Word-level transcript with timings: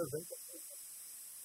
Koue 0.00 0.10
winter. 0.16 0.38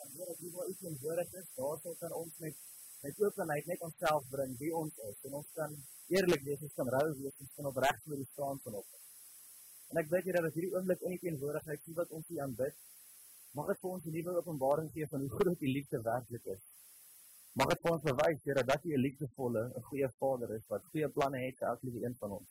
En 0.03 0.11
hoor 0.15 0.29
as 0.31 0.39
jy 0.39 0.49
wel 0.55 0.69
iets 0.71 0.87
in 0.89 0.97
woorde 1.01 1.25
is, 1.39 1.47
daarso 1.59 1.93
kan 1.99 2.15
ons 2.23 2.41
met 2.45 2.63
met 3.05 3.19
openheid 3.21 3.67
net 3.69 3.81
onsself 3.85 4.23
bring 4.31 4.53
wie 4.57 4.71
ons 4.73 5.01
is 5.07 5.25
en 5.27 5.33
ons 5.39 5.49
kan 5.57 5.73
eerlik 6.15 6.41
wees, 6.45 6.61
ons 6.67 6.77
kan 6.79 6.87
rou 6.93 7.03
wees, 7.19 7.35
ons 7.43 7.51
kan 7.57 7.67
opreg 7.69 7.99
met 8.11 8.21
die 8.21 8.27
staan 8.31 8.61
van 8.63 8.77
op. 8.79 8.95
En 9.91 9.99
ek 10.01 10.09
weet 10.13 10.29
jy 10.29 10.33
dat 10.37 10.47
as 10.47 10.55
hierdie 10.55 10.71
oomblik 10.73 11.03
in 11.05 11.13
die 11.13 11.21
teenwoordigheid 11.25 11.83
sien 11.83 11.97
wat 11.99 12.15
ons 12.17 12.31
hier 12.31 12.41
aanbid, 12.47 12.79
mag 13.59 13.69
dit 13.71 13.81
vir 13.83 13.91
ons 13.91 14.07
'n 14.07 14.15
nuwe 14.15 14.35
openbaring 14.39 14.89
gee 14.95 15.09
van 15.11 15.25
hoe 15.25 15.29
groot 15.35 15.59
die 15.59 15.73
liefde 15.75 16.01
werklik 16.07 16.49
is. 16.55 16.63
Mag 17.61 17.69
dit 17.73 17.83
vir 17.83 17.93
ons 17.97 18.07
bewys 18.09 18.41
Here 18.47 18.63
dat 18.71 18.89
U 18.89 18.95
'n 18.95 19.05
liefdevolle, 19.05 19.63
'n 19.67 19.87
goeie 19.91 20.09
Vader 20.19 20.55
is 20.57 20.65
wat 20.73 20.89
goeie 20.93 21.09
planne 21.17 21.45
het 21.45 21.59
vir 21.59 21.67
elke 21.67 22.05
een 22.05 22.15
van 22.23 22.31
ons. 22.39 22.49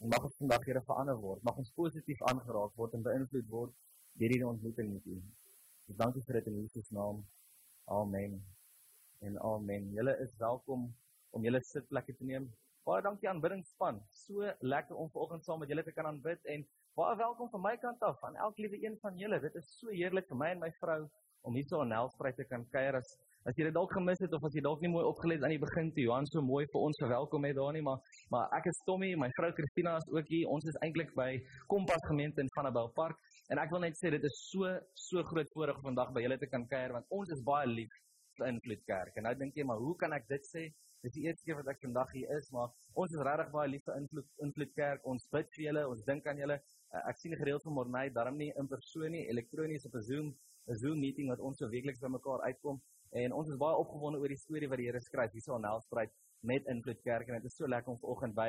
En 0.00 0.08
mag 0.08 0.24
ons 0.30 0.40
vandag 0.40 0.64
Here 0.64 0.82
verander 0.88 1.20
word, 1.26 1.42
mag 1.42 1.56
ons 1.56 1.76
positief 1.82 2.22
aangeraak 2.22 2.72
word 2.80 2.94
en 2.94 3.02
beïnvloed 3.02 3.48
word 3.58 3.74
hierdie 4.18 4.46
ontmoeting 4.46 4.92
met 4.92 5.06
U. 5.10 5.16
Ons 5.90 5.96
dankie 5.98 6.22
vir 6.26 6.36
dit 6.38 6.50
in 6.52 6.58
Jesus 6.60 6.90
naam. 6.94 7.24
Amen. 7.90 8.36
En 9.26 9.40
amen. 9.42 9.88
Julle 9.96 10.14
is 10.22 10.30
welkom 10.38 10.86
om 11.34 11.46
julle 11.46 11.60
sitplekke 11.66 12.14
te 12.14 12.28
neem. 12.28 12.46
Baie 12.86 13.02
dankie 13.02 13.28
aan 13.28 13.40
aanbiddingspan. 13.40 13.98
So 14.14 14.46
lekker 14.60 14.96
om 14.96 15.10
vanoggend 15.10 15.44
saam 15.44 15.58
met 15.64 15.72
julle 15.72 15.82
te 15.82 15.94
kan 15.96 16.06
aanbid 16.06 16.46
en 16.54 16.62
baie 16.94 17.18
welkom 17.18 17.50
van 17.56 17.64
my 17.66 17.74
kant 17.82 18.06
af 18.06 18.22
aan 18.28 18.38
elke 18.46 18.62
liewe 18.62 18.84
een 18.84 18.98
van 19.02 19.18
julle. 19.18 19.40
Dit 19.42 19.58
is 19.58 19.74
so 19.80 19.90
heerlik 19.90 20.30
vir 20.30 20.42
my 20.44 20.54
en 20.54 20.62
my 20.62 20.70
vrou 20.78 21.02
om 21.44 21.58
hier 21.58 21.66
so 21.68 21.82
aan 21.82 21.92
Helspruit 21.92 22.36
te 22.38 22.46
kan 22.48 22.62
kuier 22.72 23.00
as 23.00 23.16
as 23.44 23.58
jy 23.58 23.66
dit 23.66 23.74
dalk 23.76 23.90
gemis 23.92 24.22
het 24.24 24.32
of 24.32 24.44
as 24.48 24.54
jy 24.56 24.62
dalk 24.64 24.80
nie 24.80 24.88
mooi 24.88 25.02
opgelet 25.04 25.42
aan 25.44 25.52
die 25.52 25.60
begin 25.60 25.90
toe 25.92 26.06
Johan 26.06 26.24
so 26.30 26.40
mooi 26.40 26.62
vir 26.72 26.86
ons 26.86 27.00
verwelkom 27.02 27.44
het 27.44 27.58
daar 27.58 27.74
nie 27.76 27.82
maar 27.84 28.00
maar 28.32 28.54
ek 28.56 28.70
is 28.70 28.78
Tommy, 28.86 29.10
my 29.20 29.28
vrou 29.36 29.50
Christina 29.58 29.98
is 30.00 30.06
ook 30.08 30.30
hier. 30.32 30.48
Ons 30.48 30.64
is 30.70 30.78
eintlik 30.86 31.12
by 31.18 31.28
Kompas 31.68 32.06
gemeente 32.08 32.40
in 32.40 32.48
Vanabel 32.56 32.88
Park 32.96 33.20
en 33.52 33.60
ek 33.62 33.74
wil 33.74 33.84
net 33.84 33.98
sê 33.98 34.10
dit 34.14 34.24
is 34.30 34.38
so 34.50 34.70
so 34.94 35.22
groot 35.30 35.50
voorreg 35.56 35.82
vandag 35.82 36.12
by 36.16 36.22
julle 36.24 36.38
te 36.40 36.48
kan 36.52 36.64
kuier 36.70 36.94
want 36.96 37.10
ons 37.18 37.32
is 37.36 37.42
baie 37.44 37.68
lief 37.68 37.92
vir 38.38 38.48
Invloed 38.48 38.82
Kerk. 38.88 39.16
En 39.16 39.28
nou 39.28 39.34
dink 39.38 39.56
jy 39.56 39.66
maar 39.68 39.82
hoe 39.82 39.94
kan 40.00 40.12
ek 40.16 40.26
dit 40.28 40.48
sê? 40.48 40.64
Dis 41.04 41.14
die 41.18 41.26
eerste 41.26 41.44
keer 41.44 41.58
wat 41.60 41.68
ek 41.68 41.82
vandag 41.84 42.10
hier 42.16 42.30
is, 42.38 42.48
maar 42.56 42.72
ons 42.96 43.12
is 43.12 43.20
regtig 43.28 43.52
baie 43.52 43.68
lief 43.68 43.84
vir 43.84 44.00
Invloed 44.00 44.46
Invloed 44.46 44.72
Kerk. 44.78 45.04
Ons 45.12 45.28
bid 45.36 45.50
vir 45.56 45.64
julle, 45.66 45.84
ons 45.92 46.02
dink 46.08 46.26
aan 46.26 46.40
julle. 46.40 46.56
Ek 47.04 47.20
sien 47.20 47.36
gereeld 47.36 47.62
van 47.66 47.76
Morney, 47.76 48.10
daarom 48.16 48.38
nie 48.40 48.50
in 48.60 48.70
persoon 48.70 49.12
nie, 49.12 49.26
elektronies 49.30 49.86
op 49.86 49.94
'n 50.00 50.02
Zoom 50.08 50.34
'n 50.72 50.76
Zoom 50.80 51.00
meeting 51.00 51.28
wat 51.28 51.40
ons 51.40 51.58
so 51.60 51.68
weekliks 51.68 52.00
bymekaar 52.00 52.40
uitkom 52.48 52.80
en 53.22 53.32
ons 53.38 53.48
is 53.52 53.58
baie 53.60 53.76
opgewonde 53.76 54.20
oor 54.20 54.32
die 54.32 54.40
storie 54.40 54.68
wat 54.70 54.80
die 54.80 54.86
Here 54.88 55.00
skryf 55.00 55.34
hierso 55.36 55.54
aan 55.54 55.66
Helspruit 55.68 56.12
met 56.50 56.70
Invloed 56.72 57.02
Kerk 57.04 57.28
en 57.28 57.36
dit 57.36 57.50
is 57.50 57.56
so 57.58 57.68
lekker 57.68 57.92
om 57.92 58.00
vanoggend 58.00 58.34
by 58.38 58.48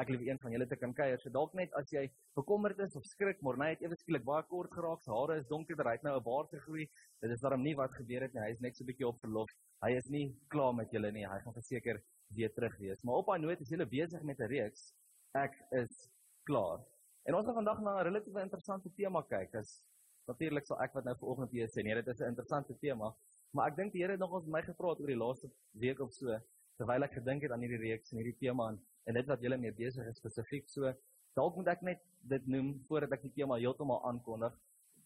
ek 0.00 0.10
lief 0.12 0.24
een 0.26 0.38
van 0.42 0.52
julle 0.52 0.66
te 0.68 0.76
kan 0.76 0.92
kuier. 0.94 1.20
So 1.20 1.30
dalk 1.32 1.54
net 1.54 1.72
as 1.78 1.92
jy 1.92 2.04
bekommerd 2.36 2.80
is 2.84 2.96
of 2.96 3.04
skrik, 3.08 3.40
maar 3.42 3.56
net 3.60 3.82
ewe 3.84 3.96
skielik 3.96 4.24
baie 4.24 4.42
kort 4.50 4.72
geraak, 4.72 5.02
sy 5.04 5.12
hare 5.12 5.38
is 5.40 5.48
donkerder, 5.48 5.88
hy 5.88 5.96
het 5.96 6.04
nou 6.04 6.16
'n 6.18 6.24
baard 6.24 6.50
gegroei. 6.50 6.88
Dit 7.22 7.30
is 7.30 7.40
daarom 7.40 7.62
nie 7.62 7.74
wat 7.74 7.94
gebeur 7.94 8.22
het 8.22 8.34
nie. 8.34 8.42
Hy 8.42 8.50
is 8.50 8.60
net 8.60 8.76
so 8.76 8.84
'n 8.84 8.90
bietjie 8.90 9.08
op 9.08 9.18
verlof. 9.20 9.50
Hy 9.82 9.96
is 9.96 10.08
nie 10.08 10.34
klaar 10.48 10.74
met 10.74 10.90
julle 10.90 11.12
nie. 11.12 11.26
Hy 11.26 11.40
gaan 11.40 11.52
verseker 11.52 12.02
weer 12.34 12.52
terug 12.52 12.76
wees. 12.78 13.02
Maar 13.02 13.14
op 13.14 13.26
daai 13.26 13.38
noot 13.38 13.60
is 13.60 13.68
julle 13.68 13.86
besig 13.86 14.22
met 14.22 14.40
'n 14.40 14.48
reeks. 14.48 14.92
Ek 15.34 15.54
is 15.70 16.10
klaar. 16.44 16.80
En 17.24 17.34
ons 17.34 17.46
gaan 17.46 17.54
vandag 17.54 17.80
na 17.80 18.00
'n 18.00 18.04
relatief 18.04 18.36
interessante 18.36 18.90
tema 18.94 19.22
kyk. 19.22 19.54
As 19.54 19.82
natuurlik 20.26 20.66
sal 20.66 20.80
ek 20.82 20.92
wat 20.94 21.04
nou 21.04 21.16
vanoggend 21.16 21.50
hier 21.50 21.68
sê, 21.68 21.82
nee, 21.82 21.94
dit 21.94 22.08
is 22.08 22.20
'n 22.20 22.28
interessante 22.32 22.74
tema, 22.78 23.14
maar 23.52 23.68
ek 23.68 23.76
dink 23.76 23.92
die 23.92 24.02
Here 24.02 24.12
het 24.12 24.20
nog 24.20 24.32
ons 24.32 24.46
my 24.46 24.62
gepraat 24.62 25.00
oor 25.00 25.06
die 25.06 25.16
laaste 25.16 25.50
week 25.72 26.00
of 26.00 26.12
so 26.12 26.38
terwyl 26.78 27.06
ek 27.06 27.18
gedink 27.18 27.42
het 27.46 27.52
aan 27.54 27.64
hierdie 27.64 27.82
reeks 27.82 28.12
en 28.12 28.20
hierdie 28.20 28.38
tema 28.40 28.70
en, 28.72 28.78
en 29.06 29.18
dit 29.18 29.28
wat 29.30 29.42
julle 29.42 29.58
mee 29.60 29.74
besig 29.76 30.08
is 30.10 30.18
spesifiek 30.20 30.68
so 30.72 30.92
dalk 31.36 31.58
moet 31.58 31.68
ek 31.74 31.84
net 31.88 32.00
dit 32.32 32.48
noem 32.52 32.72
voordat 32.88 33.12
ek 33.16 33.26
die 33.28 33.34
tema 33.42 33.58
heeltemal 33.60 34.00
aankondig. 34.08 34.54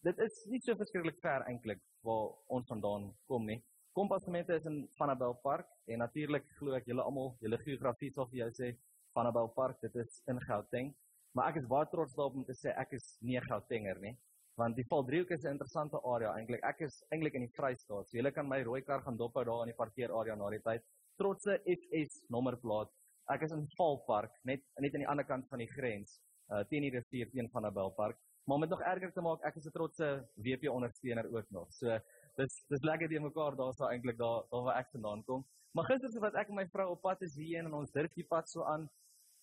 Dit 0.05 0.19
is 0.23 0.37
nie 0.49 0.61
so 0.63 0.77
verskriklik 0.79 1.19
ver 1.21 1.43
eintlik 1.49 1.81
waar 2.07 2.31
ons 2.55 2.71
vandaan 2.71 3.11
kom 3.29 3.45
nie. 3.45 3.59
Kompasgemeente 3.97 4.55
is 4.55 4.65
in 4.65 4.85
Vanabel 4.97 5.35
Park 5.43 5.67
en 5.91 5.99
natuurlik 6.01 6.47
glo 6.57 6.77
ek 6.77 6.87
julle 6.87 7.03
almal, 7.03 7.33
julle 7.43 7.59
geografie 7.65 8.13
sal 8.15 8.29
vir 8.31 8.45
jou 8.45 8.49
sê 8.61 8.71
Vanabel 9.13 9.51
Park, 9.57 9.81
dit 9.83 9.95
is 9.99 10.21
in 10.31 10.39
Gauteng. 10.47 10.93
Maar 11.35 11.51
ek 11.51 11.61
is 11.61 11.67
baie 11.67 11.87
trots 11.91 12.15
daarop 12.15 12.39
om 12.39 12.47
te 12.47 12.55
sê 12.55 12.71
ek 12.79 12.95
is 12.95 13.17
nie 13.21 13.37
'n 13.37 13.47
Gautenger 13.49 13.99
nie 13.99 14.15
want 14.61 14.75
die 14.75 14.85
Valdriehoek 14.89 15.31
is 15.31 15.45
'n 15.45 15.55
interessante 15.55 15.99
area 16.13 16.31
eintlik. 16.37 16.63
Ek 16.63 16.81
is 16.81 17.03
eintlik 17.09 17.33
in 17.33 17.45
die 17.45 17.53
Vrystaat. 17.57 18.09
So 18.09 18.17
julle 18.17 18.31
kan 18.31 18.47
my 18.47 18.61
rooi 18.63 18.81
kar 18.81 19.01
gaan 19.01 19.17
dophou 19.17 19.43
daar 19.43 19.63
in 19.63 19.71
die 19.73 19.81
parkeerarea 19.83 20.35
na 20.35 20.49
die 20.49 20.59
tyd. 20.59 20.83
Trotse 21.21 21.59
FS 21.69 22.15
nommerplaat. 22.33 22.89
Ek 23.29 23.43
is 23.45 23.51
in 23.53 23.67
Valpark, 23.77 24.33
net 24.49 24.63
net 24.81 24.95
aan 24.95 25.03
die 25.03 25.09
ander 25.11 25.27
kant 25.27 25.45
van 25.51 25.61
die 25.61 25.69
grens, 25.69 26.15
uh 26.49 26.63
teen 26.71 26.87
die 26.87 26.93
rivier 26.95 27.29
teen 27.29 27.49
van 27.53 27.67
Abel 27.69 27.93
Park. 27.97 28.17
Maar 28.47 28.57
om 28.57 28.65
dit 28.65 28.73
nog 28.73 28.81
erger 28.91 29.11
te 29.13 29.21
maak, 29.21 29.43
ek 29.45 29.59
is 29.61 29.67
'n 29.69 29.75
trotse 29.75 30.07
WP 30.47 30.71
ondersteuner 30.73 31.29
ook 31.29 31.51
nog. 31.57 31.67
So 31.77 31.99
dis 32.37 32.57
dis 32.73 32.87
lekker 32.89 33.07
die 33.07 33.21
mekaar 33.21 33.55
daar 33.55 33.73
sou 33.73 33.91
eintlik 33.91 34.17
daar 34.17 34.41
daar 34.49 34.63
waar 34.65 34.79
ek 34.79 34.89
vandaan 34.95 35.23
kom. 35.29 35.45
Maar 35.73 35.85
gister 35.91 36.09
so 36.09 36.19
wat 36.25 36.35
ek 36.35 36.49
en 36.49 36.55
my 36.55 36.67
vrou 36.73 36.89
op 36.95 37.01
pad 37.01 37.21
is 37.21 37.35
hier 37.35 37.59
en 37.59 37.73
ons 37.73 37.91
dirk 37.91 38.15
die 38.15 38.27
pad 38.33 38.49
so 38.49 38.63
aan. 38.63 38.89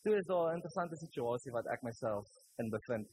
Toe 0.03 0.17
is 0.17 0.27
daar 0.27 0.51
'n 0.51 0.59
interessante 0.59 0.97
situasie 0.97 1.53
wat 1.53 1.67
ek 1.67 1.83
myself 1.83 2.27
in 2.59 2.71
bevind 2.71 3.09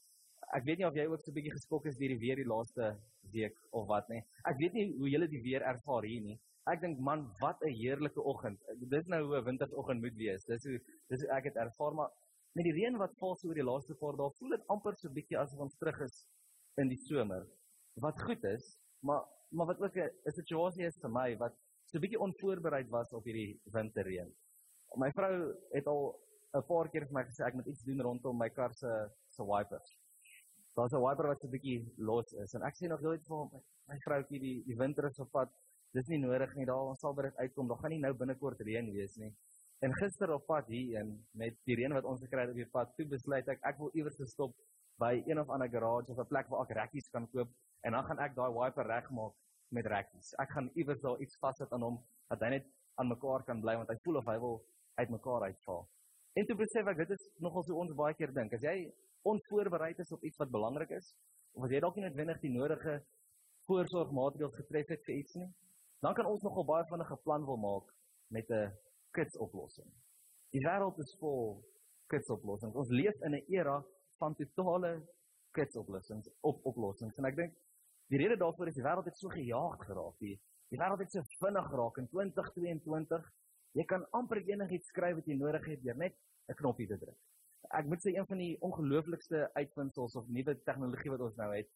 ek 0.54 0.66
weet 0.66 0.80
nie 0.80 0.88
of 0.88 0.96
jy 0.96 1.06
ook 1.10 1.22
so 1.22 1.32
'n 1.32 1.38
bietjie 1.38 1.54
geskok 1.58 1.86
is 1.86 1.98
deur 1.98 2.14
die 2.14 2.20
weer 2.24 2.36
die 2.36 2.52
laaste 2.54 2.96
week 3.32 3.56
of 3.72 3.88
wat 3.88 4.10
nie. 4.10 4.22
Ek 4.46 4.58
weet 4.58 4.74
nie 4.74 4.86
hoe 4.98 5.10
julle 5.10 5.28
die 5.28 5.42
weer 5.42 5.62
ervaar 5.62 6.04
hier 6.04 6.22
nie. 6.22 6.40
Ek 6.72 6.82
dink 6.82 7.00
man, 7.08 7.28
wat 7.40 7.62
'n 7.62 7.74
heerlike 7.80 8.22
oggend. 8.32 8.60
Dis 8.90 9.08
nou 9.08 9.22
hoe 9.26 9.38
'n 9.40 9.46
wintersoggend 9.46 10.02
moet 10.02 10.16
wees. 10.18 10.46
Dis 10.46 10.64
hoe 10.66 10.80
dis 11.10 11.22
hoe 11.22 11.30
ek 11.38 11.44
dit 11.44 11.56
ervaar, 11.56 11.94
maar 11.94 12.12
met 12.56 12.66
die 12.66 12.74
reën 12.74 12.98
wat 12.98 13.14
val 13.20 13.36
so 13.36 13.48
oor 13.48 13.60
die 13.60 13.70
laaste 13.70 13.96
paar 13.96 14.18
dae, 14.18 14.32
voel 14.40 14.56
dit 14.56 14.68
amper 14.76 14.96
so 14.98 15.10
bietjie 15.10 15.38
asof 15.38 15.60
ons 15.60 15.78
terug 15.78 16.00
is 16.02 16.16
in 16.78 16.90
die 16.90 16.98
somer. 16.98 17.46
Wat 17.96 18.22
goed 18.22 18.44
is, 18.44 18.78
maar 19.02 19.24
maar 19.52 19.68
wat 19.68 19.82
ook 19.82 19.98
'n 19.98 20.32
situasie 20.32 20.86
is 20.86 20.98
vir 21.02 21.10
my 21.10 21.38
wat 21.38 21.54
so 21.86 22.00
bietjie 22.00 22.20
onvoorbereid 22.20 22.90
was 22.90 23.14
op 23.14 23.24
hierdie 23.26 23.60
winterreën. 23.66 24.34
My 24.98 25.12
vrou 25.12 25.54
het 25.72 25.88
al 25.88 26.20
'n 26.56 26.64
paar 26.64 26.90
keer 26.90 27.06
vir 27.06 27.14
my 27.14 27.24
gesê 27.24 27.46
ek 27.46 27.54
moet 27.54 27.68
iets 27.68 27.84
doen 27.84 28.02
rondom 28.02 28.38
my 28.38 28.50
kar 28.50 28.74
se 28.74 29.10
se 29.30 29.44
wipers 29.44 29.96
daar's 30.76 30.94
'n 30.94 31.02
wiper 31.08 31.28
wat 31.28 31.42
so 31.42 31.48
bietjie 31.48 31.80
los 31.98 32.34
is 32.34 32.54
en 32.54 32.62
ek 32.62 32.76
sê 32.76 32.88
nog 32.88 33.02
nooit 33.02 33.24
vir 33.28 33.46
my, 33.52 33.60
my 33.90 33.98
vroutjie 34.06 34.40
die 34.40 34.64
die 34.68 34.78
winter 34.78 35.06
is 35.10 35.20
op 35.20 35.32
pad. 35.32 35.50
Dis 35.96 36.10
nie 36.12 36.20
nodig 36.20 36.52
nie. 36.58 36.66
Daar 36.68 36.90
ons 36.92 37.00
sal 37.00 37.14
by 37.16 37.30
dit 37.30 37.38
uitkom. 37.40 37.68
Daar 37.72 37.80
gaan 37.80 37.94
nie 37.94 38.02
nou 38.04 38.12
binnekort 38.20 38.62
reën 38.68 38.88
wees 38.92 39.16
nie. 39.22 39.32
En 39.86 39.94
gister 39.96 40.32
op 40.34 40.46
pad 40.50 40.68
hier 40.72 41.00
en 41.00 41.14
met 41.40 41.56
die 41.70 41.78
reën 41.80 41.94
wat 41.96 42.08
ons 42.10 42.24
gekry 42.24 42.44
het 42.44 42.52
op 42.52 42.60
die 42.60 42.72
pad, 42.72 42.92
toe 42.98 43.06
besluit 43.12 43.48
ek 43.52 43.64
ek 43.70 43.80
wil 43.80 43.92
iewers 43.96 44.20
stop 44.32 44.56
by 45.00 45.14
een 45.28 45.40
of 45.40 45.52
ander 45.52 45.72
garage 45.72 46.12
of 46.12 46.20
'n 46.20 46.28
plek 46.32 46.52
waar 46.52 46.64
ek 46.64 46.76
rekkies 46.78 47.10
kan 47.16 47.28
koop 47.32 47.50
en 47.84 47.92
dan 47.92 48.06
gaan 48.08 48.20
ek 48.20 48.36
daai 48.36 48.52
wiper 48.60 48.88
regmaak 48.88 49.34
met 49.72 49.86
rekkies. 49.86 50.34
Ek 50.40 50.50
gaan 50.56 50.70
iewers 50.76 51.02
daar 51.02 51.20
iets 51.20 51.38
vassit 51.40 51.72
aan 51.72 51.82
hom 51.88 51.98
dat 52.30 52.40
hy 52.42 52.50
net 52.56 52.66
aan 52.96 53.08
mekaar 53.08 53.44
kan 53.44 53.62
bly 53.62 53.76
want 53.76 53.90
hy 53.90 53.98
voel 54.04 54.18
of 54.18 54.26
hy 54.26 54.38
wil 54.40 54.64
uitmekaar 54.96 55.42
uitval. 55.50 55.88
En 56.36 56.46
toe 56.46 56.56
besef 56.56 56.88
ek 56.88 56.98
dit 56.98 57.12
is 57.12 57.30
nogal 57.40 57.64
so 57.64 57.76
ons 57.76 57.94
baie 57.94 58.14
keer 58.14 58.34
dink. 58.34 58.54
As 58.54 58.62
jy 58.62 58.92
onvoorbereid 59.24 60.00
is 60.00 60.12
op 60.12 60.24
iets 60.24 60.38
wat 60.38 60.52
belangrik 60.52 60.92
is 60.92 61.16
of 61.54 61.64
as 61.64 61.72
jy 61.72 61.80
dalk 61.80 61.96
nie 61.96 62.04
noodwendig 62.08 62.42
die 62.42 62.52
nodige 62.52 63.04
voorsorgmaatreëls 63.68 64.56
getref 64.56 64.88
het 64.88 65.06
vir 65.06 65.16
iets 65.16 65.36
nie, 65.36 65.52
dan 66.06 66.14
kan 66.18 66.30
ons 66.30 66.44
nogal 66.46 66.66
baie 66.70 66.86
vinnige 66.92 67.16
'n 67.16 67.24
plan 67.28 67.46
wil 67.50 67.58
maak 67.58 67.94
met 68.38 68.50
'n 68.50 68.72
kits 69.18 69.38
oplossing. 69.46 69.90
Die 70.54 70.62
wêreld 70.68 70.98
is 71.04 71.16
vol 71.20 71.64
kits 72.14 72.30
oplossings. 72.30 72.76
Ons 72.76 72.90
leef 72.90 73.22
in 73.22 73.36
'n 73.36 73.46
era 73.58 73.84
van 74.20 74.36
totale 74.36 74.92
kits 75.52 75.76
oplossings, 75.76 76.30
op 76.42 76.66
oplossings 76.66 77.18
en 77.18 77.26
ek 77.26 77.36
dink 77.36 77.54
die 78.08 78.18
rede 78.18 78.38
daarvoor 78.38 78.68
is 78.68 78.76
die 78.76 78.84
wêreld 78.84 79.06
het 79.06 79.18
so 79.18 79.30
gejaag 79.30 79.86
geraak. 79.86 80.16
Die, 80.20 80.42
die 80.70 80.80
wêreld 80.80 81.00
het 81.00 81.12
so 81.12 81.22
vinnig 81.46 81.68
geraak 81.70 81.98
in 81.98 82.08
2022. 82.08 83.32
Jy 83.72 83.86
kan 83.86 84.06
amper 84.12 84.38
enigiets 84.38 84.88
skryf 84.88 85.16
wat 85.16 85.26
jy 85.26 85.36
nodig 85.36 85.66
het 85.66 85.84
deur 85.84 85.98
net 85.98 86.16
'n 86.50 86.54
knoppie 86.54 86.88
te 86.88 86.98
druk 86.98 87.18
ek 87.74 87.88
moet 87.90 88.02
sê 88.04 88.14
een 88.14 88.28
van 88.30 88.38
die 88.42 88.56
ongelooflikste 88.64 89.50
uitvindings 89.54 90.16
of 90.16 90.28
nuwe 90.28 90.56
tegnologie 90.68 91.12
wat 91.14 91.24
ons 91.28 91.36
nou 91.40 91.50
het. 91.56 91.70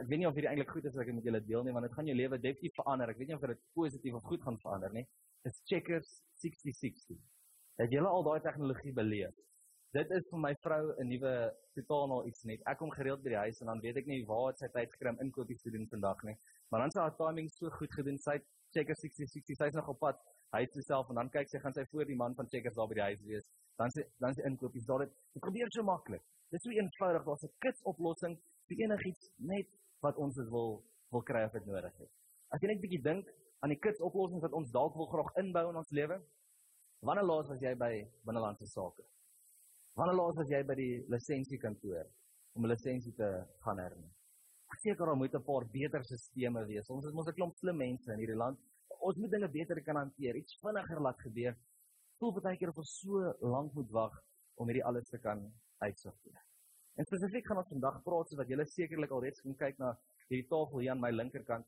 Ek 0.00 0.08
weet 0.10 0.18
nie 0.18 0.28
of 0.28 0.34
hierdie 0.34 0.50
eintlik 0.50 0.70
goed 0.70 0.84
is 0.84 0.94
as 0.94 1.00
ek 1.00 1.10
dit 1.10 1.18
met 1.18 1.24
julle 1.24 1.40
deel 1.46 1.64
nie, 1.64 1.72
want 1.72 1.86
dit 1.88 1.94
gaan 1.96 2.06
jou 2.06 2.16
lewe 2.16 2.38
definitief 2.38 2.74
verander. 2.80 3.10
Ek 3.10 3.18
weet 3.18 3.28
nie 3.32 3.38
of 3.38 3.48
dit 3.52 3.64
positief 3.74 4.14
of 4.14 4.28
goed 4.30 4.42
gaan 4.42 4.60
verander 4.60 4.92
nie. 4.92 5.06
Dis 5.46 5.62
Checkers 5.64 6.20
6060. 6.42 7.18
Het 7.80 7.92
julle 7.92 8.08
al 8.08 8.24
daai 8.26 8.40
tegnologie 8.44 8.92
beleef? 8.92 9.36
dit 9.96 10.10
is 10.16 10.26
vir 10.30 10.40
my 10.42 10.52
vrou 10.64 10.82
'n 10.92 11.08
nuwe 11.08 11.32
totaal 11.78 12.08
nou 12.12 12.20
iets 12.28 12.44
net. 12.44 12.60
Ek 12.70 12.78
kom 12.78 12.90
gereeld 12.90 13.22
by 13.22 13.30
die 13.34 13.42
huis 13.44 13.60
en 13.60 13.66
dan 13.72 13.80
weet 13.84 13.96
ek 13.96 14.06
nie 14.06 14.24
waar 14.30 14.48
het 14.50 14.58
sy 14.58 14.68
tyd 14.74 14.96
om 15.10 15.20
inkopies 15.24 15.62
te 15.62 15.70
doen 15.70 15.86
vandag 15.88 16.22
nie. 16.28 16.36
Maar 16.70 16.80
dan 16.80 16.90
sy 16.90 17.00
haar 17.00 17.16
timing 17.16 17.48
so 17.50 17.70
goed 17.78 17.92
gedoen. 17.98 18.18
Sy 18.18 18.36
checker 18.74 18.96
60 18.96 19.28
60 19.34 19.56
sy's 19.56 19.74
nog 19.78 19.88
op 19.88 19.98
pad 19.98 20.18
huis 20.56 20.70
toe 20.72 20.82
self 20.82 21.08
en 21.08 21.20
dan 21.20 21.30
kyk 21.30 21.48
sy 21.48 21.58
gaan 21.58 21.74
sy 21.74 21.84
voor 21.92 22.04
die 22.04 22.16
man 22.16 22.34
van 22.34 22.48
checkers 22.48 22.76
daar 22.76 22.88
by 22.88 22.94
die 22.94 23.08
huis 23.08 23.22
wees. 23.30 23.46
Dan 23.78 23.90
sy 23.90 24.04
dan 24.18 24.34
sy 24.34 24.42
inkopies 24.50 24.86
daar 24.86 25.06
dit. 25.06 25.16
Gebeur 25.48 25.72
so 25.72 25.82
maklik. 25.82 26.24
Dit 26.50 26.60
is 26.60 26.66
so 26.68 26.70
eenvoudig. 26.70 27.24
Daar's 27.24 27.44
'n 27.44 27.54
kits 27.64 27.82
oplossing 27.82 28.38
vir 28.68 28.76
enigiets 28.84 29.30
net 29.38 29.68
wat 30.04 30.16
ons 30.16 30.36
wil 30.50 30.82
wil 31.14 31.22
kry 31.22 31.42
as 31.46 31.52
dit 31.52 31.66
nodig 31.66 31.94
is. 32.00 32.12
As 32.50 32.62
jy 32.62 32.68
net 32.68 32.82
bietjie 32.82 33.02
dink 33.02 33.28
aan 33.62 33.72
die 33.72 33.80
kits 33.80 34.02
oplossings 34.04 34.44
wat 34.44 34.54
ons 34.58 34.72
dalk 34.74 34.96
wil 34.98 35.08
graag 35.10 35.30
inbou 35.42 35.68
in 35.70 35.80
ons 35.80 35.92
lewe. 35.98 36.18
Wanneer 37.06 37.26
laas 37.28 37.48
was 37.50 37.62
jy 37.62 37.72
by 37.78 37.92
binnelandse 38.26 38.68
sake? 38.70 39.04
Wanneer 39.96 40.18
laas 40.18 40.38
was 40.38 40.50
jy 40.52 40.62
by 40.66 40.76
die 40.78 40.94
lisensiekantoor 41.12 42.06
om 42.56 42.64
'n 42.64 42.72
lisensie 42.72 43.14
te 43.14 43.28
gaan 43.64 43.78
hernie? 43.78 44.12
Seker 44.82 45.06
daar 45.06 45.16
moet 45.16 45.34
'n 45.34 45.42
paar 45.42 45.64
beter 45.64 46.04
stelsels 46.04 46.66
wees. 46.68 46.90
Ons 46.90 47.06
is 47.06 47.12
mos 47.12 47.28
'n 47.28 47.34
klomp 47.34 47.56
slim 47.56 47.76
mense 47.76 48.12
in 48.12 48.18
hierdie 48.18 48.36
land. 48.36 48.58
Ons 49.00 49.16
moet 49.16 49.30
dinge 49.30 49.48
beter 49.48 49.82
kan 49.82 49.96
hanteer. 49.96 50.36
Iets 50.36 50.58
vinniger 50.60 51.00
laat 51.00 51.20
gebeur. 51.20 51.56
Voel 52.18 52.32
baie 52.40 52.56
keer 52.56 52.68
of 52.68 52.78
ons 52.78 52.98
so 53.00 53.34
lank 53.40 53.72
moet 53.74 53.90
wag 53.90 54.22
om 54.56 54.66
hierdie 54.66 54.84
alles 54.84 55.08
te 55.08 55.18
kan 55.18 55.52
uitsorteer. 55.78 56.45
En 56.96 57.04
spesifiek 57.04 57.44
gaan 57.46 57.58
ons 57.60 57.68
vandag 57.68 57.96
praat 58.04 58.30
soos 58.30 58.38
wat 58.40 58.48
julle 58.48 58.64
sekerlik 58.72 59.10
al 59.12 59.20
reeds 59.24 59.42
kan 59.44 59.56
kyk 59.62 59.80
na 59.82 59.90
hierdie 60.30 60.48
tafel 60.48 60.80
hier 60.80 60.94
aan 60.94 61.00
my 61.02 61.10
linkerkant. 61.12 61.66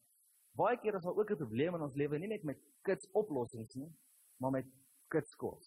Baie 0.56 0.78
keer 0.80 0.96
is 0.96 1.04
daar 1.04 1.18
ook 1.20 1.30
'n 1.30 1.40
probleem 1.42 1.74
in 1.74 1.82
ons 1.86 1.98
lewe 2.00 2.18
nie 2.18 2.28
net 2.28 2.44
met 2.44 2.62
kits 2.82 3.10
oplossings 3.12 3.74
nie, 3.74 3.90
maar 4.40 4.50
met 4.50 4.66
kits 5.12 5.34
kos. 5.34 5.66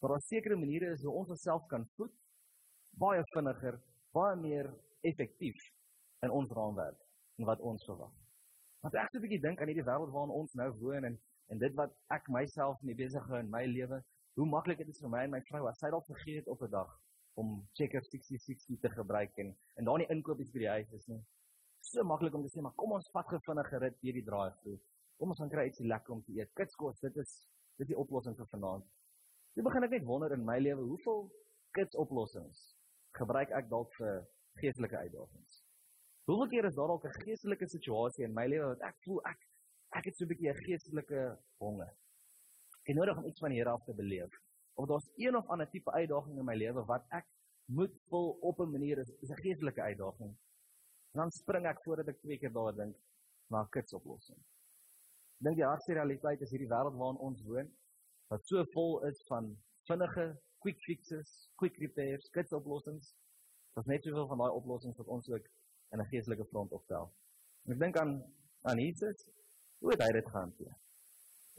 Maar 0.00 0.10
daar 0.10 0.20
sekerre 0.20 0.56
maniere 0.56 0.90
is 0.90 1.04
hoe 1.04 1.12
ons 1.12 1.28
onsself 1.28 1.66
kan 1.66 1.86
voed 1.96 2.12
baie 2.98 3.22
vinniger, 3.34 3.78
baie 4.12 4.36
meer 4.36 4.74
effektief 5.00 5.60
in 6.22 6.30
ons 6.30 6.50
raamwerk 6.50 6.98
en 7.38 7.46
wat 7.46 7.60
ons 7.60 7.84
verwag. 7.84 8.14
Want 8.82 8.94
ek 8.94 9.12
het 9.12 9.14
'n 9.14 9.22
bietjie 9.22 9.40
dink 9.40 9.60
aan 9.60 9.68
hierdie 9.68 9.86
wêreld 9.90 10.10
waarin 10.10 10.38
ons 10.40 10.54
nou 10.54 10.70
woon 10.80 11.04
en 11.04 11.20
en 11.50 11.58
dit 11.58 11.74
wat 11.74 11.94
ek 12.08 12.28
myself 12.28 12.82
mee 12.82 12.94
besig 12.94 13.26
hou 13.26 13.38
in 13.38 13.50
my 13.50 13.64
lewe, 13.66 14.02
hoe 14.34 14.46
maklik 14.46 14.78
dit 14.78 14.88
is 14.88 15.00
vir 15.00 15.10
my 15.10 15.22
en 15.24 15.30
my 15.30 15.40
vrou 15.40 15.68
as 15.68 15.78
sy 15.78 15.90
dalk 15.90 16.06
vergeet 16.06 16.48
op 16.48 16.62
'n 16.62 16.70
dag 16.70 17.00
om 17.34 17.68
checker 17.78 18.04
6060 18.04 18.80
te 18.80 18.90
gebruik 18.94 19.36
en 19.38 19.52
en 19.76 19.84
daar 19.84 19.98
nie 19.98 20.08
inkopies 20.14 20.50
by 20.52 20.64
die 20.64 20.72
huis 20.76 20.92
is 20.92 21.06
nie. 21.08 21.20
So 21.80 22.04
maklik 22.04 22.34
om 22.34 22.42
te 22.44 22.52
sê 22.52 22.62
maar 22.64 22.76
kom 22.76 22.92
ons 22.96 23.10
vat 23.14 23.28
gefvinnig 23.28 23.68
gerit 23.72 23.96
deur 24.04 24.18
die 24.18 24.26
draai-thru. 24.26 24.76
Kom 25.20 25.32
ons 25.32 25.40
gaan 25.40 25.52
kry 25.52 25.66
ietsie 25.68 25.86
lekker 25.88 26.16
om 26.16 26.22
te 26.24 26.36
eet. 26.36 26.52
Kitskos, 26.58 27.00
dit 27.00 27.16
is 27.22 27.32
dit 27.78 27.86
is 27.86 27.92
die 27.94 28.00
oplossing 28.02 28.36
vir 28.36 28.48
vanaand. 28.52 28.84
Toe 29.54 29.64
begin 29.64 29.86
ek 29.86 29.94
net 29.94 30.04
wonder 30.08 30.34
in 30.36 30.44
my 30.44 30.58
lewe, 30.60 30.84
hoeveel 30.92 31.24
kits 31.76 31.96
oplossings 31.96 32.60
gebruik 33.16 33.54
ek 33.56 33.70
dalk 33.70 33.94
vir 33.96 34.20
geestelike 34.60 34.98
uitdagings? 34.98 35.62
Hoeveel 36.28 36.50
keer 36.52 36.68
is 36.68 36.76
daar 36.76 36.92
dalk 36.92 37.06
'n 37.08 37.22
geestelike 37.24 37.66
situasie 37.66 38.24
in 38.24 38.34
my 38.34 38.46
lewe 38.46 38.66
wat 38.74 38.84
ek 38.90 38.96
voel 39.06 39.24
ek 39.32 39.40
ek 39.98 40.04
het 40.04 40.16
so 40.16 40.24
'n 40.24 40.28
bietjie 40.28 40.50
'n 40.50 40.62
geestelike 40.66 41.22
honger. 41.58 41.90
Ek 42.88 42.94
nodig 42.94 43.16
om 43.16 43.26
iets 43.26 43.40
van 43.40 43.50
die 43.50 43.58
Here 43.58 43.70
af 43.70 43.84
te 43.84 43.94
beleef 43.94 44.30
of 44.80 44.88
daar's 44.88 45.10
een 45.16 45.36
of 45.36 45.48
ander 45.52 45.68
tipe 45.70 45.92
uitdaging 45.92 46.38
in 46.38 46.48
my 46.48 46.56
lewe 46.56 46.84
wat 46.88 47.04
ek 47.18 47.26
moet 47.78 47.92
vul 48.12 48.30
op 48.50 48.60
'n 48.60 48.70
manier 48.70 48.98
is, 48.98 49.10
is 49.20 49.30
'n 49.30 49.42
geestelike 49.44 49.82
uitdaging. 49.82 50.30
En 51.12 51.20
dan 51.20 51.30
spring 51.30 51.66
ek 51.66 51.82
voordat 51.82 52.08
ek 52.08 52.20
twee 52.20 52.38
keer 52.38 52.52
daar 52.52 52.74
dink 52.74 52.96
na 53.50 53.62
'n 53.62 53.68
kits 53.70 53.92
oplossing. 53.92 54.38
Dink 55.44 55.56
jy 55.56 55.66
hartse 55.66 55.92
realiteit 55.92 56.40
is 56.40 56.50
hierdie 56.50 56.72
wêreld 56.72 56.96
waarin 56.96 57.24
ons 57.28 57.42
woon 57.42 57.70
wat 58.28 58.46
so 58.46 58.64
vol 58.72 59.04
is 59.04 59.22
van 59.28 59.56
vinnige 59.88 60.40
quick 60.58 60.80
fixes, 60.80 61.50
quick 61.56 61.76
repairs, 61.76 62.30
kits 62.30 62.52
oplossings. 62.52 63.14
Daar's 63.74 63.86
net 63.86 64.04
soveel 64.04 64.26
van 64.26 64.38
daai 64.38 64.52
oplossings 64.52 64.96
wat 64.96 65.06
ons 65.06 65.30
ook 65.30 65.46
in 65.92 66.00
'n 66.00 66.10
geestelike 66.12 66.46
front 66.52 66.72
opstel. 66.72 67.12
En 67.64 67.72
ek 67.72 67.78
dink 67.78 67.96
aan 67.96 68.12
aan 68.62 68.78
Jesus, 68.78 69.28
hoe 69.78 69.90
het 69.90 70.02
hy 70.02 70.12
dit 70.12 70.28
gehanteer? 70.28 70.74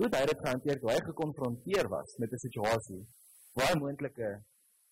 Hoe 0.01 0.07
het 0.09 0.15
hy 0.17 0.27
dit 0.31 0.39
gehanteer 0.41 0.79
toe 0.81 0.89
hy 0.89 1.01
gekonfronteer 1.05 1.87
was 1.93 2.15
met 2.21 2.31
'n 2.33 2.41
situasie 2.43 3.01
waar 3.57 3.67
hy 3.71 3.75
moontlike 3.81 4.29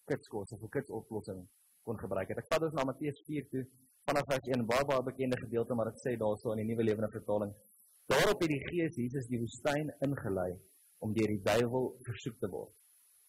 kitskos 0.09 0.51
of 0.53 0.61
'n 0.61 0.69
kitsoplossing 0.75 1.39
kon 1.87 1.97
gebruik 1.97 2.29
het? 2.29 2.37
Ek 2.37 2.49
vat 2.51 2.65
ons 2.67 2.75
na 2.77 2.85
Matteus 2.85 3.17
4 3.29 3.47
toe 3.53 3.63
vanaf 4.09 4.27
vers 4.31 4.45
1, 4.53 4.65
baie 4.73 4.85
baie 4.91 5.07
bekende 5.09 5.39
gedeelte 5.45 5.73
maar 5.73 5.89
dit 5.91 6.03
sê 6.03 6.13
daarso 6.25 6.51
in 6.51 6.61
die 6.61 6.67
Nuwe 6.69 6.83
Lewende 6.83 7.09
Vertaling. 7.17 7.55
Daarop 8.05 8.37
het 8.41 8.51
die 8.53 8.61
Gees 8.67 9.01
Jesus 9.01 9.25
die 9.33 9.41
woestyn 9.41 9.89
ingelei 10.07 10.51
om 10.99 11.17
deur 11.17 11.33
die 11.35 11.41
duiwel 11.49 11.89
versoek 12.05 12.37
te 12.39 12.49
word. 12.53 12.71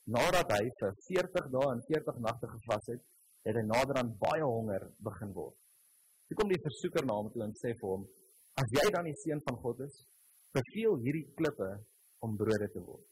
Nadat 0.05 0.53
hy 0.59 0.65
vir 0.81 0.93
40 1.09 1.50
dae 1.56 1.73
en 1.73 1.82
40 1.88 2.23
nagte 2.29 2.47
gevas 2.55 2.87
het, 2.93 3.03
het 3.49 3.56
hy 3.56 3.65
nader 3.73 3.97
aan 4.03 4.17
baie 4.29 4.44
honger 4.44 4.91
begin 4.99 5.32
word. 5.32 5.56
Toe 6.29 6.37
kom 6.37 6.49
die 6.53 6.65
versoeker 6.69 7.06
na 7.06 7.15
hom 7.23 7.32
toe 7.32 7.43
en 7.49 7.56
sê 7.56 7.73
vir 7.73 7.88
hom: 7.88 8.09
"As 8.61 8.69
jy 8.69 8.91
dan 8.93 9.05
die 9.05 9.21
seun 9.25 9.41
van 9.49 9.56
God 9.65 9.81
is, 9.88 10.05
beveel 10.56 10.99
hierdie 11.05 11.26
klippe 11.38 11.70
om 12.26 12.37
brode 12.38 12.69
te 12.75 12.82
word. 12.82 13.06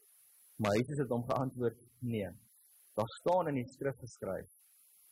Maar 0.59 0.75
Jesus 0.75 1.03
het 1.03 1.11
hom 1.13 1.23
geantwoord: 1.27 1.77
"Nee. 1.99 2.31
Daar 2.99 3.11
staan 3.19 3.47
in 3.47 3.59
die 3.61 3.67
skrif 3.67 3.97
geskryf: 3.97 4.47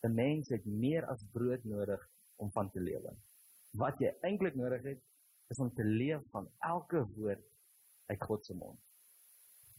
'n 0.03 0.13
Mens 0.13 0.49
het 0.49 0.65
meer 0.65 1.05
as 1.05 1.23
brood 1.31 1.63
nodig 1.63 2.01
om 2.35 2.51
van 2.51 2.69
te 2.71 2.79
lewe. 2.79 3.15
Wat 3.71 3.99
jy 3.99 4.11
eintlik 4.21 4.55
nodig 4.55 4.83
het, 4.83 5.01
is 5.49 5.59
om 5.59 5.73
te 5.73 5.83
leef 5.83 6.21
van 6.31 6.49
elke 6.59 7.05
woord 7.15 7.45
uit 8.05 8.23
God 8.23 8.45
se 8.45 8.53
mond." 8.53 8.79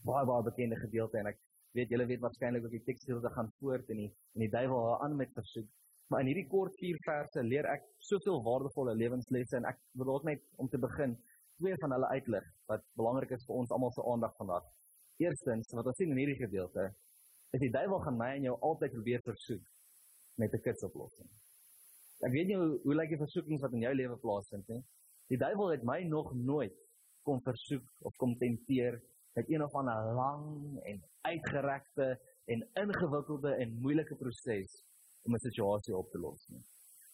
Baie 0.03 0.25
baie 0.25 0.43
bekende 0.43 0.75
gedeelte 0.75 1.17
en 1.17 1.27
ek 1.27 1.39
weet 1.73 1.89
julle 1.89 2.05
weet 2.05 2.19
waarskynlik 2.19 2.63
ook 2.63 2.71
die 2.71 2.83
teksgedeelte 2.83 3.29
gaan 3.29 3.51
voort 3.59 3.89
en 3.89 3.97
die 3.97 4.11
en 4.33 4.41
die 4.41 4.49
duiwel 4.49 4.85
haar 4.87 5.01
aan 5.05 5.15
met 5.15 5.33
versoek. 5.33 5.67
Maar 6.07 6.19
in 6.19 6.31
hierdie 6.31 6.47
kort 6.47 6.75
4 6.81 6.97
verse 7.05 7.43
leer 7.43 7.65
ek 7.65 7.83
soveel 7.97 8.41
waardevolle 8.43 8.95
lewenslesse 8.95 9.57
en 9.57 9.65
ek 9.65 9.77
wil 9.93 10.21
net 10.23 10.41
om 10.57 10.69
te 10.69 10.77
begin 10.77 11.17
twee 11.59 11.75
van 11.81 11.91
hulle 11.95 12.07
uitlig 12.15 12.45
wat 12.71 12.85
belangrik 12.99 13.35
is 13.35 13.45
vir 13.47 13.59
ons 13.61 13.71
almal 13.75 13.91
se 13.95 14.05
aandag 14.11 14.35
vandag. 14.39 14.65
Eerstens, 15.19 15.73
wat 15.75 15.89
ons 15.91 15.99
sien 15.99 16.13
in 16.13 16.21
hierdie 16.21 16.39
gedeelte, 16.39 16.87
is 17.55 17.63
die 17.63 17.71
duiwel 17.73 17.99
gaan 18.05 18.17
my 18.19 18.29
en 18.37 18.47
jou 18.47 18.55
altyd 18.69 18.95
probeer 18.95 19.23
versoek 19.25 19.65
met 20.39 20.53
'n 20.53 20.63
kitsoplossing. 20.67 21.29
Ek 22.27 22.31
weet 22.31 22.47
nie 22.47 22.57
hoe, 22.59 22.79
hoe 22.83 22.95
lyk 22.95 23.09
die 23.09 23.23
versoekings 23.25 23.61
wat 23.61 23.73
in 23.73 23.85
jou 23.87 23.93
lewe 23.95 24.17
plaasvind 24.23 24.67
nie. 24.67 24.83
Die 25.27 25.37
duiwel 25.37 25.71
het 25.71 25.83
my 25.83 25.99
nog 26.03 26.33
nooit 26.33 26.75
kom 27.23 27.41
versoek 27.41 27.85
of 28.07 28.15
kom 28.15 28.37
tenteer 28.37 29.01
met 29.35 29.49
een 29.49 29.63
of 29.63 29.75
ander 29.75 30.13
lang 30.15 30.79
en 30.83 31.01
uitgerekte 31.21 32.19
en 32.45 32.67
ingewikkelde 32.81 33.51
en 33.55 33.77
moeilike 33.81 34.15
proses 34.15 34.83
om 35.25 35.35
'n 35.35 35.45
situasie 35.47 35.97
op 35.97 36.09
te 36.11 36.19
los 36.19 36.47
nie. 36.47 36.63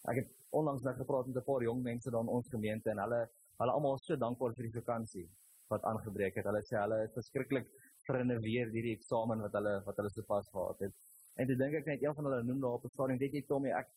Ek 0.10 0.16
het 0.22 0.30
onlangs 0.50 0.84
net 0.84 0.96
gepraat 0.96 1.28
met 1.28 1.36
'n 1.36 1.50
paar 1.50 1.64
jong 1.64 1.82
mense 1.84 2.12
daar 2.12 2.22
in 2.22 2.36
ons 2.38 2.50
gemeente 2.50 2.90
en 2.90 3.00
hulle 3.00 3.30
Hulle 3.60 3.76
almal 3.78 4.00
is 4.00 4.06
so 4.08 4.18
dankbaar 4.20 4.56
vir 4.58 4.68
die 4.68 4.78
vakansie 4.78 5.26
wat 5.74 5.84
aangebreek 5.90 6.40
het. 6.40 6.48
Hulle 6.50 6.62
sê 6.70 6.78
hulle 6.80 7.02
is 7.06 7.14
verskriklik 7.18 7.70
vernuweer 8.08 8.72
hierdie 8.74 8.96
eksamen 8.98 9.44
wat 9.46 9.56
hulle 9.58 9.76
wat 9.86 10.02
hulle 10.02 10.12
sopas 10.14 10.50
gehad 10.54 10.84
het. 10.88 10.96
En 11.42 11.48
dit 11.50 11.60
dink 11.60 11.80
ek 11.82 11.90
net 11.92 12.04
een 12.04 12.16
van 12.18 12.30
hulle 12.30 12.44
noem 12.50 12.62
daar 12.64 12.78
op 12.80 12.86
'n 12.86 12.94
stadium, 12.94 13.20
weet 13.24 13.34
jy 13.34 13.44
Tommy, 13.48 13.72
ek 13.82 13.88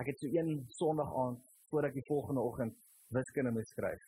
ek 0.00 0.06
het 0.12 0.20
so 0.20 0.26
een 0.26 0.66
Sondag 0.80 1.10
aand 1.24 1.40
voor 1.70 1.84
ek 1.84 1.94
die 1.94 2.06
volgende 2.08 2.40
oggend 2.40 2.74
wiskunde 3.10 3.50
moet 3.50 3.68
skryf. 3.68 4.02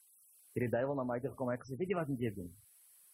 Het 0.55 0.63
die 0.67 0.75
duiwel 0.77 0.95
na 0.95 1.05
my 1.05 1.21
toe 1.21 1.31
gekom 1.31 1.51
en 1.51 1.57
hy 1.57 1.63
gesê, 1.63 1.77
"Weet 1.79 1.89
jy 1.89 1.97
wat 1.97 2.09
moet 2.09 2.21
jy 2.21 2.35
doen? 2.35 2.53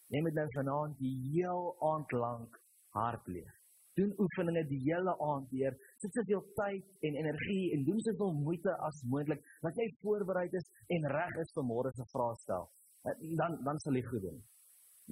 Jy 0.07 0.21
moet 0.21 0.33
nou 0.33 0.47
vanaand 0.51 0.97
die 0.97 1.15
heel 1.31 1.75
aand 1.79 2.11
lank 2.11 2.59
hard 2.95 3.27
lees. 3.27 3.56
Doen 3.97 4.11
oefeninge 4.23 4.63
die 4.69 4.81
hele 4.85 5.13
aand 5.29 5.47
deur. 5.53 5.77
Sit 6.03 6.17
soveel 6.19 6.43
tyd 6.59 7.07
en 7.09 7.15
energie 7.23 7.63
en 7.75 7.85
doen 7.87 8.01
soveel 8.05 8.33
moeite 8.43 8.75
as 8.87 8.99
moontlik 9.13 9.41
dat 9.65 9.79
jy 9.81 9.87
voorberei 10.03 10.45
is 10.59 10.67
en 10.97 11.09
reg 11.15 11.39
is 11.43 11.55
vir 11.55 11.65
môre 11.71 11.93
se 11.95 12.05
vraestel. 12.13 12.69
Eh, 13.07 13.15
dan 13.39 13.57
dan 13.65 13.81
sal 13.85 13.97
jy 13.97 14.03
goed 14.11 14.23
doen. 14.27 14.37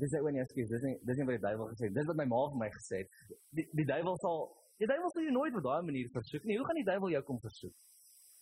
Dis 0.02 0.14
ek 0.18 0.26
wanneer 0.28 0.46
ek 0.46 0.54
sê 0.54 0.68
dis 0.70 0.86
nie 0.86 0.96
dis 1.08 1.18
nie 1.18 1.28
wat 1.30 1.38
die 1.40 1.46
duiwel 1.48 1.72
gesê 1.72 1.88
het. 1.88 1.96
Dis 1.98 2.08
wat 2.12 2.20
my 2.22 2.28
ma 2.34 2.44
vir 2.52 2.62
my 2.62 2.70
gesê 2.78 3.02
het. 3.02 3.18
Die 3.58 3.68
die 3.80 3.88
duiwel 3.94 4.18
sal 4.24 4.40
die 4.82 4.90
duiwel 4.92 5.12
sal 5.14 5.28
jou 5.28 5.36
nooit 5.40 5.58
op 5.60 5.66
daai 5.70 5.88
manier 5.90 6.10
versoek 6.20 6.46
nie. 6.46 6.58
Hoe 6.60 6.68
gaan 6.68 6.82
die 6.82 6.90
duiwel 6.92 7.16
jou 7.16 7.24
kom 7.30 7.40
versoek? 7.48 7.76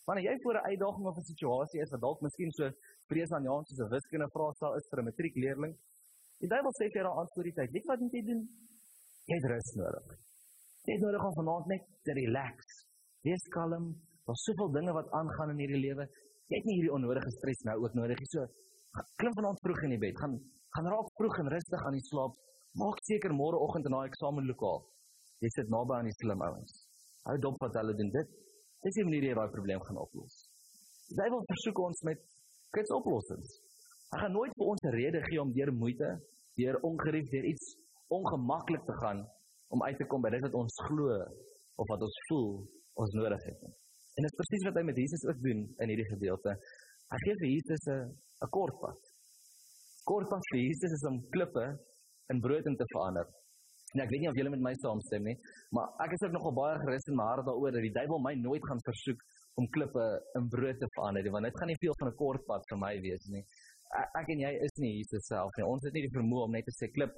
Wanneer 0.08 0.26
jy 0.28 0.36
voor 0.44 0.56
'n 0.60 0.66
uitdaging 0.70 1.06
of 1.08 1.16
'n 1.16 1.30
situasie 1.32 1.80
is 1.80 1.92
wat 1.94 2.02
dalk 2.06 2.20
miskien 2.20 2.50
so 2.52 2.70
vrees 3.08 3.32
aan 3.32 3.46
jou 3.48 3.58
soos 3.64 3.80
'n 3.80 3.92
wiskunde 3.96 4.28
vraestel 4.36 4.76
is 4.78 4.88
vir 4.90 4.98
'n 5.00 5.08
matriekleerling, 5.08 5.74
die 6.42 6.50
duiwel 6.54 6.74
sê 6.78 6.84
vir 6.92 7.00
jou 7.02 7.14
antwoord 7.22 7.46
die 7.48 7.56
tyd. 7.58 7.70
Weet 7.72 7.86
wat 7.90 8.00
moet 8.00 8.12
jy 8.18 8.24
doen? 8.30 8.42
Jy 9.30 9.36
het 9.40 9.50
rus 9.52 9.70
nodig. 9.80 10.06
Het 10.84 11.00
nodig 11.00 11.22
om 11.24 11.32
vanaand 11.32 11.66
net 11.72 11.84
te 12.04 12.12
relax. 12.12 12.66
Wees 13.24 13.44
kalm. 13.56 13.86
Daar's 14.28 14.42
soveel 14.44 14.70
dinge 14.72 14.92
wat 14.92 15.10
aangaan 15.16 15.52
in 15.54 15.60
hierdie 15.62 15.80
lewe. 15.80 16.04
Jy 16.52 16.58
het 16.58 16.66
nie 16.68 16.74
hierdie 16.76 16.92
onnodige 16.92 17.30
stres 17.32 17.62
nou 17.64 17.76
ook 17.80 17.94
nodig 17.96 18.18
nie. 18.20 18.28
So 18.28 18.44
klim 19.20 19.32
vanaand 19.38 19.62
vroeg 19.64 19.80
in 19.86 19.94
die 19.94 20.00
bed. 20.02 20.18
Gaan 20.20 20.34
gaan 20.76 20.88
raak 20.92 21.08
vroeg 21.16 21.38
en 21.40 21.48
rustig 21.54 21.84
aan 21.88 21.96
die 21.96 22.04
slaap. 22.04 22.34
Maak 22.82 23.00
seker 23.08 23.32
môreoggend 23.32 23.88
in 23.88 23.96
daai 23.96 24.10
eksamenlokaal. 24.10 24.82
Jy 25.40 25.50
sit 25.54 25.70
naby 25.72 25.96
aan 25.96 26.10
die 26.10 26.16
slim 26.18 26.42
ouens. 26.44 26.74
Hou 27.30 27.36
dop 27.46 27.56
wat 27.64 27.78
hulle 27.80 27.94
doen. 28.00 28.10
Dit 28.16 28.34
dis 28.84 28.98
die 28.98 29.04
manier 29.08 29.24
hoe 29.24 29.30
jy 29.30 29.36
daai 29.38 29.54
probleem 29.54 29.84
gaan 29.86 30.00
oplos. 30.02 30.34
Jy 31.16 31.30
wil 31.32 31.46
versoek 31.52 31.80
ons 31.86 32.02
met 32.10 32.20
kits 32.76 32.92
oplossings. 32.92 33.54
Hy 34.12 34.20
gaan 34.20 34.36
nooit 34.36 34.52
vir 34.58 34.66
ons 34.74 34.84
'n 34.84 34.94
rede 34.98 35.24
gee 35.30 35.40
om 35.40 35.54
deur 35.56 35.72
moeite, 35.72 36.10
deur 36.60 36.76
ongerief, 36.90 37.30
deur 37.30 37.48
iets 37.52 37.72
ongemaklik 38.12 38.84
te 38.84 38.98
gaan 39.00 39.24
om 39.74 39.84
uit 39.86 39.98
te 39.98 40.06
kom 40.10 40.22
by 40.24 40.30
dit 40.34 40.44
wat 40.46 40.56
ons 40.62 40.80
glo 40.88 41.18
of 41.82 41.90
wat 41.90 42.04
ons 42.06 42.18
voel 42.28 42.50
ons 43.02 43.16
nodig 43.18 43.46
het. 43.48 43.62
En 44.14 44.22
dit 44.22 44.30
is 44.30 44.38
presies 44.40 44.66
wat 44.68 44.76
hy 44.78 44.84
met 44.86 44.98
Jesus 45.02 45.24
ook 45.26 45.40
doen 45.42 45.64
in 45.82 45.90
hierdie 45.90 46.10
gedeelte. 46.12 46.54
Hy 47.12 47.18
gee 47.24 47.38
vir 47.40 47.48
Jesus 47.50 47.88
'n 47.94 48.02
'n 48.44 48.50
kort 48.56 48.76
pad. 48.82 49.00
Kort 50.10 50.28
pad 50.30 50.42
vir 50.52 50.60
Jesus 50.60 50.92
is 50.98 51.04
om 51.10 51.16
klippe 51.34 51.66
in 52.32 52.40
brood 52.40 52.66
in 52.70 52.76
te 52.76 52.86
verander. 52.92 53.26
En 53.94 54.02
ek 54.02 54.10
weet 54.10 54.22
nie 54.22 54.30
of 54.30 54.38
julle 54.38 54.50
met 54.54 54.64
my 54.68 54.74
saamstem 54.82 55.22
nie, 55.28 55.36
maar 55.76 55.86
ek 56.04 56.14
is 56.16 56.24
ook 56.26 56.34
nogal 56.34 56.54
baie 56.54 56.78
gerus 56.82 57.06
in 57.10 57.18
my 57.20 57.26
hart 57.30 57.46
daaroor 57.46 57.74
dat 57.76 57.84
die 57.86 57.94
duiwel 57.98 58.20
my 58.26 58.34
nooit 58.34 58.64
gaan 58.68 58.82
versoek 58.88 59.20
om 59.60 59.68
klippe 59.76 60.06
in 60.38 60.48
brood 60.54 60.78
te 60.80 60.88
verander 60.96 61.22
nie, 61.22 61.34
want 61.34 61.46
dit 61.46 61.58
gaan 61.60 61.70
nie 61.70 61.82
veel 61.84 61.94
van 62.00 62.08
'n 62.10 62.18
kort 62.22 62.42
pad 62.50 62.62
vir 62.70 62.78
my 62.78 62.94
wees 63.06 63.24
nie. 63.34 63.44
Ek, 64.00 64.08
ek 64.20 64.28
en 64.34 64.40
jy 64.46 64.52
is 64.66 64.74
nie 64.82 64.92
Jesus 64.98 65.26
self 65.30 65.52
nie. 65.56 65.66
Ons 65.66 65.84
het 65.86 65.94
nie 65.94 66.06
die 66.06 66.16
vermoë 66.18 66.46
om 66.46 66.56
net 66.56 66.66
te 66.66 66.74
sê 66.74 66.90
klip 66.90 67.14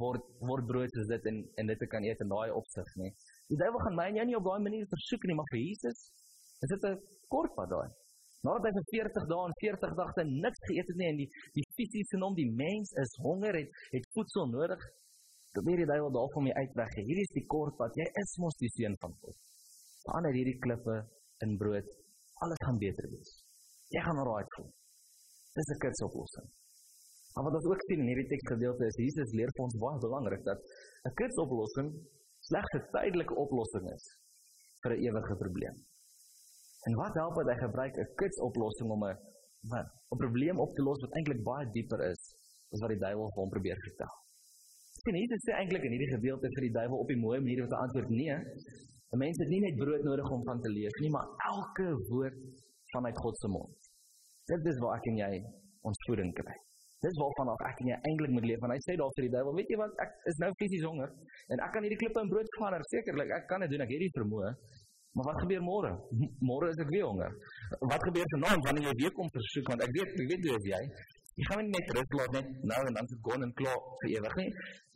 word 0.00 0.24
word 0.50 0.66
brood 0.70 0.90
soos 0.96 1.08
dit 1.12 1.28
en 1.30 1.38
en 1.60 1.70
dit 1.72 1.78
te 1.82 1.88
kan 1.92 2.04
eet 2.06 2.20
in 2.24 2.32
daai 2.32 2.50
opsig 2.60 2.90
nie. 3.02 3.12
Die 3.50 3.58
duiwel 3.60 3.84
gaan 3.84 3.96
my 3.98 4.06
en 4.10 4.20
jou 4.20 4.26
nie 4.28 4.38
op 4.38 4.46
daai 4.48 4.60
manier 4.66 4.86
versoek 4.94 5.24
nie, 5.28 5.36
maar 5.38 5.50
vir 5.52 5.60
Jesus 5.62 5.98
is 6.64 6.70
dit 6.74 6.84
'n 6.90 7.00
kort 7.34 7.54
pad 7.58 7.70
daai. 7.74 7.88
Nadat 8.46 8.66
hy 8.66 8.72
vir 8.78 8.86
40 8.94 9.24
dae 9.32 9.44
en 9.48 9.54
40 9.62 9.94
dagte 10.00 10.22
niks 10.24 10.60
geëet 10.68 10.88
het 10.90 10.98
nie 11.00 11.10
en 11.12 11.18
die 11.22 11.28
die 11.58 11.66
fisiese 11.76 12.18
nom 12.22 12.34
die 12.38 12.50
mens 12.62 12.92
is 13.04 13.12
honger 13.26 13.54
het 13.60 13.70
het 13.94 14.10
voedsel 14.14 14.46
nodig, 14.52 14.80
probeer 15.56 15.82
die 15.82 15.90
duiwel 15.92 16.12
daarvan 16.18 16.46
my 16.46 16.52
uitweg. 16.62 16.92
Hierdie 17.08 17.26
is 17.28 17.34
die 17.38 17.46
kort 17.54 17.74
pad. 17.80 17.96
Jy 17.98 18.06
is 18.22 18.36
mos 18.42 18.56
die 18.62 18.70
seun 18.76 18.94
van 19.02 19.16
God. 19.22 19.36
Verander 20.04 20.38
hierdie 20.38 20.58
klippe 20.64 20.96
in 21.44 21.56
brood. 21.62 21.88
Alles 22.44 22.62
gaan 22.66 22.78
beter 22.78 23.10
wees. 23.10 23.32
Jy 23.94 24.00
gaan 24.06 24.22
raai 24.30 24.46
voel. 24.54 24.70
Dis 25.56 25.70
'n 25.74 25.80
kitsoplossing. 25.82 26.48
Maar 27.38 27.46
wat 27.46 27.56
ons 27.60 27.68
ook 27.70 27.82
sien 27.86 28.00
in 28.02 28.08
hierdie 28.10 28.30
teksgedeelte 28.32 28.86
is 28.90 28.96
Jesus 28.98 29.32
leer 29.38 29.50
vir 29.54 29.62
ons 29.62 29.74
baie 29.78 29.98
belangrik 30.02 30.40
dat 30.46 30.58
'n 31.06 31.12
kitsoplossing 31.20 31.90
slegs 32.48 32.72
'n 32.78 32.88
tydelike 32.96 33.34
oplossing 33.44 33.86
is 33.96 34.06
vir 34.82 34.92
'n 34.94 35.02
ewige 35.06 35.36
probleem. 35.42 35.76
En 36.86 36.96
wat 37.02 37.14
help 37.22 37.38
dit 37.38 37.50
hy 37.52 37.56
gebruik 37.60 37.94
'n 37.94 38.10
kitsoplossing 38.20 38.90
om 38.96 39.04
'n 39.06 39.16
'n 39.70 40.18
probleem 40.24 40.58
op 40.64 40.74
te 40.74 40.82
los 40.82 41.00
wat 41.04 41.14
eintlik 41.14 41.42
baie 41.50 41.70
dieper 41.76 42.00
is 42.10 42.22
as 42.72 42.80
wat 42.82 42.90
die 42.94 43.02
duiwel 43.06 43.30
hom 43.38 43.50
probeer 43.56 43.78
vertel. 43.86 44.14
Sien, 45.02 45.14
Jesus 45.22 45.42
sê 45.46 45.52
eintlik 45.54 45.84
in 45.86 45.94
hierdie 45.94 46.14
gedeelte 46.16 46.46
vir 46.54 46.64
die 46.66 46.76
duiwel 46.78 46.98
op 46.98 47.08
die 47.08 47.22
mooi 47.26 47.38
manier 47.40 47.62
om 47.62 47.68
te 47.68 47.82
antwoord: 47.84 48.08
"Nee, 48.08 48.34
'n 49.14 49.18
mens 49.24 49.36
het 49.38 49.48
nie 49.48 49.60
net 49.60 49.76
brood 49.82 50.02
nodig 50.02 50.30
om 50.30 50.42
van 50.50 50.60
te 50.60 50.70
leef 50.78 50.94
nie, 51.02 51.10
maar 51.10 51.28
elke 51.54 51.88
woord 52.10 52.38
vanuit 52.94 53.18
God 53.18 53.38
se 53.38 53.48
mond." 53.48 53.76
Dit 54.46 54.66
is 54.66 54.78
waar 54.82 54.96
ek 54.98 55.06
en 55.06 55.16
jy 55.16 55.32
ons 55.82 55.98
voeding 56.06 56.34
kry. 56.34 56.67
Dis 57.04 57.18
waarvan 57.22 57.52
af 57.52 57.60
ek 57.68 57.80
en 57.82 57.90
jy 57.92 57.98
eintlik 58.08 58.32
moet 58.34 58.46
leef. 58.50 58.64
En 58.66 58.74
hy 58.74 58.80
sê 58.82 58.96
daar 58.98 59.12
vir 59.16 59.28
die 59.28 59.34
duiwel, 59.36 59.54
weet 59.58 59.70
jy 59.70 59.78
wat, 59.78 59.92
ek 60.04 60.16
is 60.32 60.40
nou 60.42 60.50
fisies 60.58 60.86
honger 60.88 61.12
en 61.54 61.62
ek 61.66 61.70
kan 61.74 61.84
hierdie 61.86 62.00
klippe 62.00 62.24
in 62.24 62.32
brood 62.32 62.48
verander. 62.56 62.82
Sekerlik, 62.90 63.30
ek 63.38 63.46
kan 63.50 63.62
dit 63.62 63.70
doen. 63.74 63.84
Ek 63.86 63.92
het 63.94 64.02
die 64.02 64.14
vermoë. 64.16 64.50
Maar 65.18 65.28
wat 65.30 65.38
gebeur 65.44 65.62
môre? 65.66 65.92
Môre 66.48 66.72
is 66.72 66.82
ek 66.82 66.90
weer 66.94 67.06
honger. 67.06 67.32
Wat 67.92 68.02
gebeur 68.08 68.28
vanaand 68.34 68.66
wanneer 68.66 68.90
jy 68.90 68.96
weer 69.04 69.14
kom 69.16 69.30
versoek 69.36 69.72
want 69.72 69.86
ek 69.86 69.94
weet, 69.96 70.12
weet 70.32 70.50
jy 70.50 70.58
is 70.58 70.68
jy. 70.72 70.82
Jy 71.38 71.46
gaan 71.46 71.68
net 71.70 71.90
rus 71.94 72.14
laat 72.18 72.32
net 72.34 72.46
nou 72.66 72.78
en 72.90 72.96
dan 72.98 73.08
se 73.10 73.16
gaan 73.26 73.46
en 73.46 73.54
klaar 73.60 73.80
vir 74.02 74.14
ewig 74.16 74.36
nie. 74.40 74.48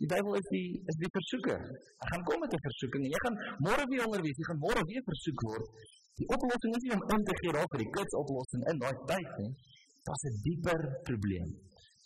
Die 0.02 0.08
duiwel 0.10 0.38
is 0.40 0.48
die 0.50 0.68
is 0.90 0.96
die 1.02 1.10
versoeker. 1.16 1.66
Hy 2.02 2.06
gaan 2.12 2.24
kom 2.28 2.42
met 2.42 2.54
'n 2.58 2.62
versoeking 2.66 3.04
en 3.06 3.12
jy 3.14 3.20
gaan 3.24 3.36
môre 3.66 3.84
weer 3.92 4.02
honger 4.06 4.22
wees. 4.26 4.38
Jy 4.42 4.46
gaan 4.50 4.62
môre 4.66 4.82
weer 4.90 5.04
versoek 5.10 5.44
word. 5.48 5.66
Die 6.18 6.28
oplossing 6.34 6.72
is 6.78 6.82
nie 6.86 6.94
om 6.96 7.04
in 7.14 7.22
te 7.28 7.34
gee 7.40 7.52
raak 7.56 7.70
vir 7.74 7.82
die 7.84 7.92
kits 7.96 8.14
oplossing 8.22 8.62
in 8.70 8.82
daai 8.82 8.96
tyd 9.10 9.30
nie. 9.38 9.52
Daar's 10.06 10.24
'n 10.30 10.40
dieper 10.46 10.80
probleem. 11.08 11.50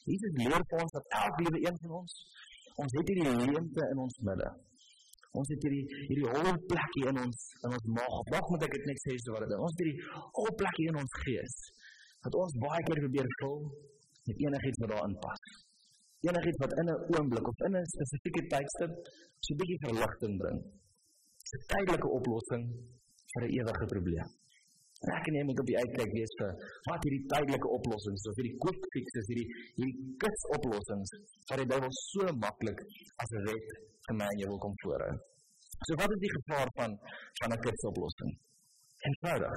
Jesus 0.07 0.39
leer 0.39 0.63
vir 0.71 0.83
ons 0.85 0.95
dat 0.97 1.15
elke 1.21 1.45
liewe 1.47 1.61
een 1.67 1.79
van 1.83 1.99
ons 2.01 2.17
ons 2.83 2.97
het 2.99 3.11
hierdie 3.11 3.35
leemte 3.51 3.85
in 3.93 4.01
ons 4.05 4.19
midde. 4.29 4.49
Ons 5.41 5.51
het 5.53 5.65
hierdie 5.67 5.85
hierdie 6.09 6.29
holle 6.33 6.53
plekkie 6.71 7.05
in 7.11 7.21
ons 7.23 7.47
in 7.67 7.77
ons 7.79 7.87
maag. 7.99 8.17
Wat 8.35 8.51
moet 8.53 8.67
ek 8.69 8.77
dit 8.77 8.89
net 8.91 9.03
sê 9.05 9.17
so 9.23 9.35
wat 9.37 9.47
dit? 9.47 9.57
Ons 9.67 9.77
het 9.77 9.83
hierdie 9.85 10.25
holle 10.39 10.55
plekkie 10.63 10.89
in 10.93 11.01
ons 11.03 11.17
gees. 11.25 11.57
Wat 12.27 12.39
ons 12.43 12.59
baie 12.65 12.83
keer 12.89 13.03
probeer 13.05 13.31
vul 13.41 13.59
met 14.29 14.43
enigiets 14.47 14.83
wat 14.85 14.93
daarin 14.95 15.17
pas. 15.25 15.45
Enigiets 16.29 16.63
wat 16.65 16.73
in 16.83 16.89
'n 16.93 16.99
oomblik 17.17 17.49
of 17.53 17.65
in 17.69 17.77
'n 17.81 17.93
spesifieke 17.95 18.43
tydstip 18.55 18.93
so 19.45 19.55
'n 19.55 19.59
bietjie 19.61 19.83
verligting 19.87 20.35
bring. 20.43 20.59
'n 20.61 21.63
Tydelike 21.73 22.09
oplossing 22.19 22.65
vir 23.33 23.43
'n 23.47 23.53
ewige 23.59 23.87
probleem. 23.95 24.29
En 25.05 25.13
ek 25.13 25.27
en 25.29 25.37
jy 25.39 25.45
moet 25.45 25.59
op 25.61 25.69
die 25.69 25.77
uitkyk 25.77 26.13
wees 26.17 26.35
vir 26.41 26.53
wat 26.89 27.03
hierdie 27.05 27.25
tydelike 27.33 27.73
oplossings 27.79 28.25
of 28.31 28.39
hierdie 28.41 28.57
quick 28.65 28.87
fixes, 28.95 29.29
hierdie 29.31 29.49
hierdie 29.77 30.15
kits 30.23 30.47
oplossings 30.57 31.13
wat 31.51 31.61
die 31.61 31.69
Bybel 31.73 31.93
so 31.99 32.33
maklik 32.45 32.81
as 33.25 33.35
'n 33.37 33.45
wet 33.49 33.75
vir 34.07 34.17
my 34.21 34.29
en 34.33 34.41
jou 34.43 34.49
wil 34.53 34.63
kom 34.65 34.77
voorhou. 34.85 35.15
So 35.87 35.99
wat 36.01 36.15
is 36.17 36.23
die 36.25 36.33
gevaar 36.39 36.69
van 36.79 36.97
van 37.41 37.53
'n 37.53 37.63
kits 37.67 37.85
oplossing? 37.93 38.33
Eenvoudig. 39.09 39.57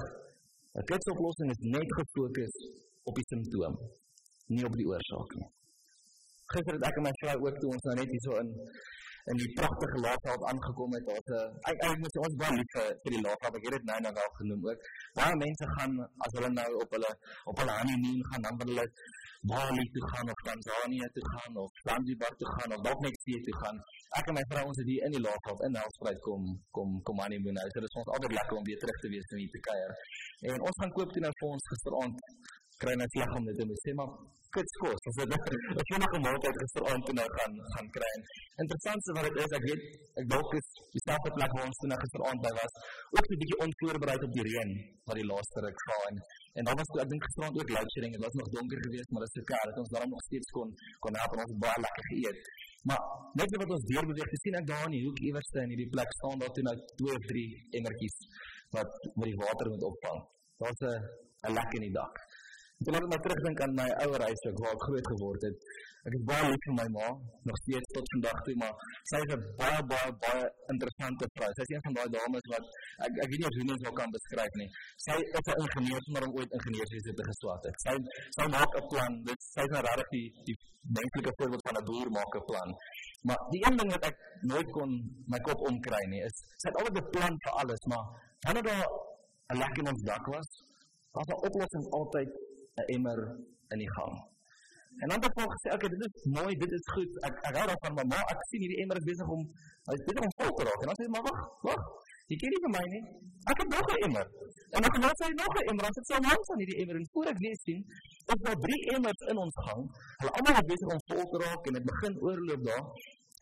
'n 0.78 0.84
Kits 0.90 1.06
oplossing 1.14 1.50
is 1.54 1.62
net 1.76 1.88
gefokus 1.98 2.54
op 3.08 3.14
die 3.18 3.26
simptoom, 3.30 3.74
nie 4.54 4.64
op 4.68 4.76
die 4.80 4.88
oorsaak 4.92 5.30
nie. 5.40 5.48
Gister 6.52 6.74
het 6.76 6.86
ek 6.88 6.96
en 6.98 7.06
my 7.06 7.14
vrou 7.22 7.36
ook 7.46 7.56
toe 7.62 7.70
ons 7.74 7.84
nou 7.88 7.94
net 7.96 8.10
hier 8.12 8.24
so 8.26 8.36
in 8.42 8.50
in 9.30 9.36
die 9.42 9.50
pragtige 9.58 9.98
laafveld 10.06 10.42
aangekom 10.50 10.92
het. 10.96 11.04
Daar's 11.08 11.30
'n 11.30 11.86
ek 11.86 11.98
moet 12.02 12.16
ons 12.26 12.36
baie 12.42 12.54
lief 12.58 12.70
vir, 12.74 12.88
vir 13.02 13.12
die 13.16 13.24
laafveld. 13.26 13.56
Ek 13.56 13.64
het 13.66 13.74
dit 13.76 13.84
nou 13.90 14.00
nou 14.00 14.14
wel 14.20 14.30
genoem 14.40 14.62
ook. 14.70 14.80
Baie 15.18 15.34
mense 15.44 15.66
gaan 15.76 15.92
as 16.24 16.32
hulle 16.36 16.50
nou 16.60 16.70
op 16.82 16.90
hulle 16.96 17.12
op 17.50 17.56
hulle 17.60 17.74
honeymoon 17.80 18.22
gaan, 18.28 18.42
dan 18.46 18.56
wil 18.58 18.68
hulle 18.72 18.86
Bali 19.50 19.84
toe 19.94 20.04
gaan 20.12 20.28
of 20.32 20.40
Tanzanië 20.48 21.06
toe 21.14 21.26
gaan 21.32 21.56
of 21.56 21.70
Zanzibar 21.86 22.34
toe 22.40 22.50
gaan 22.56 22.72
of 22.74 22.80
dalk 22.86 23.00
net 23.00 23.16
see 23.24 23.40
toe 23.46 23.56
gaan. 23.62 23.76
Ek 24.18 24.26
en 24.28 24.34
my 24.38 24.44
vrou 24.50 24.64
ons 24.70 24.80
het 24.80 24.88
hier 24.92 25.04
in 25.06 25.12
die 25.16 25.24
laafveld 25.28 25.60
in 25.66 25.72
Nelspruit 25.76 26.20
kom 26.26 26.42
kom 26.76 26.88
kom 27.06 27.16
honeymoon. 27.22 27.56
Nou, 27.58 27.68
so 27.70 27.80
dit 27.80 27.90
is 27.90 28.00
ons 28.02 28.12
altyd 28.14 28.32
lekker 28.38 28.56
om 28.56 28.64
weer 28.70 28.80
terug 28.82 28.98
te 29.04 29.08
wees 29.14 29.32
om 29.32 29.38
hier 29.42 29.54
te 29.56 29.62
kuier. 29.68 29.92
En 30.52 30.60
ons 30.68 30.80
gaan 30.80 30.92
koop 30.98 31.12
toe 31.12 31.22
nou 31.26 31.32
vir 31.40 31.48
ons 31.54 31.70
gisteraand 31.72 32.16
kry 32.82 32.94
net 32.96 33.16
slag 33.16 33.32
om 33.38 33.44
dit 33.48 33.56
te 33.60 33.80
sê 33.84 33.92
maar 33.98 34.12
kits 34.54 34.74
kos 34.82 35.02
as 35.08 35.18
dit 35.20 35.32
as 35.80 35.90
jy 35.90 35.98
nog 36.02 36.14
'n 36.16 36.22
maaltyd 36.26 36.56
gisteraand 36.62 37.02
toe 37.06 37.14
nou 37.18 37.28
gaan 37.36 37.52
gaan 37.74 37.88
kry. 37.96 38.12
Interessant 38.62 39.00
is 39.02 39.12
wat 39.16 39.26
dit 39.28 39.36
is, 39.44 39.52
ek 39.58 39.64
weet 39.68 39.82
ek 40.20 40.26
dalk 40.32 40.50
is 40.60 40.68
dieselfde 40.96 41.30
plek 41.36 41.52
waar 41.56 41.68
ons 41.70 41.78
toe 41.80 41.90
nou 41.90 42.00
gisteraand 42.04 42.40
by 42.46 42.52
was, 42.60 42.72
ook 43.16 43.26
'n 43.26 43.40
bietjie 43.42 43.60
onvoorberei 43.66 44.16
op 44.26 44.32
die 44.36 44.46
reën 44.48 44.70
wat 45.06 45.16
die 45.20 45.28
laaste 45.32 45.58
ruk 45.66 45.78
gaan 45.86 46.04
en 46.10 46.16
en 46.58 46.62
dan 46.66 46.74
was 46.80 46.88
toe 46.92 47.00
ek 47.04 47.10
dink 47.12 47.22
gisteraand 47.28 47.54
ook 47.60 47.70
load 47.74 47.88
shedding, 47.92 48.12
dit 48.16 48.24
was 48.26 48.36
nog 48.40 48.48
donker 48.56 48.78
geweest, 48.86 49.08
maar 49.10 49.22
dit 49.24 49.32
is 49.34 49.42
okay 49.42 49.62
dat 49.68 49.76
ons 49.82 49.92
daarom 49.94 50.10
nog 50.16 50.24
steeds 50.28 50.48
kon 50.56 50.68
kon 51.02 51.12
help 51.20 51.32
en 51.34 51.40
ons 51.44 51.54
baie 51.64 51.80
lekker 51.86 52.04
geëet. 52.10 52.38
Maar 52.88 53.02
net 53.38 53.48
wat 53.62 53.70
ons 53.76 53.86
deur 53.92 54.06
beweeg, 54.10 54.30
sien 54.44 54.56
ek 54.60 54.66
daar 54.72 54.86
in 54.88 54.94
die 54.96 55.04
hoek 55.06 55.18
iewerste 55.28 55.58
in 55.64 55.70
hierdie 55.72 55.92
plek 55.94 56.10
staan 56.18 56.38
daar 56.42 56.52
toe 56.56 56.64
nou 56.68 56.76
twee 56.98 57.14
of 57.18 57.24
drie 57.32 57.48
emmertjies 57.78 58.16
wat 58.76 58.90
met 59.18 59.26
die 59.30 59.40
water 59.44 59.66
moet 59.72 59.84
opvang. 59.90 60.18
Daar's 60.60 60.82
'n 60.90 60.98
'n 61.48 61.52
lek 61.58 61.70
in 61.78 61.84
die 61.88 61.96
dak. 62.00 62.16
Ek 62.80 62.94
laat 62.94 63.06
my 63.12 63.16
terugdink 63.20 63.58
aan 63.60 63.74
my 63.76 63.86
ouer 64.06 64.22
huis 64.24 64.42
waar 64.58 64.70
ek 64.72 64.84
groot 64.86 65.08
geword 65.12 65.42
het. 65.44 65.64
Ek 66.08 66.14
is 66.16 66.22
baie 66.28 66.46
lief 66.48 66.62
vir 66.66 66.76
my 66.78 66.86
ma, 66.94 67.08
nog 67.48 67.58
steeds 67.60 67.90
tot 67.96 68.06
vandag 68.14 68.38
toe, 68.46 68.54
maar 68.62 68.72
sy 69.10 69.20
is 69.24 69.34
'n 69.36 69.42
baie 69.60 69.82
baie 69.90 70.12
baie 70.22 70.46
interessante 70.74 71.28
vrou. 71.34 71.50
Sy 71.58 71.66
is 71.66 71.72
een 71.74 71.84
van 71.86 71.98
daai 71.98 72.08
dames 72.16 72.48
wat 72.52 72.64
ek 73.04 73.12
ek 73.24 73.28
weet 73.32 73.42
nie 73.42 73.52
jy 73.58 73.66
mens 73.68 73.84
kan 74.00 74.14
beskryf 74.16 74.56
nie. 74.60 74.70
Sy 75.06 75.16
is 75.40 75.46
'n 75.52 75.60
ingenieur 75.64 76.02
sonder 76.06 76.24
om 76.28 76.32
ooit 76.40 76.56
ingenieurswese 76.58 77.12
te 77.20 77.24
geswat 77.30 77.62
het. 77.68 77.76
Sy 77.84 77.94
sy 78.38 78.44
maak 78.56 78.72
'n 78.80 78.86
plan. 78.92 79.12
Dit 79.28 79.40
sy 79.52 79.62
is 79.66 79.72
nou 79.76 79.82
regtig 79.88 80.08
die 80.16 80.28
die 80.48 80.56
menslike 80.98 81.32
voorbeeld 81.36 81.64
van 81.68 81.76
'n 81.80 81.86
boer 81.88 82.08
maak 82.18 82.32
'n 82.40 82.44
plan. 82.50 82.68
Maar 83.26 83.40
die 83.52 83.62
een 83.66 83.76
ding 83.80 83.90
wat 83.94 84.04
ek 84.10 84.16
nooit 84.52 84.68
kon 84.76 84.90
my 85.32 85.40
kop 85.48 85.60
omkry 85.68 86.04
nie 86.12 86.22
is 86.28 86.36
sy 86.60 86.66
het 86.70 86.78
altyd 86.80 86.96
'n 87.04 87.10
plan 87.14 87.34
vir 87.44 87.52
alles, 87.60 87.82
maar 87.90 88.04
wanneer 88.44 88.64
daar 88.70 88.88
'n 89.52 89.56
lek 89.62 89.74
in 89.80 89.90
ons 89.92 90.02
dak 90.10 90.24
was, 90.36 90.48
was 91.12 91.26
daar 91.28 91.44
oplossings 91.48 91.90
altyd 92.00 92.30
'n 92.80 92.92
emmer 92.96 93.20
in 93.74 93.78
die 93.84 93.92
gang. 93.96 94.14
En 95.02 95.08
dan 95.08 95.16
het 95.16 95.26
ek 95.30 95.52
gesê, 95.54 95.68
"Oké, 95.76 95.86
dit 95.88 96.02
is 96.06 96.24
mooi, 96.38 96.52
dit 96.62 96.72
is 96.78 96.86
goed. 96.94 97.12
Ek 97.28 97.34
ek 97.48 97.54
hou 97.56 97.66
daarvan, 97.70 97.92
maar 97.96 98.08
maar 98.12 98.26
ek 98.34 98.40
sien 98.48 98.60
hierdie 98.60 98.80
emmer 98.82 98.96
is 99.00 99.06
besig 99.10 99.28
om 99.36 99.42
hy 99.88 99.94
is 99.98 100.04
besig 100.08 100.22
om 100.28 100.32
vol 100.40 100.52
te 100.56 100.62
raak." 100.68 100.80
En 100.82 100.86
dan 100.90 100.96
sê 100.98 101.02
ek, 101.06 101.12
"Maar 101.14 101.24
wag, 101.28 101.40
wag. 101.68 101.82
Jy 102.30 102.36
ken 102.40 102.50
nie 102.52 102.62
vir 102.64 102.72
my 102.76 102.84
nie. 102.94 103.04
Ek 103.50 103.58
het 103.60 103.68
nog 103.74 103.86
'n 103.94 104.02
emmer." 104.06 104.26
En 104.74 104.80
dan 104.82 104.90
gaan 104.94 105.16
sy 105.20 105.28
nog 105.42 105.52
'n 105.56 105.66
emmer, 105.70 105.82
dan 105.86 105.94
sit 105.96 106.06
sy 106.10 106.18
langs 106.28 106.48
aan 106.50 106.60
hierdie 106.62 106.78
emmer 106.80 106.96
en 107.00 107.06
voor 107.12 107.26
ek 107.32 107.38
weer 107.44 107.58
sien, 107.66 107.80
is 108.32 108.40
daar 108.44 108.58
drie 108.66 108.82
emmers 108.94 109.20
in 109.30 109.36
ons 109.44 109.56
gang. 109.66 109.82
Hulle 110.20 110.32
almal 110.36 110.60
is 110.62 110.68
besig 110.72 110.88
om 110.94 111.00
vol 111.10 111.24
te 111.32 111.38
raak 111.44 111.62
en 111.66 111.72
dit 111.78 111.84
begin 111.92 112.14
oorloop 112.26 112.62
daar. 112.70 112.84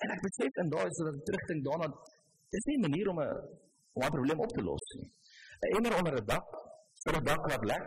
En 0.02 0.08
ek 0.14 0.20
besef 0.26 0.52
in 0.62 0.68
daai 0.74 0.88
sodat 0.96 1.14
ek 1.18 1.24
terugdink 1.28 1.60
daarna, 1.68 1.86
dis 2.52 2.64
nie 2.68 2.76
'n 2.78 2.84
manier 2.86 3.08
om 3.12 3.18
'n 3.20 3.32
'n 4.06 4.14
probleem 4.16 4.40
op 4.46 4.52
te 4.56 4.62
los 4.68 4.86
nie. 4.98 5.10
'n 5.62 5.76
Emmer 5.76 5.92
onder 5.98 6.14
'n 6.20 6.26
dak, 6.32 6.46
vir 7.04 7.14
'n 7.16 7.24
dak 7.24 7.42
wat 7.50 7.64
lek, 7.72 7.86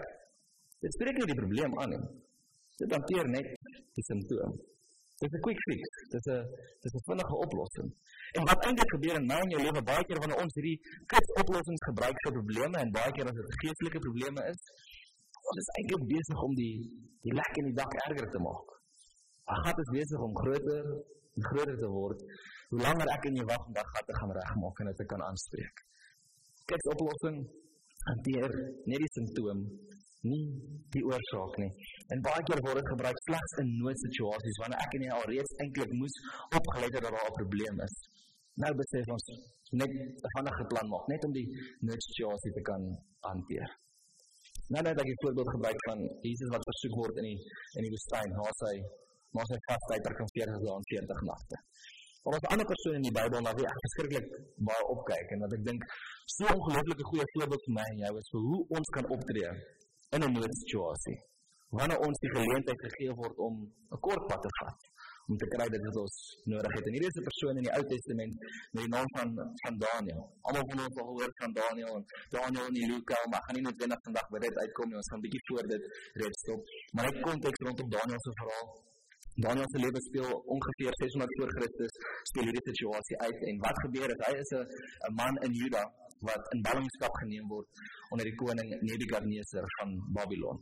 Dit 0.81 0.97
spreek 0.97 1.17
nie 1.19 1.29
die 1.29 1.39
probleem 1.41 1.73
aan 1.81 1.93
nie. 1.93 2.03
Dit 2.81 2.93
hanteer 2.95 3.27
net 3.29 3.49
die 3.97 4.05
simptoom. 4.09 4.53
Dit 5.21 5.29
is 5.29 5.37
'n 5.37 5.43
quick 5.45 5.59
fix. 5.67 5.83
Dit 6.13 6.19
is 6.19 6.27
'n 6.33 6.41
dit 6.81 6.87
is 6.89 6.95
'n 6.97 7.05
vinnige 7.09 7.35
oplossing. 7.45 7.89
En 8.37 8.43
wat 8.49 8.63
eintlik 8.65 8.91
gebeur 8.95 9.15
in 9.21 9.27
my 9.31 9.39
en 9.43 9.53
jou 9.53 9.61
lewe 9.67 9.81
baie 9.91 10.03
keer 10.07 10.19
wanneer 10.21 10.41
ons 10.43 10.53
hierdie 10.57 10.79
quick 11.11 11.27
oplossings 11.41 11.83
gebruik 11.89 12.17
vir 12.23 12.33
probleme 12.39 12.77
en 12.83 12.89
baie 12.99 13.11
keer 13.15 13.27
as 13.29 13.37
dit 13.39 13.59
geestelike 13.61 13.99
probleme 14.07 14.41
is, 14.53 14.61
ons 15.49 15.57
is 15.63 15.69
eintlik 15.77 16.03
besig 16.15 16.39
om 16.47 16.53
die 16.61 16.75
die 17.25 17.33
lek 17.39 17.53
in 17.61 17.67
die 17.69 17.77
dak 17.81 17.93
erger 18.05 18.29
te 18.35 18.41
maak. 18.47 18.67
Ag, 19.53 19.63
dit 19.69 19.85
is 19.85 19.93
besig 19.99 20.19
om 20.27 20.33
groter 20.43 20.85
en 21.35 21.43
groter 21.49 21.77
te 21.83 21.89
word. 21.99 22.19
Hoe 22.69 22.81
langer 22.87 23.07
ek 23.15 23.23
en 23.29 23.35
jy 23.39 23.45
wag 23.53 23.63
om 23.67 23.73
daardie 23.77 23.95
gat 23.95 24.05
te 24.09 24.15
gaan 24.19 24.31
regmaak 24.39 24.79
en 24.79 24.87
dit 24.91 24.97
te 25.01 25.05
kan 25.11 25.21
aanspreek. 25.29 25.77
Kyk, 26.69 26.83
oplossing 26.95 27.37
hanteer 28.09 28.51
net 28.89 28.99
die 29.03 29.11
simptoom, 29.17 29.59
nie 30.29 30.43
die 30.95 31.03
oorsaak 31.07 31.57
nie. 31.63 31.69
En 32.13 32.23
baie 32.25 32.43
keer 32.47 32.61
word 32.65 32.79
dit 32.81 32.89
gebruik 32.93 33.21
slegs 33.25 33.53
in 33.63 33.69
noodsituasies 33.81 34.59
wanneer 34.63 34.83
ek 34.85 34.97
en 34.97 35.05
jy 35.05 35.13
alreeds 35.17 35.55
eintlik 35.63 35.93
moes 36.01 36.17
opgeleid 36.59 36.93
het 36.97 37.05
dat 37.07 37.15
daar 37.17 37.29
'n 37.29 37.39
probleem 37.39 37.77
is. 37.87 37.95
Nou 38.63 38.71
besef 38.81 39.05
ons 39.15 39.25
net 39.81 39.91
'n 39.91 40.33
vinnige 40.35 40.65
plan 40.71 40.87
maak, 40.93 41.07
net 41.07 41.25
om 41.25 41.33
die 41.39 41.47
noodsituasie 41.87 42.53
te 42.57 42.63
kan 42.69 42.81
hanteer. 43.29 43.69
Nou 44.71 44.81
net 44.83 44.95
dat 44.95 45.05
ek 45.05 45.11
'n 45.11 45.21
voorbeeld 45.23 45.49
gebruik 45.55 45.79
van 45.89 45.99
Jesus 46.27 46.49
wat 46.55 46.69
versoek 46.71 46.95
word 47.01 47.15
in 47.21 47.27
die 47.31 47.39
in 47.77 47.83
die 47.85 47.93
woestyn, 47.95 48.29
na 48.31 48.51
sy 48.63 48.75
maar 49.33 49.47
sy 49.47 49.57
vastheid 49.71 50.03
van 50.19 50.29
40 50.37 50.59
dae 50.63 50.75
en 50.75 50.87
40 50.93 51.21
nagte. 51.31 51.57
Maar 52.23 52.33
was 52.33 52.45
'n 52.45 52.53
ander 52.53 52.67
persoon 52.73 52.95
in 52.99 53.07
die 53.07 53.17
Bybel 53.19 53.41
wat 53.47 53.61
ek 53.61 53.83
verskriklik 53.85 54.27
baie 54.69 54.83
opkyk 54.93 55.27
en 55.33 55.39
wat 55.43 55.53
ek 55.57 55.63
dink 55.69 55.81
so 56.35 56.43
'n 56.45 56.55
ongelooflike 56.59 57.05
goeie 57.09 57.27
voorbeeld 57.33 57.63
vir 57.65 57.73
my 57.79 57.87
en 57.93 58.01
jou 58.05 58.13
is 58.21 58.29
vir 58.33 58.41
hoe 58.49 58.61
ons 58.77 58.89
kan 58.95 59.05
optree 59.15 59.51
in 60.15 60.23
'n 60.23 60.33
noodsituasie. 60.35 61.19
Wanneer 61.77 61.99
ons 62.07 62.17
die 62.19 62.31
geleentheid 62.35 62.81
gegee 62.87 63.13
word 63.21 63.37
om 63.47 63.55
'n 63.95 63.99
kort 64.07 64.23
pad 64.29 64.41
te 64.41 64.51
vat 64.59 64.79
om 65.29 65.37
te 65.41 65.47
kry 65.53 65.67
dit 65.73 65.83
wat 65.87 65.97
ons 66.03 66.17
nodig 66.53 66.73
het. 66.75 66.85
En 66.87 66.93
hier 66.97 67.07
is 67.09 67.17
'n 67.19 67.27
persoon 67.29 67.57
in 67.59 67.65
die 67.67 67.73
Ou 67.77 67.83
Testament 67.93 68.33
met 68.73 68.81
die 68.83 68.93
naam 68.95 69.09
van 69.17 69.29
van 69.63 69.75
Daniël. 69.85 70.23
Almal 70.47 70.65
van 70.69 70.79
ons 70.83 70.87
het 70.87 70.99
gehoor 70.99 71.31
van 71.41 71.51
Daniël 71.61 71.93
en 71.99 72.05
Daniël 72.37 72.67
in 72.67 72.89
Luka, 72.91 73.19
maar 73.29 73.43
gaan 73.45 73.55
nie 73.55 73.65
noodwendig 73.67 74.01
vandag 74.07 74.27
by 74.33 74.39
dit 74.47 74.55
uitkom 74.63 74.87
nie. 74.87 74.97
Ons 75.01 75.09
gaan 75.09 75.19
'n 75.19 75.25
bietjie 75.27 75.43
voor 75.47 75.65
dit 75.73 75.83
reeds 76.21 76.39
stop. 76.43 76.61
Maar 76.93 77.05
hy 77.07 77.13
konteks 77.29 77.59
rondom 77.67 77.89
Daniël 77.97 78.21
se 78.25 78.31
verhaal. 78.41 78.67
Daniël 79.45 79.69
se 79.71 79.79
lewe 79.85 80.01
speel 80.09 80.31
ongeveer 80.55 80.93
600 81.03 81.37
voor 81.37 81.51
Christus 81.57 81.93
speel 82.29 82.43
hierdie 82.47 82.67
situasie 82.71 83.17
uit 83.27 83.39
en 83.49 83.55
wat 83.65 83.77
gebeur 83.85 84.09
is 84.15 84.25
hy 84.27 84.33
is 84.43 84.51
'n 84.51 84.65
'n 85.07 85.13
man 85.21 85.35
in 85.45 85.53
Juda 85.61 85.83
wat 86.29 86.53
in 86.55 86.63
ballingskap 86.67 87.13
geneem 87.23 87.47
word 87.53 87.83
onder 88.13 88.27
die 88.29 88.37
koning 88.41 88.73
Nebukadneser 88.87 89.65
van 89.77 89.95
Babylon. 90.17 90.59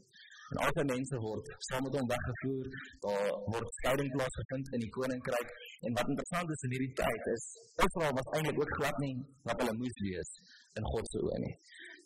En 0.49 0.57
al 0.65 0.71
die 0.77 0.85
mense 0.89 1.17
word 1.21 1.49
saam 1.67 1.83
met 1.85 1.95
hom 1.97 2.07
weggevoer. 2.09 2.69
Daar 3.05 3.27
word 3.53 3.75
skeiding 3.79 4.09
plaasgevind 4.15 4.71
in 4.77 4.85
die 4.85 4.93
koninkryk. 4.95 5.51
En 5.85 5.97
wat 5.99 6.09
interessant 6.13 6.53
is 6.55 6.63
in 6.67 6.73
hierdie 6.75 6.95
tyd 7.01 7.27
is 7.35 7.45
Israel 7.85 8.15
was 8.19 8.31
eintlik 8.37 8.61
ook 8.63 8.73
glad 8.79 8.97
nie 9.03 9.13
wat 9.49 9.61
hulle 9.61 9.75
moes 9.81 10.01
wees 10.07 10.31
in 10.79 10.89
God 10.93 11.11
se 11.11 11.21
oë 11.27 11.41
nie. 11.45 11.53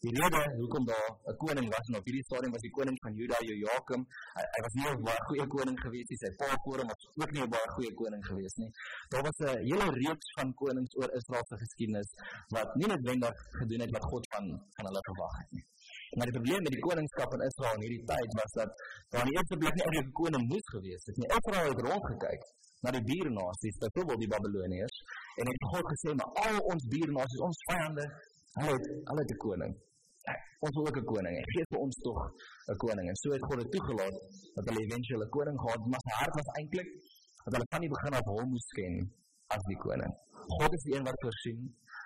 Die 0.03 0.12
rede 0.19 0.39
hoekom 0.60 0.86
daar 0.91 1.10
'n 1.31 1.36
koning 1.43 1.67
was 1.74 1.86
en 1.89 1.95
op 2.00 2.05
hierdie 2.07 2.27
stadium 2.27 2.51
was 2.55 2.63
die 2.67 2.75
koning 2.77 2.98
van 3.03 3.13
Juda 3.19 3.38
Joachim, 3.39 4.01
hy, 4.38 4.43
hy 4.53 4.60
was 4.65 4.74
nie 4.77 4.88
'n 4.89 5.03
baie 5.07 5.22
goeie 5.27 5.45
koning 5.53 5.77
gewees 5.83 6.07
nie. 6.10 6.19
Sy 6.24 6.29
pa 6.39 6.48
Joram 6.63 6.88
was 6.91 7.03
ook 7.22 7.31
nie 7.31 7.43
'n 7.43 7.51
baie 7.55 7.69
goeie 7.75 7.93
koning 8.01 8.24
gewees 8.29 8.55
nie. 8.62 8.72
Daar 9.12 9.24
was 9.27 9.38
'n 9.39 9.63
hele 9.69 9.88
reeks 10.03 10.27
van 10.38 10.48
konings 10.62 10.91
oor 11.00 11.10
Israel 11.19 11.45
se 11.50 11.55
geskiedenis 11.63 12.10
wat 12.55 12.69
nie 12.79 12.88
noodwendig 12.91 13.38
gedoen 13.60 13.81
het 13.83 13.91
wat 13.95 14.05
God 14.12 14.24
van 14.33 14.45
van 14.75 14.86
hulle 14.89 15.01
verwag 15.10 15.36
het 15.41 15.51
nie. 15.55 15.65
Maar 16.15 16.27
die 16.29 16.38
probleem 16.38 16.62
met 16.67 16.74
die 16.77 16.86
koningskap 16.88 17.29
in 17.38 17.41
Israel 17.50 17.75
in 17.77 17.83
hierdie 17.86 18.05
tyd 18.12 18.31
was 18.41 18.51
dat 18.60 18.69
daar 19.10 19.24
in 19.24 19.29
die 19.31 19.38
eerste 19.39 19.57
plek 19.62 19.74
nie 19.75 19.86
eintlik 19.86 20.07
'n 20.07 20.17
koning 20.22 20.43
moes 20.51 20.67
gewees 20.75 21.03
het 21.07 21.17
nie. 21.19 21.29
Israel 21.38 21.69
het 21.72 21.81
rondgekyk 21.88 22.43
na 22.83 22.89
die 22.98 23.05
buurnasies, 23.12 23.77
byvoorbeeld 23.83 24.22
die 24.25 24.33
Babiloniërs, 24.36 24.98
en 25.39 25.45
het 25.51 25.63
God 25.72 25.86
gesê, 25.93 26.10
"Maar 26.19 26.31
al 26.48 26.57
ons 26.72 26.83
buurnasies, 26.93 27.41
ons 27.50 27.60
vyande, 27.67 28.05
hulle 28.60 28.74
het 28.77 28.86
hulle 29.10 29.22
het 29.24 29.31
'n 29.36 29.43
koning. 29.48 29.74
Ek, 30.32 30.39
ons 30.65 30.75
wil 30.75 30.88
ook 30.88 31.00
'n 31.01 31.08
koning. 31.13 31.36
Ek 31.44 31.50
gee 31.53 31.65
vir 31.72 31.80
ons 31.86 31.96
tog 32.08 32.20
'n 32.72 32.77
koning." 32.84 33.06
En 33.12 33.18
so 33.22 33.32
het 33.36 33.44
God 33.50 33.58
dit 33.62 33.72
toegelaat 33.75 34.18
dat 34.56 34.63
hulle 34.68 34.82
eventueel 34.86 35.24
'n 35.25 35.34
koning 35.38 35.58
gehad, 35.63 35.82
maar 35.92 36.03
sy 36.06 36.13
hart 36.22 36.36
was 36.39 36.50
eintlik 36.60 36.89
dat 37.44 37.53
hulle 37.53 37.68
van 37.74 37.82
die 37.82 37.94
begin 37.96 38.13
af 38.20 38.27
hom 38.36 38.50
moes 38.53 38.70
ken 38.77 38.94
as 39.56 39.63
die 39.72 39.80
koning. 39.86 40.13
God 40.58 40.72
is 40.77 40.84
die 40.88 40.96
een 40.96 41.06
wat 41.10 41.20
voorsien 41.24 41.60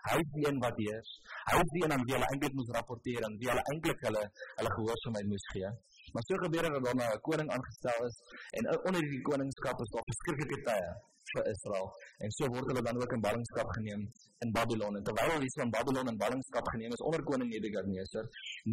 hy 0.08 0.20
is 0.24 0.32
die 0.36 0.46
een 0.48 0.60
wat 0.64 0.80
heers. 0.82 1.12
Hy 1.50 1.60
is 1.64 1.74
die 1.74 1.84
een 1.84 1.94
aan 1.96 2.06
wie 2.08 2.16
hulle 2.16 2.30
eintlik 2.32 2.56
moet 2.60 2.72
rapporteer 2.78 3.26
en 3.28 3.36
wie 3.42 3.50
hulle 3.52 3.64
eintlik 3.74 4.04
hulle 4.08 4.24
hulle 4.60 4.72
gehoorsaamheid 4.78 5.30
moes 5.32 5.48
gee. 5.54 5.72
Maar 6.16 6.26
so 6.28 6.40
gebeur 6.46 6.68
dit 6.68 6.76
dat 6.78 6.86
daar 6.88 7.00
nou 7.02 7.10
'n 7.16 7.24
koning 7.28 7.50
aangestel 7.56 8.06
is 8.10 8.18
en 8.58 8.70
onder 8.88 9.02
hierdie 9.02 9.26
koningskap 9.30 9.82
is 9.86 9.94
daar 9.96 10.08
verskriklike 10.12 10.60
tye 10.70 10.90
vir 11.34 11.44
Israel. 11.54 11.88
En 12.24 12.34
so 12.38 12.50
word 12.54 12.72
hulle 12.72 12.84
dan 12.88 13.00
ook 13.02 13.14
in 13.18 13.24
ballingskap 13.28 13.70
geneem 13.78 14.02
in 14.46 14.52
Babylon. 14.58 14.98
En 14.98 15.04
terwyl 15.08 15.32
hulle 15.36 15.52
van 15.62 15.74
Babylon 15.78 16.12
in 16.12 16.20
ballingskap 16.24 16.68
geneem 16.74 16.98
is 16.98 17.06
onder 17.10 17.24
koning 17.30 17.50
Nebukadneser, 17.54 18.26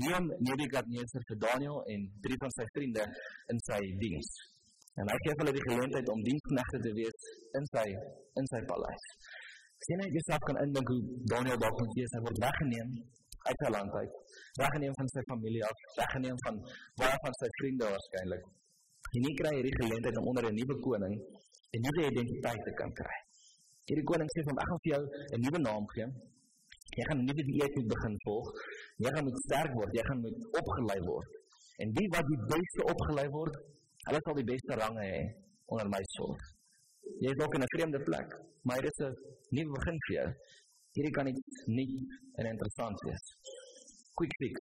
neem 0.04 0.24
Nebukadneser 0.48 1.22
vir 1.30 1.38
Daniël 1.46 1.78
en 1.94 2.10
drie 2.26 2.38
van 2.42 2.52
sy 2.58 2.66
vriende 2.74 3.06
in 3.54 3.62
sy 3.68 3.80
diens. 4.02 4.30
En 5.00 5.10
hy 5.10 5.18
gee 5.24 5.38
hulle 5.40 5.56
die 5.56 5.66
geleentheid 5.68 6.10
om 6.12 6.20
diensknegte 6.28 6.78
te 6.86 6.92
wees 6.98 7.28
in 7.58 7.64
sy 7.72 7.86
in 8.40 8.50
sy 8.52 8.60
paleis. 8.70 9.06
Sien 9.86 10.02
jy 10.04 10.10
jouself 10.16 10.44
kan 10.48 10.60
indink 10.62 10.92
hoe 10.92 11.00
Daniel 11.32 11.58
dalk 11.60 11.80
moet 11.82 11.96
wees, 11.98 12.12
hy 12.14 12.20
word 12.26 12.38
weggeneem 12.44 12.92
uit 13.44 13.58
sy 13.60 13.70
land 13.74 13.96
uit, 14.00 14.12
weggeneem 14.60 14.94
van 14.98 15.10
sy 15.12 15.24
familie 15.30 15.64
af, 15.68 15.80
weggeneem 15.98 16.38
van 16.46 16.60
baie 17.02 17.16
van 17.24 17.34
sy 17.40 17.50
vriende 17.58 17.90
waarskynlik. 17.92 18.46
En 19.14 19.26
nie 19.26 19.34
kry 19.40 19.52
hierdie 19.56 19.74
geleentheid 19.80 20.20
om 20.20 20.30
onder 20.30 20.46
'n 20.48 20.56
nuwe 20.60 20.76
koning 20.86 21.16
'n 21.74 21.82
nuwe 21.84 22.02
identiteit 22.10 22.60
te 22.66 22.72
kan 22.80 22.90
kry. 23.00 23.18
Hierdie 23.88 24.06
koning 24.10 24.30
sê 24.34 24.40
van 24.48 24.56
ek 24.62 24.68
gaan 24.70 24.80
vir 24.84 24.90
jou 24.94 25.02
'n 25.36 25.40
nuwe 25.44 25.58
naam 25.68 25.86
gee. 25.94 26.06
Jy 26.96 27.04
gaan 27.08 27.20
nuwe 27.28 27.42
dieet 27.50 27.72
moet 27.76 27.88
begin 27.94 28.14
volg. 28.24 28.48
Jy 29.04 29.10
gaan 29.14 29.24
moet 29.28 29.38
sterk 29.46 29.72
word, 29.78 29.90
jy 29.98 30.04
gaan 30.08 30.20
moet 30.24 30.38
opgelei 30.60 31.00
word. 31.10 31.30
En 31.82 31.88
die 31.98 32.08
wat 32.14 32.26
die 32.32 32.40
beste 32.54 32.82
opgelei 32.92 33.28
word, 33.38 33.54
hulle 34.06 34.20
sal 34.24 34.36
die 34.40 34.50
beste 34.52 34.72
range 34.82 35.04
hê 35.12 35.22
onder 35.72 35.88
my 35.94 36.02
sorg. 36.16 36.42
Jy 37.24 37.30
is 37.34 37.40
ook 37.42 37.54
in 37.56 37.62
'n 37.66 37.72
vreemde 37.74 38.00
plek, 38.08 38.28
maar 38.66 38.80
dit 38.86 38.92
is 38.92 39.00
'n 39.06 39.12
nuwe 39.56 39.70
begin 39.78 39.96
vir 40.06 40.14
jou. 40.18 40.28
Hierdie 40.94 41.14
kan 41.16 41.26
iets 41.26 41.66
nuut 41.78 42.10
en 42.38 42.44
interessant 42.54 42.98
wees. 43.06 43.24
Quick 44.18 44.34
fix. 44.40 44.56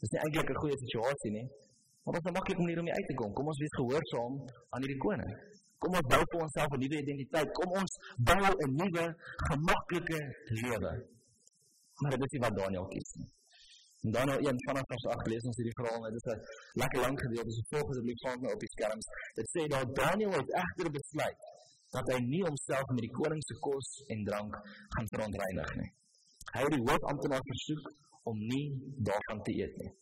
Dis 0.00 0.10
nie 0.12 0.20
eintlik 0.24 0.50
'n 0.50 0.60
goeie 0.62 0.78
situasie 0.84 1.32
nie, 1.38 1.46
maar 2.02 2.14
dit 2.14 2.22
is 2.24 2.30
'n 2.30 2.36
maklike 2.38 2.60
manier 2.60 2.80
om 2.80 2.88
uit 2.88 3.06
te 3.10 3.14
kom. 3.20 3.32
Kom 3.32 3.46
ons 3.46 3.58
wees 3.62 3.74
gehoorsaam 3.80 4.34
aan 4.72 4.82
hierdie 4.82 5.02
koning. 5.06 5.32
Kom 5.78 5.96
ons 5.98 6.08
bou 6.12 6.22
vir 6.30 6.42
onsself 6.46 6.70
'n 6.74 6.80
nuwe 6.84 6.98
identiteit. 7.04 7.48
Kom 7.58 7.70
ons 7.80 7.92
bou 8.28 8.44
'n 8.66 8.74
nuwe, 8.80 9.04
gemaklike 9.48 10.20
lewe. 10.62 10.92
Maar 12.00 12.10
dit 12.10 12.24
is 12.26 12.32
nie 12.32 12.44
wat 12.46 12.56
Daniel 12.56 12.86
kies 12.94 13.10
nie. 13.20 13.30
En 14.04 14.10
dan 14.12 14.26
nou 14.26 14.38
een 14.46 14.58
vanaf 14.66 14.86
vers 14.92 15.04
8 15.14 15.26
lees 15.26 15.44
ons 15.50 15.56
hierdie 15.56 15.78
verhaal, 15.80 16.02
dit 16.02 16.18
is 16.20 16.26
'n 16.32 16.40
lekker 16.82 17.00
lang 17.00 17.16
gedeelte, 17.24 17.50
so 17.50 17.62
volg 17.70 17.88
asseblief 17.90 18.18
saam 18.18 18.40
met 18.40 18.52
op 18.54 18.60
die 18.60 18.74
skerms. 18.74 19.06
Dit 19.38 19.48
sê 19.54 19.62
dat 19.74 19.94
Daniel 20.02 20.32
het 20.40 20.50
egter 20.62 20.90
besluit 20.98 21.40
dat 21.96 22.12
hy 22.12 22.18
nie 22.20 22.42
homself 22.48 22.88
met 22.96 23.04
die 23.06 23.16
koning 23.18 23.42
se 23.46 23.54
kos 23.66 23.88
en 24.12 24.24
drank 24.24 24.54
gaan 24.94 25.08
verontreinig 25.14 25.70
nie. 25.80 25.90
Hy 26.54 26.60
het 26.64 26.74
die 26.76 26.84
hoofamptenaar 26.88 27.44
versoek 27.52 27.84
om 28.22 28.38
nie 28.38 28.66
daarvan 29.08 29.42
te 29.42 29.52
eet 29.62 29.76
nie. 29.82 29.92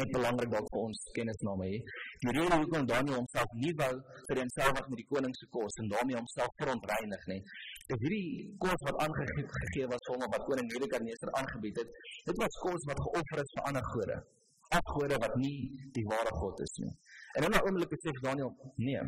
Net 0.00 0.12
belangrik 0.16 0.50
dat 0.52 0.68
vir 0.72 0.80
ons 0.80 1.00
kennisname 1.16 1.66
hê. 1.68 1.78
Die 2.24 2.32
rede 2.36 2.58
hoekom 2.62 2.86
Daniel 2.88 3.18
homself 3.20 3.56
nie 3.64 3.72
wou 3.80 3.90
vereenselwig 4.28 4.86
met 4.92 5.00
die 5.02 5.08
koning 5.10 5.34
se 5.36 5.48
kos 5.56 5.80
en 5.82 5.90
daarmee 5.92 6.16
homself 6.16 6.54
verontreinig 6.60 7.26
nie, 7.32 7.40
is 7.92 7.98
hierdie 8.04 8.28
kos 8.62 8.86
wat 8.88 9.02
aangegee 9.04 9.88
was 9.92 10.06
vir 10.06 10.14
hom 10.14 10.30
wat 10.36 10.46
koning 10.48 10.70
Nebukadneser 10.70 11.32
aangebied 11.40 11.82
het. 11.82 11.98
Dit 12.30 12.40
was 12.44 12.60
kos 12.64 12.88
wat 12.92 13.02
geoffer 13.08 13.44
is 13.44 13.52
vir 13.56 13.68
ander 13.72 13.90
gode, 13.92 14.16
afgode 14.80 15.20
wat 15.26 15.36
nie 15.44 15.58
die 15.98 16.06
ware 16.08 16.32
God 16.40 16.64
is 16.64 16.74
nie. 16.84 16.94
En 17.36 17.44
in 17.48 17.52
'n 17.52 17.64
oomblik 17.66 17.92
sê 18.00 18.16
Daniel, 18.22 18.56
nee, 18.76 19.04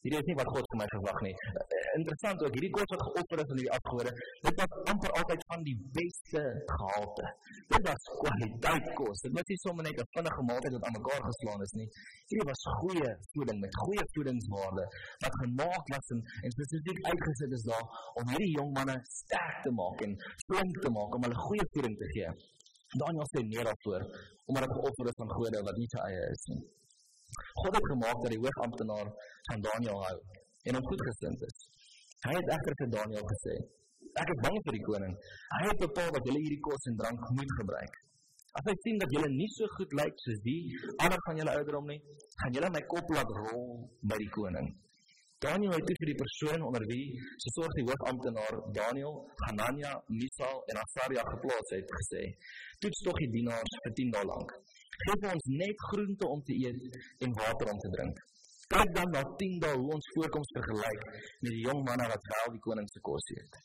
Hierdie 0.00 0.20
is 0.22 0.28
nie 0.30 0.36
wat 0.38 0.48
God 0.48 0.66
vir 0.72 0.78
my 0.80 0.86
verwag 0.90 1.18
nie. 1.26 1.32
Uh, 1.60 1.64
interessant 1.98 2.42
ook, 2.44 2.54
hierdie 2.56 2.70
kos 2.72 2.92
wat 2.94 3.02
geoffer 3.06 3.42
is 3.42 3.50
aan 3.52 3.58
die 3.60 3.72
afgode, 3.76 4.12
dit 4.46 4.60
was 4.60 4.76
amper 4.92 5.12
altyd 5.20 5.42
van 5.50 5.66
die 5.66 5.74
beste 5.98 6.44
gehalte. 6.70 7.26
Dit 7.74 7.84
was 7.88 8.08
kwaliteit 8.22 8.88
kos. 9.00 9.20
Dit 9.26 9.36
was 9.36 9.50
nie 9.52 9.58
sommer 9.64 9.84
net 9.88 10.00
'n 10.00 10.08
vinnige 10.16 10.46
maaltyd 10.50 10.76
wat 10.76 10.88
aan 10.88 10.96
mekaar 10.96 11.22
geslaan 11.28 11.66
is 11.66 11.76
nie. 11.80 11.88
Hierdie 12.32 12.48
was 12.52 12.62
goeie 12.80 13.12
voeding 13.34 13.60
met 13.66 13.80
goeie 13.82 14.06
voedingswaarde 14.14 14.84
wat 15.26 15.34
gemaak 15.42 15.84
was 15.94 16.06
en, 16.16 16.24
en 16.44 16.50
spesifiek 16.56 16.98
uitgesit 17.10 17.52
is 17.58 17.68
daar 17.68 17.86
om 18.18 18.24
hierdie 18.32 18.52
jong 18.56 18.72
manne 18.78 18.96
sterk 19.20 19.62
te 19.68 19.70
maak 19.82 20.00
en 20.08 20.16
flink 20.48 20.80
te 20.80 20.90
maak 20.96 21.14
om 21.14 21.28
hulle 21.28 21.40
goeie 21.46 21.66
voeding 21.76 21.96
te 22.00 22.08
gee. 22.16 22.30
Daniel 22.98 23.28
sê 23.30 23.44
nee 23.44 23.64
daarvoor 23.68 24.02
omdat 24.48 24.62
dit 24.64 24.76
geoffer 24.78 25.06
is 25.12 25.18
aan 25.22 25.38
gode 25.38 25.66
wat 25.68 25.76
nie 25.76 25.90
sy 25.92 26.06
eie 26.08 26.28
is 26.34 26.46
nie. 26.52 26.62
God 27.62 27.76
het 27.78 27.86
gemaak 27.92 28.18
dat 28.22 28.32
die 28.34 28.40
hoofamptenaar 28.42 29.08
van 29.48 29.64
Daniel 29.68 29.98
hou 30.06 30.18
en 30.68 30.76
hom 30.76 30.86
goedgesind 30.90 31.44
is. 31.48 31.62
Hy 32.26 32.34
het 32.36 32.52
egter 32.56 32.76
vir 32.80 32.90
Daniel 32.96 33.26
gesê: 33.32 33.54
"Ek 34.22 34.32
is 34.34 34.42
bang 34.44 34.56
vir 34.66 34.76
die 34.76 34.86
koning. 34.88 35.14
Hy 35.56 35.62
het 35.68 35.80
bepaal 35.86 36.10
dat 36.16 36.26
julle 36.28 36.42
hierdie 36.44 36.62
kos 36.66 36.88
en 36.90 36.98
drank 37.00 37.30
moet 37.38 37.54
gebruik. 37.60 37.94
As 38.58 38.66
hy 38.68 38.74
sien 38.84 38.98
dat 39.02 39.14
julle 39.14 39.30
nie 39.32 39.48
so 39.56 39.70
goed 39.76 39.92
lyk 40.00 40.14
soos 40.24 40.40
die 40.48 40.60
ander 41.04 41.20
van 41.26 41.40
julle 41.40 41.56
ouderdom 41.58 41.86
nie, 41.92 42.00
gaan 42.42 42.54
julle 42.56 42.70
my 42.76 42.82
kop 42.94 43.12
laat 43.16 43.34
rol 43.40 43.66
by 44.12 44.20
die 44.24 44.32
koning." 44.38 44.70
Daniel 45.40 45.72
het 45.72 45.90
vir 46.02 46.10
die 46.12 46.20
persoon 46.20 46.66
onder 46.68 46.82
wie 46.90 47.04
se 47.42 47.50
sorg 47.56 47.72
die 47.78 47.86
hoofamptenaar 47.88 48.58
Daniel, 48.76 49.14
Hanania, 49.46 49.92
Misael 50.18 50.60
en 50.68 50.82
Asaria 50.82 51.24
geplaas 51.30 51.72
het 51.76 51.94
gesê: 52.00 52.22
"Toets 52.80 53.00
tog 53.06 53.16
die 53.24 53.32
dienaars 53.38 53.80
vir 53.86 53.94
10 54.02 54.12
dae 54.16 54.26
lank 54.32 54.52
gee 55.02 55.32
ons 55.34 55.48
net 55.62 55.86
groente 55.90 56.26
om 56.34 56.42
te 56.48 56.54
eet 56.64 57.00
en 57.24 57.38
water 57.42 57.72
om 57.72 57.80
te 57.84 57.90
drink. 57.96 58.16
Kyk 58.74 58.90
dan 58.96 59.08
na 59.14 59.22
10 59.42 59.56
dae 59.62 59.74
hoe 59.80 59.94
ons 59.96 60.08
voorkoms 60.14 60.52
vergelyk 60.56 61.00
met 61.42 61.50
die 61.50 61.64
jong 61.66 61.80
manne 61.88 62.06
wat 62.12 62.28
wel 62.32 62.52
die 62.56 62.62
koning 62.66 62.88
se 62.92 63.00
kos 63.08 63.32
eet. 63.34 63.58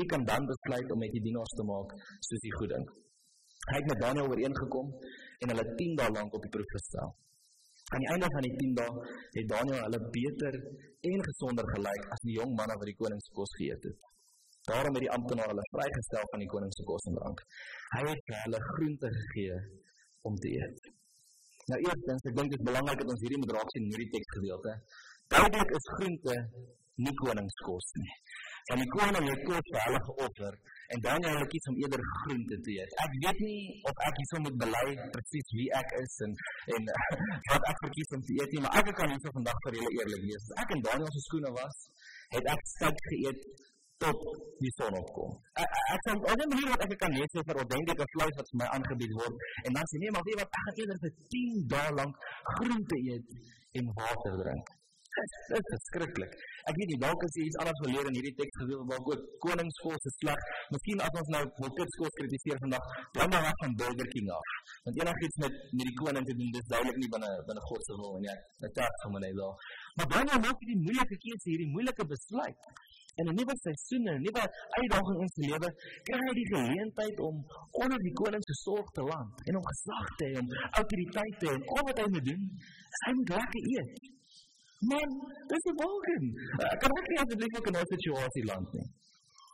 U 0.00 0.04
kan 0.12 0.26
dan 0.30 0.46
besluit 0.50 0.92
om 0.92 1.00
met 1.04 1.14
die 1.16 1.22
dienaars 1.26 1.54
te 1.58 1.64
maak 1.70 1.94
soos 2.28 2.44
u 2.50 2.52
goed 2.58 2.74
dink. 2.74 2.92
Hy 3.70 3.76
het 3.78 3.88
met 3.92 4.02
Daniel 4.04 4.28
ooreengekom 4.32 4.92
en 5.42 5.52
hulle 5.52 5.66
10 5.80 5.96
dae 6.00 6.10
lank 6.18 6.36
op 6.36 6.44
die 6.46 6.52
proef 6.56 6.76
gestel. 6.76 7.10
Aan 7.94 8.04
die 8.04 8.10
einde 8.14 8.28
van 8.36 8.46
die 8.46 8.54
10 8.60 8.76
dae 8.78 8.92
het 9.38 9.50
Daniel 9.54 9.82
hulle 9.86 10.00
beter 10.18 10.60
en 11.10 11.26
gesonder 11.30 11.72
gelyk 11.74 12.08
as 12.14 12.24
die 12.28 12.36
jong 12.38 12.52
manne 12.60 12.76
wat 12.80 12.88
die 12.92 12.98
koning 13.02 13.20
se 13.24 13.36
kos 13.40 13.56
geëet 13.58 13.88
het. 13.90 14.08
Daarom 14.68 14.96
het 14.96 15.04
die 15.06 15.14
amptenaar 15.16 15.50
hulle 15.52 15.66
vrygestel 15.72 16.26
van 16.32 16.42
die 16.44 16.50
koning 16.52 16.72
se 16.76 16.84
kos 16.90 17.08
en 17.10 17.16
drank. 17.18 17.40
Hy 17.96 18.02
het 18.10 18.26
vir 18.28 18.42
hulle 18.44 18.60
groente 18.68 19.10
gegee 19.16 19.56
om 20.28 20.36
te 20.42 20.52
eet. 20.56 20.90
Nou 21.70 21.78
eerstens, 21.86 22.26
ek 22.28 22.36
dink 22.36 22.52
dit 22.52 22.60
is 22.60 22.66
belangrik 22.66 23.02
dat 23.02 23.14
ons 23.14 23.24
hierdie 23.24 23.40
moet 23.42 23.54
raak 23.56 23.72
sien 23.72 23.86
in 23.86 23.92
hierdie 23.94 24.12
teksgedeelte. 24.16 24.76
Duidelik 25.30 25.74
is 25.78 25.90
groente 25.96 26.36
nie 27.04 27.14
koningskos 27.20 27.92
nie. 28.00 28.14
En 28.72 28.82
die 28.82 28.90
koning 28.92 29.26
het 29.30 29.42
kos 29.48 29.68
vir 29.72 29.80
hulle 29.86 30.00
geoffer 30.08 30.56
en 30.94 31.02
dan 31.06 31.26
hulle 31.28 31.46
kies 31.52 31.68
om 31.70 31.78
eerder 31.80 32.02
groente 32.18 32.58
te 32.66 32.74
eet. 32.76 32.92
Ek 33.04 33.14
weet 33.24 33.40
nie 33.46 33.62
of 33.88 34.02
ek 34.08 34.20
hierso 34.20 34.42
moet 34.44 34.58
bely 34.64 34.84
presies 35.14 35.54
wie 35.58 35.68
ek 35.80 35.94
is 36.02 36.16
en 36.26 36.36
en 36.76 36.90
wat 37.50 37.68
ek 37.72 37.82
verkies 37.86 38.14
om 38.18 38.24
te 38.28 38.36
eet 38.40 38.54
nie, 38.54 38.62
maar 38.66 38.78
ek 38.82 38.92
kan 39.00 39.14
hierso 39.14 39.34
vandag 39.38 39.64
vir 39.66 39.78
julle 39.80 39.94
eerlik 39.98 40.26
wees. 40.28 40.46
As 40.50 40.62
ek 40.64 40.76
in 40.76 40.84
Daniel 40.88 41.12
se 41.14 41.24
skoene 41.28 41.54
was, 41.56 41.82
het 42.36 42.52
ek 42.54 42.66
steak 42.74 43.04
geëet 43.08 43.46
tot 44.04 44.18
die 44.62 44.72
son 44.78 44.96
opkom. 45.02 45.30
Ek 45.62 45.78
ek 45.94 46.02
kan 46.08 46.18
ook 46.30 46.42
nie 46.50 46.58
hier 46.60 46.72
wat 46.72 46.84
ek 46.86 46.96
kan 47.04 47.16
lees 47.18 47.38
vir 47.50 47.62
ordentlike 47.62 48.10
vleis 48.16 48.36
wat 48.40 48.50
vir 48.52 48.60
my 48.62 48.68
aangebied 48.74 49.14
word 49.20 49.46
en 49.66 49.78
dan 49.78 49.88
sê 49.92 50.02
nee, 50.02 50.12
maar 50.16 50.26
weet 50.28 50.42
wat 50.42 50.58
ek 50.58 50.66
gaan 50.66 50.82
eerder 50.82 51.00
vir 51.06 51.16
10 51.36 51.64
dae 51.72 51.96
lank 52.00 52.28
groente 52.58 53.00
eet 53.14 53.26
en 53.80 53.90
water 54.00 54.36
drink. 54.42 54.76
Dit 55.50 55.58
is 55.58 55.70
verskriklik. 55.74 56.34
Ek 56.70 56.76
weet 56.78 56.90
nie 56.92 56.98
dalk 57.02 57.22
is 57.26 57.36
iets 57.42 57.58
anders 57.62 57.80
geleer 57.84 58.08
in 58.10 58.16
hierdie 58.16 58.34
teks 58.40 58.58
gedeelte 58.60 58.86
waar 58.90 59.08
ook 59.10 59.24
koningskos 59.44 60.06
is 60.10 60.16
sleg. 60.22 60.44
Miskien 60.74 61.02
as 61.06 61.16
ons 61.20 61.32
nou 61.34 61.42
kitskos 61.78 62.14
kritiseer 62.20 62.60
vandag, 62.64 62.92
dan 63.16 63.34
dan 63.34 63.48
van 63.62 63.74
Burger 63.80 64.08
King 64.14 64.30
af. 64.36 64.52
Want 64.84 65.00
enigiets 65.02 65.40
met 65.44 65.58
met 65.78 65.90
die 65.90 65.96
koning 66.02 66.28
te 66.28 66.36
doen, 66.38 66.52
dis 66.56 66.70
duidelik 66.72 67.00
nie 67.02 67.10
binne 67.14 67.30
binne 67.48 67.64
God 67.70 67.88
se 67.88 67.98
wil 68.00 68.16
nie. 68.26 68.36
Dit 68.64 68.76
taak 68.78 69.02
van 69.02 69.16
my 69.16 69.32
daar. 69.40 69.56
Maar 69.96 70.08
dan 70.14 70.46
maak 70.46 70.62
jy 70.62 70.70
die 70.72 70.80
moeilike 70.86 71.16
keuse, 71.26 71.48
hierdie 71.52 71.70
moeilike 71.74 72.06
besluit. 72.14 72.70
En 73.20 73.24
'n 73.28 73.36
nuwe 73.38 73.54
seisoen, 73.64 74.04
'n 74.10 74.22
nuwe 74.26 74.44
uitdaging 74.78 75.18
in 75.24 75.30
sy 75.34 75.42
lewe, 75.50 75.68
kry 76.06 76.20
hy 76.26 76.34
die 76.40 76.50
geleentheid 76.52 77.18
om 77.28 77.36
onder 77.82 78.00
die 78.06 78.16
koning 78.20 78.44
se 78.48 78.54
sorg 78.64 78.88
te 78.96 79.02
land 79.12 79.34
en 79.48 79.58
om 79.58 79.64
gesag 79.72 80.06
te 80.18 80.24
hê 80.30 80.36
en 80.42 80.48
autoriteit 80.80 81.36
te 81.40 81.46
hê 81.48 81.54
en 81.58 81.66
al 81.74 81.84
wat 81.88 82.00
hy 82.02 82.08
moet 82.14 82.26
doen, 82.30 82.42
is 82.94 83.02
hy 83.06 83.12
moet 83.18 83.32
lekker 83.38 83.62
eet. 83.76 83.92
Man, 84.90 85.10
dis 85.50 85.64
'n. 85.68 86.24
Ek 86.72 86.78
kan 86.82 86.92
ook 86.96 87.08
nie 87.10 87.20
asseblief 87.22 87.52
ook 87.58 87.68
in 87.70 87.76
'n 87.80 87.92
situasie 87.94 88.44
land 88.50 88.68
nie. 88.78 88.88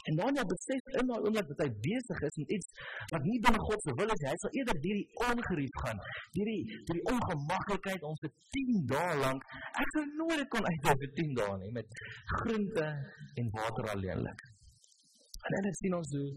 En 0.08 0.18
dan 0.20 0.38
ja, 0.38 0.44
besef 0.52 0.90
in 1.00 1.08
daai 1.10 1.22
oomblik 1.24 1.48
dat 1.52 1.62
hy 1.64 1.70
besig 1.86 2.20
is 2.28 2.36
met 2.42 2.52
iets 2.56 2.68
wat 3.12 3.24
nie 3.28 3.38
binne 3.46 3.60
God 3.68 3.86
se 3.86 3.94
wil 4.00 4.12
is, 4.14 4.24
hy 4.30 4.36
sal 4.42 4.58
eerder 4.58 4.80
deur 4.84 5.00
die 5.00 5.08
ongerief 5.28 5.80
gaan, 5.84 6.02
deur 6.36 6.50
die 6.52 6.62
deur 6.88 6.98
die 7.00 7.06
ongemaklikheid 7.14 8.06
ons 8.10 8.22
vir 8.26 8.34
10 8.58 8.84
dae 8.92 9.16
lank. 9.24 9.48
Ek 9.84 9.96
sou 9.96 10.04
nooit 10.20 10.46
kon 10.54 10.68
uithou 10.70 10.96
vir 11.02 11.12
10 11.20 11.34
dae 11.40 11.58
nie 11.64 11.72
met 11.78 11.98
groente 12.36 12.86
en 13.42 13.50
water 13.58 13.90
alleenlik. 13.94 14.46
En 15.46 15.68
dan 15.68 15.76
sien 15.80 15.98
ons 15.98 16.14
hoe 16.18 16.28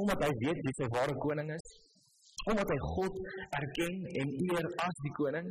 omdat 0.00 0.22
hy 0.24 0.30
weet 0.44 0.60
wie 0.66 0.76
sy 0.78 0.86
ware 0.94 1.16
koning 1.24 1.48
is, 1.56 1.72
omdat 2.52 2.68
hy 2.72 2.78
God 2.92 3.16
erken 3.58 3.96
en 4.22 4.36
eer 4.46 4.68
as 4.86 5.00
die 5.06 5.14
koning, 5.18 5.48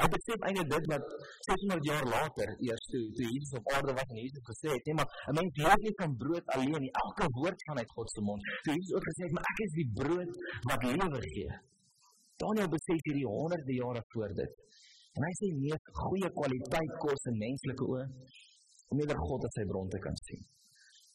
Hy 0.00 0.06
besef 0.14 0.44
eintlik 0.48 0.68
dit 0.72 0.86
wat 0.92 1.04
600 1.46 1.88
jaar 1.90 2.06
later 2.14 2.52
eers 2.68 2.84
toe 2.92 3.02
toe 3.16 3.26
Jesus 3.34 3.58
op 3.58 3.66
aarde 3.74 3.92
was 3.98 4.08
en 4.14 4.20
Jesus 4.24 4.44
gesê 4.50 4.68
het, 4.74 4.86
nee 4.86 4.96
maar 5.00 5.10
'n 5.28 5.34
mens 5.38 5.58
leef 5.64 5.80
nie 5.86 5.96
van 6.00 6.16
brood 6.22 6.46
alleen 6.54 6.80
nie, 6.84 6.94
elke 7.04 7.26
woord 7.38 7.60
vanuit 7.68 7.90
God 7.96 8.08
se 8.14 8.20
mond. 8.28 8.42
Toe 8.64 8.72
Jesus 8.76 8.94
ook 8.96 9.06
gesê 9.10 9.22
het, 9.26 9.34
maar 9.36 9.48
ek 9.52 9.60
is 9.66 9.74
die 9.80 9.90
brood 10.00 10.32
wat 10.70 10.82
lewe 10.90 11.20
gee. 11.34 11.50
Daniel 12.42 12.70
besef 12.76 13.00
hierdie 13.06 13.28
honderde 13.34 13.74
jare 13.82 14.02
voor 14.12 14.32
dit. 14.40 14.52
En 15.16 15.22
hy 15.26 15.32
sê 15.40 15.46
nee, 15.62 15.76
goeie 16.00 16.28
kwaliteit 16.38 16.92
kos 17.04 17.28
in 17.30 17.36
menslike 17.46 17.84
oë 17.92 18.04
om 18.92 19.00
eerder 19.00 19.20
God 19.28 19.44
as 19.48 19.56
sy 19.58 19.64
bron 19.70 19.88
te 19.92 20.00
kan 20.06 20.16
sien. 20.26 20.42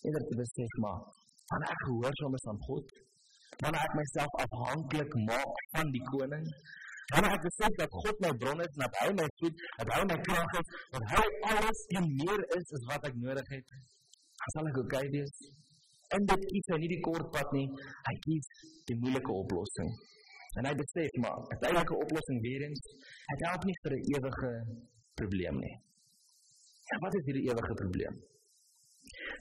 Eerder 0.06 0.24
te 0.30 0.36
besef 0.42 0.74
maar, 0.84 1.00
wanneer 1.50 1.74
ek 1.76 1.84
gehoorsaam 1.90 2.38
is 2.40 2.48
aan 2.52 2.62
God, 2.68 2.94
wanneer 3.63 3.86
ek 3.88 3.96
myself 4.00 4.38
afhanklik 4.46 5.18
maak 5.30 5.63
van 5.76 5.92
die 5.96 6.04
koning, 6.12 6.46
Wanneer 7.08 7.38
ek 7.38 7.43
besef 7.46 7.76
dat 7.80 7.93
God 8.04 8.17
my 8.24 8.32
bron 8.39 8.62
is, 8.63 8.74
dat 8.76 8.98
hy 9.02 9.12
my 9.15 9.28
voed, 9.39 9.62
dat 9.80 9.91
hy 9.96 10.00
my 10.10 10.17
krag 10.26 10.56
is, 10.60 10.72
dat 10.96 11.04
hy 11.13 11.24
alles 11.52 11.84
en 12.00 12.08
meer 12.20 12.41
is 12.58 12.74
as 12.78 12.88
wat 12.89 13.06
ek 13.08 13.15
nodig 13.22 13.52
het, 13.54 13.76
sal 14.56 14.67
ek 14.72 14.80
oké 14.82 15.04
wees. 15.13 15.38
En 16.15 16.26
dit 16.28 16.43
hy 16.72 16.80
nie 16.84 16.89
die 16.91 17.00
kort 17.06 17.30
pad 17.32 17.54
nie, 17.56 17.67
hy 18.10 18.15
kies 18.26 18.50
die 18.89 18.98
moeilike 19.00 19.36
oplossing. 19.43 19.91
En 20.60 20.67
hy 20.67 20.74
besef 20.80 21.15
maar, 21.24 21.46
uiteindelike 21.54 21.96
oplossing 22.06 22.41
weer 22.43 22.65
eens, 22.67 22.84
hy 23.30 23.38
help 23.43 23.67
nie 23.70 23.76
vir 23.84 23.96
'n 23.98 24.04
ewige 24.15 24.52
probleem 25.20 25.60
nie. 25.63 25.76
Ja, 26.91 27.00
wat 27.04 27.15
is 27.20 27.26
hierdie 27.28 27.46
ewige 27.48 27.74
probleem? 27.84 28.17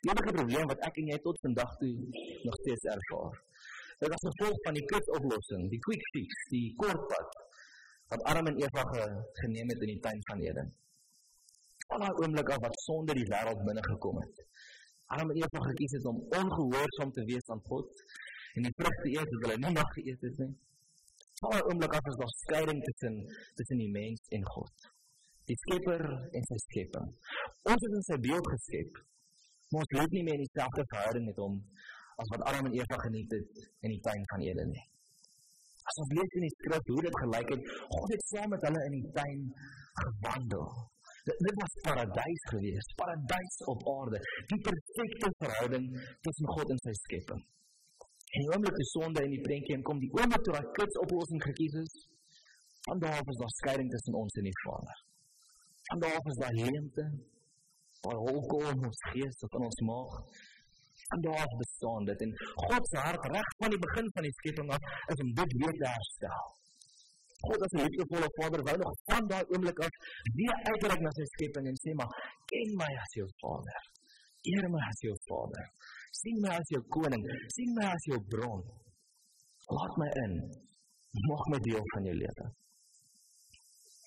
Die 0.03 0.11
ewige 0.13 0.37
probleem 0.39 0.71
wat 0.71 0.87
ek 0.87 1.03
en 1.03 1.11
jy 1.11 1.19
tot 1.27 1.43
vandag 1.43 1.75
toe 1.83 1.95
nog 2.47 2.61
steeds 2.63 2.87
ervaar. 2.95 3.35
Dit 3.99 4.15
is 4.15 4.23
'n 4.23 4.33
gevolg 4.35 4.63
van 4.67 4.75
die 4.75 4.87
quick 4.91 5.09
oplossing, 5.19 5.71
die 5.71 5.83
quick 5.89 6.05
fix, 6.13 6.49
die 6.55 6.75
kort 6.77 7.03
pad 7.11 7.46
wat 8.09 8.23
Adam 8.23 8.47
en 8.47 8.57
Eva 8.57 8.83
ge, 8.93 9.05
geneem 9.33 9.69
het 9.69 9.81
in 9.81 9.93
die 9.95 10.01
tuin 10.01 10.21
van 10.29 10.41
Eden. 10.41 10.75
Van 11.87 12.01
daai 12.01 12.19
oomblik 12.23 12.51
af 12.55 12.61
wat 12.67 12.79
sonde 12.85 13.15
die 13.19 13.27
wêreld 13.31 13.65
binne 13.67 13.83
gekom 13.87 14.21
het. 14.21 14.45
Adam 15.15 15.31
en 15.31 15.41
Eva 15.43 15.63
gekies 15.69 15.97
het 15.99 16.05
om 16.11 16.23
ongehoorsaam 16.41 17.13
te 17.13 17.25
wees 17.31 17.49
aan 17.55 17.63
God 17.71 18.05
en 18.55 18.63
die 18.69 18.75
vrug 18.77 18.97
te 19.03 19.11
eet 19.15 19.33
wat 19.33 19.43
hulle 19.45 19.59
nie 19.65 19.75
mag 19.79 19.91
geëet 19.99 20.29
het 20.29 20.39
nie. 20.45 20.53
Van 21.41 21.53
daai 21.53 21.65
oomblik 21.69 21.97
af 21.99 22.07
is 22.11 22.21
daar 22.21 22.35
skeiding 22.43 22.85
tussen 22.85 23.17
tussen 23.59 23.83
die 23.85 23.91
mens 23.99 24.31
en 24.39 24.47
God. 24.55 24.89
Die 25.51 25.59
Skepper 25.63 26.05
en 26.33 26.49
sy 26.49 26.59
skepping. 26.63 27.13
Ons 27.71 27.87
is 27.89 27.99
in 27.99 28.07
sy 28.09 28.19
beeld 28.29 28.49
geskep. 28.55 29.03
Maar 29.71 29.85
ons 29.85 29.95
leef 29.99 30.15
nie 30.15 30.25
meer 30.27 30.39
in 30.41 30.47
dieselfde 30.47 30.87
verhouding 30.95 31.27
met 31.29 31.39
hom 31.43 31.59
as 32.23 32.31
wat 32.33 32.47
Adam 32.51 32.71
en 32.71 32.79
Eva 32.79 32.99
geniet 33.03 33.35
het 33.37 33.65
in 33.85 33.93
die 33.93 34.01
tuin 34.01 34.25
van 34.33 34.47
Eden 34.47 34.71
nie. 34.73 34.87
As 35.87 35.99
ons 36.03 36.13
lees 36.19 36.37
in 36.39 36.47
die 36.47 36.55
skrif 36.57 36.93
hoe 36.93 37.03
dit 37.07 37.19
gelyk 37.23 37.51
het, 37.55 37.73
God 37.95 38.13
het 38.15 38.25
saam 38.33 38.53
met 38.55 38.65
hulle 38.67 38.85
in 38.89 38.95
die 38.99 39.11
tuin 39.19 39.43
gewandel. 40.03 40.67
Dit, 41.27 41.39
dit 41.47 41.57
was 41.63 41.77
paradys 41.85 42.43
geweest, 42.53 42.95
paradys 43.01 43.57
op 43.73 43.87
aarde, 43.93 44.19
die 44.51 44.61
perfekte 44.67 45.31
verhouding 45.43 45.87
tussen 46.27 46.51
God 46.57 46.75
en 46.75 46.83
sy 46.85 46.95
skepping. 47.03 47.43
En 48.27 48.43
die 48.43 48.51
oomblik 48.53 48.77
die 48.79 48.91
sonde 48.93 49.25
in 49.27 49.35
die 49.35 49.45
prentjie 49.47 49.79
kom, 49.87 50.03
die 50.03 50.13
oomblik 50.19 50.43
toe 50.47 50.55
daai 50.59 50.69
kits 50.79 51.01
oplossing 51.03 51.43
gekies 51.47 51.79
is, 51.83 51.95
van 52.87 53.03
daar 53.03 53.19
af 53.21 53.33
is 53.33 53.41
daar 53.43 53.55
skeiding 53.61 53.91
tussen 53.95 54.19
ons 54.23 54.39
en 54.39 54.47
die 54.47 54.59
Vader. 54.63 55.01
Van 55.89 56.03
daar 56.05 56.19
af 56.19 56.29
is 56.33 56.43
daar 56.43 56.59
leemte, 56.59 57.07
daai 58.07 58.19
holkom 58.27 58.69
in 58.75 58.85
ons 58.91 59.03
gees 59.13 59.43
of 59.47 59.59
in 59.59 59.67
ons 59.71 59.81
maag, 59.91 60.15
daar 61.27 61.51
bestaan 61.63 62.05
dit 62.11 62.21
en 62.25 62.33
God 62.69 62.83
se 62.91 62.99
hart 63.07 63.25
reg 63.35 63.49
van 63.63 63.71
die 63.75 63.83
begin 63.87 64.07
van 64.15 64.23
die 64.27 64.37
skepping 64.39 64.69
af 64.77 64.83
is 65.13 65.23
om 65.25 65.31
dit 65.41 65.51
weer 65.61 65.77
te 65.81 65.89
herstel. 65.97 66.47
God 67.47 67.61
as 67.67 67.73
'n 67.75 67.85
liefdevolle 67.85 68.29
Vader 68.39 68.61
wou 68.69 68.77
nog 68.83 68.95
van 69.11 69.25
daai 69.33 69.45
oomblik 69.53 69.79
af 69.87 69.95
weer 70.39 70.57
uitreik 70.71 71.01
na 71.05 71.11
sy 71.19 71.27
skepping 71.35 71.67
en 71.71 71.79
sê 71.83 71.91
maar 71.99 72.13
ken 72.51 72.69
my 72.81 72.91
as 73.05 73.13
jou 73.19 73.29
Vader. 73.43 73.83
Eer 74.53 74.67
my 74.75 74.83
as 74.91 75.01
jou 75.07 75.17
Vader. 75.29 75.67
sien 76.21 76.37
my 76.45 76.53
as 76.61 76.69
jou 76.75 76.83
koning, 76.97 77.25
sien 77.57 77.71
my 77.79 77.87
as 77.97 78.05
jou 78.11 78.21
bron. 78.33 78.63
Laat 79.77 79.95
my 80.03 80.09
in. 80.25 80.35
Mag 81.29 81.45
my 81.53 81.59
deel 81.69 81.85
van 81.93 82.09
jou 82.09 82.17
lewe. 82.23 82.47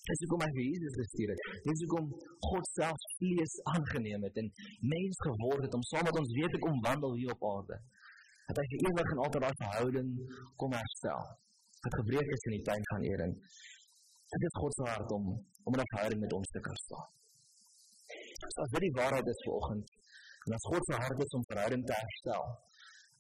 Dis 0.10 0.22
hoekom 0.24 0.44
hy 0.46 0.64
Jesus 0.66 0.96
gestuur 0.98 1.32
het. 1.34 1.42
Dis 1.68 1.82
hoekom 1.86 2.06
God 2.48 2.70
self 2.74 3.04
vlees 3.20 3.56
aangeneem 3.74 4.24
het 4.26 4.40
en 4.42 4.48
mens 4.94 5.20
geword 5.28 5.68
het 5.68 5.76
om 5.78 5.84
saam 5.92 6.08
met 6.10 6.18
ons 6.22 6.32
weet 6.38 6.56
te 6.56 6.62
kom 6.64 6.80
wandel 6.86 7.14
hier 7.20 7.36
op 7.36 7.46
aarde. 7.52 7.78
Dat 8.50 8.62
hy 8.62 8.66
vir 8.72 8.86
ewig 8.90 9.12
en 9.14 9.22
altyd 9.26 9.46
daai 9.46 9.60
verhouding 9.62 10.10
kom 10.64 10.74
herstel. 10.74 11.28
Wat 11.84 12.00
gebreek 12.02 12.32
is 12.38 12.48
in 12.50 12.56
die 12.58 12.66
tuin 12.70 12.88
van 12.92 13.06
Eden. 13.12 13.36
Dit 14.34 14.48
is 14.50 14.58
God 14.62 14.76
se 14.78 14.90
hart 14.90 15.14
om 15.18 15.30
om 15.68 15.78
'n 15.78 15.92
verhouding 15.94 16.22
met 16.26 16.34
ons 16.40 16.50
te 16.56 16.62
kan 16.68 16.78
staan. 16.86 17.08
So 18.54 18.62
as 18.66 18.74
dit 18.74 18.84
die 18.88 18.98
waarheid 19.02 19.28
is 19.34 19.44
vanoggend, 19.46 19.88
en 20.46 20.54
as 20.58 20.68
God 20.72 20.84
se 20.86 20.96
hart 21.04 21.20
is 21.26 21.36
om 21.38 21.44
verhouding 21.52 21.84
te 21.86 21.96
herstel, 22.02 22.44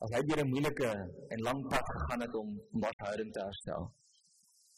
as 0.04 0.12
hy 0.16 0.22
deur 0.28 0.42
'n 0.44 0.52
moeilike 0.54 0.92
en 1.34 1.40
lang 1.48 1.60
pad 1.72 1.86
gegaan 1.96 2.22
het 2.26 2.36
om 2.42 2.50
om 2.74 2.80
daai 2.86 2.96
verhouding 3.02 3.32
te 3.36 3.42
herstel, 3.48 3.84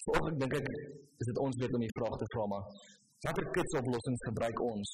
Vanoggend 0.01 0.39
dink 0.41 0.53
ek 0.57 0.69
is 1.21 1.27
dit 1.29 1.39
ons 1.45 1.57
weet 1.61 1.75
om 1.77 1.83
die 1.85 1.95
vraag 1.97 2.15
te 2.17 2.27
vra 2.33 2.45
maar 2.51 2.69
watter 3.25 3.45
kitsoplossings 3.55 4.23
gebruik 4.27 4.61
ons 4.65 4.93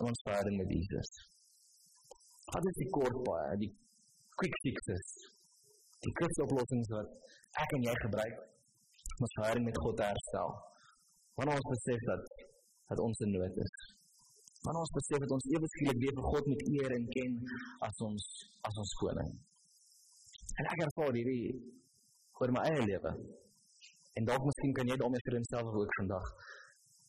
in 0.00 0.08
ons 0.10 0.24
verhouding 0.26 0.58
met 0.60 0.72
Jesus? 0.76 1.12
Wat 2.52 2.66
is 2.70 2.76
die 2.82 2.88
kort 2.96 3.16
paai, 3.28 3.54
die 3.62 3.70
quick 4.42 4.58
fixes? 4.66 5.14
Die 6.04 6.12
kitsoplossings 6.20 6.90
wat 6.96 7.14
ek 7.62 7.72
en 7.78 7.86
jy 7.88 7.94
gebruik 8.02 8.42
om 9.14 9.24
ons 9.28 9.38
verhouding 9.38 9.64
met 9.70 9.80
God 9.86 9.96
te 10.02 10.10
herstel. 10.10 10.52
Wanneer 11.40 11.62
ons 11.62 11.70
besef 11.72 12.04
dat 12.10 12.28
dat 12.92 13.02
ons 13.06 13.24
in 13.24 13.32
nood 13.38 13.58
is. 13.64 13.74
Wanneer 14.66 14.82
ons 14.84 14.94
besef 14.98 15.24
dat 15.24 15.34
ons 15.38 15.48
ewe 15.54 15.72
skielik 15.72 16.04
weer 16.04 16.14
vir 16.20 16.28
God 16.34 16.52
moet 16.52 16.66
eer 16.74 16.98
en 16.98 17.08
ken 17.16 17.40
as 17.88 18.04
ons 18.10 18.28
as 18.68 18.84
ons 18.84 18.94
koning. 19.00 19.32
En 20.60 20.70
ek 20.76 20.86
ervaar 20.90 21.16
hierdie 21.22 21.56
oor 22.36 22.56
my 22.60 22.68
eie 22.68 22.86
lewe. 22.92 23.16
En 24.16 24.24
dalk 24.28 24.44
miskien 24.48 24.72
kan 24.76 24.88
jy 24.90 24.96
daarmee 25.00 25.24
vir 25.26 25.36
jouself 25.38 25.74
ook 25.80 25.98
vandag. 26.00 26.30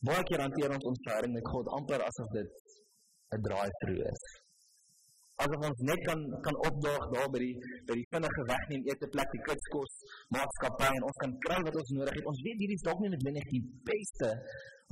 Baie 0.08 0.24
keer 0.28 0.42
hanteer 0.44 0.74
ons 0.76 0.90
ons 0.90 1.00
verhouding 1.06 1.32
met 1.38 1.48
God 1.52 1.70
amper 1.78 2.04
asof 2.08 2.28
dit 2.36 2.50
'n 3.36 3.40
drive-through 3.46 4.02
is. 4.12 4.22
Asof 5.42 5.64
ons 5.70 5.80
net 5.90 6.00
kan 6.08 6.20
kan 6.46 6.56
opdaag 6.68 7.04
daar 7.14 7.28
by 7.34 7.40
die 7.46 7.56
by 7.88 7.94
die 8.00 8.08
vinnige 8.12 8.42
wegneem 8.52 8.82
ete 8.92 9.08
plek 9.14 9.30
die 9.36 9.44
kitskos 9.48 9.92
maatskappy 10.36 10.90
en 10.98 11.06
ons 11.10 11.20
kan 11.22 11.32
kry 11.46 11.58
wat 11.66 11.80
ons 11.82 11.94
nodig 11.98 12.14
het. 12.18 12.30
Ons 12.32 12.42
weet 12.46 12.58
hierdie 12.62 12.78
is 12.80 12.86
dalk 12.88 13.00
nie 13.00 13.10
net 13.14 13.48
die 13.56 13.64
beste 13.90 14.28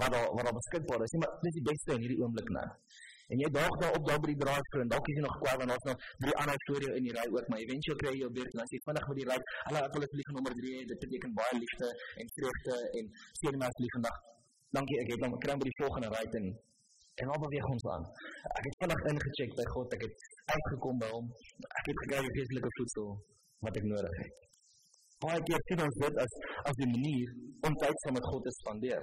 wat 0.01 0.11
daar 0.15 0.29
wat 0.37 0.45
daar 0.47 0.59
beskikbaar 0.61 1.05
is 1.07 1.13
nie, 1.15 1.23
maar 1.23 1.35
dit 1.43 1.51
is 1.53 1.59
die 1.61 1.69
beste 1.71 1.91
in 1.97 2.03
hierdie 2.05 2.21
oomblik 2.23 2.49
nou. 2.59 2.69
En 3.33 3.41
jy 3.43 3.49
daag 3.59 3.75
daar 3.83 3.95
op 3.99 4.05
daar 4.09 4.21
by 4.23 4.29
die 4.33 4.41
drive-through 4.43 4.85
en 4.85 4.91
dalk 4.93 5.09
is 5.11 5.17
jy 5.19 5.23
nog 5.25 5.37
kwaad 5.43 5.59
want 5.61 5.71
daar's 5.73 5.87
nog 5.89 6.05
drie 6.25 6.37
ander 6.43 6.61
storie 6.65 6.93
in 6.99 7.09
die 7.09 7.15
ry 7.17 7.27
ook, 7.35 7.49
maar 7.51 7.63
eventueel 7.65 7.99
kry 8.03 8.13
jy 8.15 8.21
jou 8.23 8.31
beurt 8.39 8.55
en 8.55 8.63
as 8.65 8.75
jy 8.75 8.81
vinnig 8.85 9.09
met 9.11 9.19
die 9.21 9.27
ry, 9.31 9.39
hulle 9.67 9.83
het 9.87 9.97
hulle 9.99 10.09
vlieg 10.13 10.31
nommer 10.37 10.55
3, 10.61 10.85
dit 10.93 11.03
beteken 11.05 11.35
baie 11.41 11.59
liefde 11.65 11.89
en 12.23 12.33
vreugde 12.37 12.79
en 13.01 13.11
seën 13.41 13.59
my 13.59 13.67
asseblief 13.71 13.99
vandag. 13.99 14.23
Dankie, 14.79 14.99
ek 15.03 15.13
het 15.15 15.27
dan 15.27 15.37
kry 15.47 15.59
by 15.59 15.69
die 15.71 15.79
volgende 15.83 16.13
ry 16.15 16.25
en 16.41 16.49
en 17.23 17.31
al 17.33 17.41
beweeg 17.41 17.69
ons 17.75 17.85
aan. 17.95 18.03
Ek 18.61 18.65
het 18.69 18.75
vinnig 18.83 19.05
ingecheck 19.11 19.55
by 19.59 19.65
God, 19.75 19.95
ek 19.97 20.03
het 20.05 20.25
uitgekom 20.53 20.99
by 21.01 21.09
hom. 21.15 21.31
Ek 21.81 21.87
het 21.89 22.03
gekry 22.03 22.19
die 22.27 22.35
geestelike 22.35 22.73
voedsel 22.79 23.09
wat 23.65 23.79
ek 23.81 23.87
nodig 23.89 24.19
het. 24.21 24.43
Baie 25.25 25.41
keer 25.49 25.63
sien 25.69 25.81
ons 25.87 25.99
dit 26.03 26.19
as 26.25 26.35
as 26.71 26.77
'n 26.85 26.91
manier 26.93 27.31
om 27.69 27.77
tyd 27.83 28.03
saam 28.03 28.19
met 28.19 28.27
God 28.31 28.43
te 28.45 28.53
spandeer. 28.61 29.03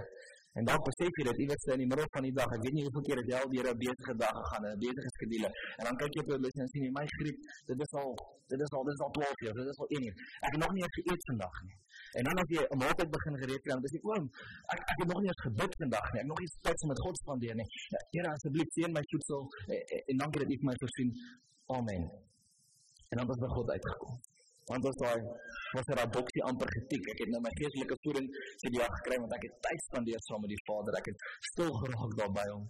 En 0.60 0.64
dan 0.70 0.80
besef 0.86 1.16
jy 1.18 1.24
dat 1.26 1.40
iewers 1.42 1.64
in 1.74 1.82
die 1.82 1.90
middel 1.92 2.08
van 2.16 2.26
die 2.28 2.34
dag, 2.40 2.52
ek 2.56 2.62
weet 2.66 2.76
nie 2.78 2.84
hoeveel 2.86 3.06
keer 3.08 3.20
het 3.22 3.30
jy 3.32 3.38
al 3.42 3.50
deur 3.54 3.68
'n 3.70 3.80
besige 3.84 4.14
dag 4.24 4.36
gegaan, 4.40 4.66
'n 4.70 4.80
besige 4.84 5.12
skedule. 5.16 5.50
En 5.80 5.84
dan 5.88 5.96
kyk 6.02 6.14
jy 6.14 6.22
op 6.24 6.30
jou 6.32 6.40
lys 6.46 6.58
en 6.62 6.68
sien 6.74 6.84
jy 6.88 6.92
my 7.00 7.06
griep, 7.18 7.38
dit 7.70 7.80
is 7.86 7.94
al 8.02 8.12
dit 8.52 8.60
is 8.66 8.72
al 8.78 8.84
dit 8.88 8.94
is 8.94 9.02
al 9.06 9.12
12 9.18 9.42
uur, 9.46 9.54
dit 9.60 9.70
is 9.74 9.80
al 9.84 9.90
1 9.98 10.04
uur. 10.08 10.16
Ek 10.46 10.52
het 10.54 10.62
nog 10.64 10.74
nie 10.76 10.84
eens 10.84 10.96
geëet 11.00 11.24
vandag 11.30 11.56
nie. 11.68 11.78
En 12.18 12.24
dan 12.28 12.36
as 12.42 12.50
jy 12.56 12.62
'n 12.64 12.78
maaltyd 12.84 13.10
begin 13.18 13.36
gereed 13.42 13.62
kry, 13.64 13.72
dan 13.74 13.82
sê 13.94 13.98
jy, 13.98 14.04
"Oom, 14.12 14.26
ek 14.74 14.80
ek 14.92 14.98
het 15.02 15.10
nog 15.12 15.20
nie 15.22 15.30
eens 15.32 15.44
gebid 15.48 15.74
vandag 15.82 16.08
nie. 16.14 16.22
Ek 16.24 16.28
nog 16.32 16.40
nie 16.40 16.50
tyd 16.68 16.80
met 16.92 17.00
God 17.06 17.16
spandeer 17.18 17.56
nie. 17.56 17.70
Ja, 17.94 18.00
Here, 18.14 18.30
asseblief 18.36 18.70
seën 18.76 18.92
my 18.98 19.04
voedsel 19.12 19.42
en, 19.74 19.82
en 20.10 20.18
dankie 20.18 20.40
dat 20.42 20.50
U 20.54 20.56
vir 20.62 20.68
my 20.70 20.76
voorsien. 20.82 21.10
Amen." 21.78 22.02
En 23.10 23.16
dan 23.18 23.30
ons 23.30 23.40
by 23.46 23.50
God 23.58 23.70
uitgekom. 23.70 24.14
Want 24.70 24.86
ons 24.90 25.00
daai 25.04 25.22
was 25.76 25.88
er 25.92 26.00
'n 26.04 26.14
boksie 26.16 26.44
amper 26.50 26.70
getik. 26.78 27.04
Ek 27.14 27.20
het 27.24 27.30
nou 27.34 27.42
my 27.48 27.54
geestelike 27.60 27.98
voeding 28.04 28.28
die 28.64 28.72
dag 28.78 28.94
gekry 28.98 29.18
want 29.24 29.34
ek 29.38 29.44
het 29.48 29.56
tyd 29.66 29.80
spandeer 29.88 30.22
saam 30.28 30.42
met 30.44 30.52
die 30.56 30.64
Vader. 30.68 30.94
Ek 31.02 31.08
het 31.12 31.20
stil 31.52 31.72
geraak 31.82 32.12
daar 32.20 32.34
by 32.40 32.48
hom. 32.54 32.64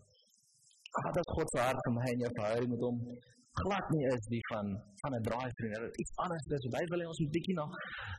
Wat 1.06 1.18
is 1.22 1.30
God 1.36 1.48
se 1.52 1.60
hart 1.68 1.80
vir 1.86 1.94
my 1.98 2.06
en 2.14 2.24
jou 2.24 2.32
verhouding 2.40 2.72
met 2.76 2.84
hom? 2.88 2.98
Glad 3.62 3.86
nie 3.94 4.06
is 4.16 4.26
die 4.36 4.46
van 4.52 4.68
van 5.02 5.12
'n 5.16 5.24
draaivrou. 5.28 5.70
Dit 5.86 6.00
is 6.04 6.12
anders 6.24 6.46
dis 6.52 6.64
hy 6.78 6.86
wil 6.92 7.02
hê 7.02 7.08
ons 7.12 7.22
moet 7.24 7.34
bietjie 7.38 7.58
nog 7.62 7.72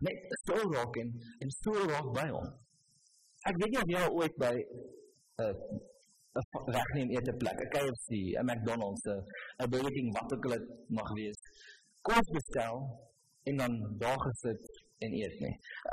net 0.06 0.18
stil 0.42 0.64
raak 0.76 0.94
en 1.02 1.08
en 1.42 1.50
stil 1.60 1.80
raak 1.92 2.08
by 2.18 2.28
hom. 2.36 2.46
Ek 3.48 3.56
weet 3.60 3.70
nie 3.72 3.82
of 3.82 3.90
jy 3.92 4.00
al 4.04 4.14
ooit 4.20 4.36
by 4.44 4.54
'n 4.54 5.44
uh, 5.44 5.54
'n 6.38 6.72
wegneem 6.76 7.10
eet 7.14 7.28
'n 7.30 7.36
plek, 7.42 7.58
'n 7.64 7.70
KFC, 7.74 8.08
'n 8.38 8.46
McDonald's, 8.50 9.04
'n 9.62 9.70
Burger 9.70 9.92
King, 9.96 10.08
wat 10.16 10.32
ook 10.34 10.44
al 10.46 10.54
dit 10.56 10.66
mag 10.98 11.10
wees. 11.18 11.40
Kos 12.06 12.26
bestel 12.36 12.74
en 13.48 13.56
dan 13.60 13.72
daar 14.02 14.20
gesit 14.26 14.62
en 15.04 15.12
eet 15.20 15.34
nie. 15.44 15.52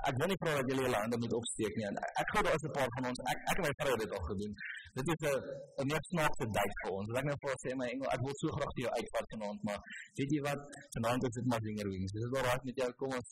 Ek 0.09 0.15
wil 0.19 0.29
nie 0.31 0.37
vra 0.41 0.53
dat 0.59 0.69
julle 0.71 0.83
julle 0.85 0.99
hande 1.03 1.17
moet 1.23 1.33
opsteek 1.39 1.73
nie. 1.79 1.87
Ek 2.21 2.27
glo 2.31 2.43
daar 2.47 2.57
is 2.59 2.65
'n 2.67 2.75
paar 2.77 2.91
van 2.95 3.07
ons. 3.09 3.19
Ek 3.31 3.39
ek 3.51 3.57
en 3.59 3.65
my 3.67 3.73
vrou 3.79 3.93
het 3.95 4.03
dit 4.03 4.13
al 4.17 4.25
gedoen. 4.29 4.53
Dit 4.97 5.07
is 5.13 5.21
'n 5.31 5.37
'n 5.81 5.87
meer 5.91 6.03
snaakse 6.11 6.45
date 6.57 6.75
vir 6.81 6.91
ons. 6.97 7.07
Ek 7.19 7.25
nou 7.29 7.37
vir 7.43 7.57
sê 7.63 7.69
my 7.81 7.87
engel, 7.93 8.07
ek 8.15 8.21
wil 8.25 8.35
so 8.41 8.47
graag 8.57 8.73
jou 8.83 8.91
uitvat 8.99 9.27
vanaand, 9.33 9.61
maar 9.67 9.79
weet 10.17 10.31
jy 10.35 10.41
wat? 10.49 10.61
Vanaand 10.95 11.23
is 11.27 11.35
dit 11.37 11.45
maar 11.51 11.61
zinger 11.67 11.87
wings. 11.93 12.11
Dis 12.15 12.29
wel 12.35 12.43
reg 12.49 12.61
met 12.69 12.75
jou. 12.81 12.89
Kom 12.99 13.11
ons 13.19 13.29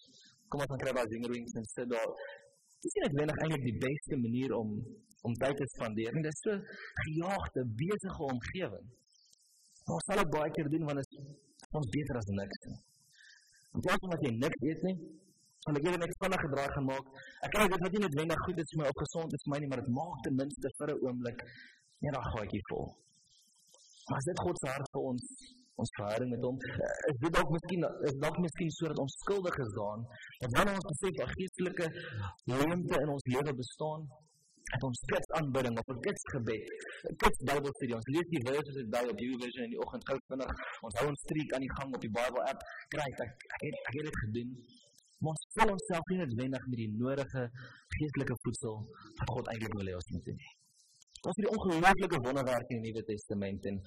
kom 0.49 0.59
ons 0.63 0.81
kry 0.81 0.91
daai 0.97 1.07
zinger 1.13 1.31
wings 1.35 1.53
en 1.59 1.65
sit 1.75 1.89
daar. 1.95 2.09
Dis 2.81 2.93
nie 2.95 3.25
net 3.29 3.39
eintlik 3.43 3.63
die 3.71 3.79
beste 3.87 4.15
manier 4.25 4.51
om 4.61 4.69
om 5.27 5.33
tyd 5.43 5.55
te 5.59 5.65
spandeer 5.75 6.13
nie. 6.13 6.23
Dit 6.27 6.33
is 6.37 6.41
so 6.47 6.53
gejaagde, 7.05 7.61
besige 7.81 8.23
omgewing. 8.33 8.87
Ons 9.95 10.05
sal 10.07 10.21
dit 10.21 10.29
baie 10.37 10.51
keer 10.55 10.69
doen 10.73 10.85
want 10.87 11.01
dit 11.01 11.09
is 11.19 11.73
ons 11.79 11.89
beter 11.95 12.15
as 12.21 12.29
niks. 12.41 12.61
In 12.67 12.77
van 13.73 14.09
dat 14.13 14.23
jy 14.25 14.31
niks 14.35 14.61
eet 14.69 14.81
nie, 14.87 14.97
sal 15.63 15.75
ek 15.77 15.83
net 15.83 16.03
'n 16.09 16.19
vinnige 16.23 16.47
draai 16.53 16.69
gaan 16.73 16.87
maak. 16.91 17.05
Ek 17.45 17.51
kyk 17.53 17.69
dit 17.73 17.81
wat 17.83 17.93
nie 17.93 18.03
noodwendig 18.05 18.41
goed 18.45 18.57
is 18.63 18.71
vir 18.71 18.79
my 18.81 18.87
op 18.93 18.99
gesond 19.05 19.33
is 19.33 19.43
vir 19.45 19.51
my 19.53 19.59
nie, 19.59 19.69
maar 19.69 19.81
dit 19.83 19.93
maak 19.99 20.17
ten 20.23 20.35
minste 20.41 20.67
vir 20.77 20.87
'n 20.93 20.99
oomblik 21.05 21.39
net 22.03 22.13
'n 22.15 22.29
gaatjie 22.33 22.63
vol. 22.69 22.85
Maar 24.09 24.21
dit 24.29 24.39
God 24.45 24.55
se 24.59 24.67
hart 24.75 24.89
vir 24.93 25.03
ons 25.11 25.25
ons 25.81 25.91
verhouding 25.97 26.31
met 26.33 26.43
hom 26.43 26.57
is 27.11 27.19
dit 27.23 27.33
dalk 27.35 27.51
miskien 27.55 27.85
is 28.09 28.15
dalk 28.23 28.37
miskien 28.45 28.71
sodat 28.77 28.99
ons 29.03 29.15
skuldig 29.23 29.59
is 29.65 29.71
daan 29.77 30.01
dat 30.41 30.55
wanneer 30.57 30.79
ons 30.79 30.89
besef 30.91 31.13
dat 31.19 31.35
geestelike 31.37 31.87
leemte 32.51 32.95
in 33.03 33.13
ons 33.15 33.29
lewe 33.33 33.53
bestaan 33.61 34.01
het 34.73 34.83
ons 34.89 34.99
kits 35.11 35.31
aanbidding 35.39 35.77
of 35.81 35.87
'n 35.93 35.99
kits 36.05 36.23
gebed, 36.33 36.67
'n 37.11 37.15
kits 37.23 37.39
Bybelstudie. 37.49 37.95
Ons 37.99 38.09
lees 38.13 38.29
die 38.35 38.43
verse 38.47 38.71
wat 38.77 38.89
by 38.95 39.03
op 39.13 39.19
YouVersion 39.25 39.65
in 39.67 39.73
die 39.75 39.81
oggend 39.85 40.05
gou 40.09 40.17
vinnig. 40.27 40.51
Ons 40.85 40.99
hou 40.99 41.07
ons 41.13 41.21
streek 41.25 41.53
aan 41.53 41.65
die 41.67 41.75
gang 41.77 41.95
op 41.95 42.01
die 42.07 42.15
Bible 42.19 42.43
app. 42.51 42.61
Kry 42.93 43.07
ek 43.11 43.19
ek 43.55 43.61
het 43.65 43.75
ek 43.87 43.93
het 43.97 44.05
dit 44.09 44.17
gedoen. 44.23 44.49
Ons 45.31 45.41
vul 45.55 45.69
onsself 45.75 46.05
nie 46.09 46.19
noodwendig 46.21 46.63
met 46.71 46.79
die 46.83 46.91
nodige 47.01 47.43
geestelike 47.97 48.35
voedsel 48.43 48.75
wat 49.19 49.29
God 49.35 49.51
eintlik 49.51 49.73
wil 49.79 49.89
hê 49.91 49.95
ons 50.01 50.11
moet 50.15 50.25
doen. 50.31 50.39
Ons 51.19 51.35
het 51.35 51.43
die 51.43 51.51
ongelooflike 51.51 52.19
wonderwerke 52.23 52.75
in 52.75 52.83
die 52.83 52.91
Nuwe 52.93 53.03
Testament 53.07 53.65
en 53.67 53.79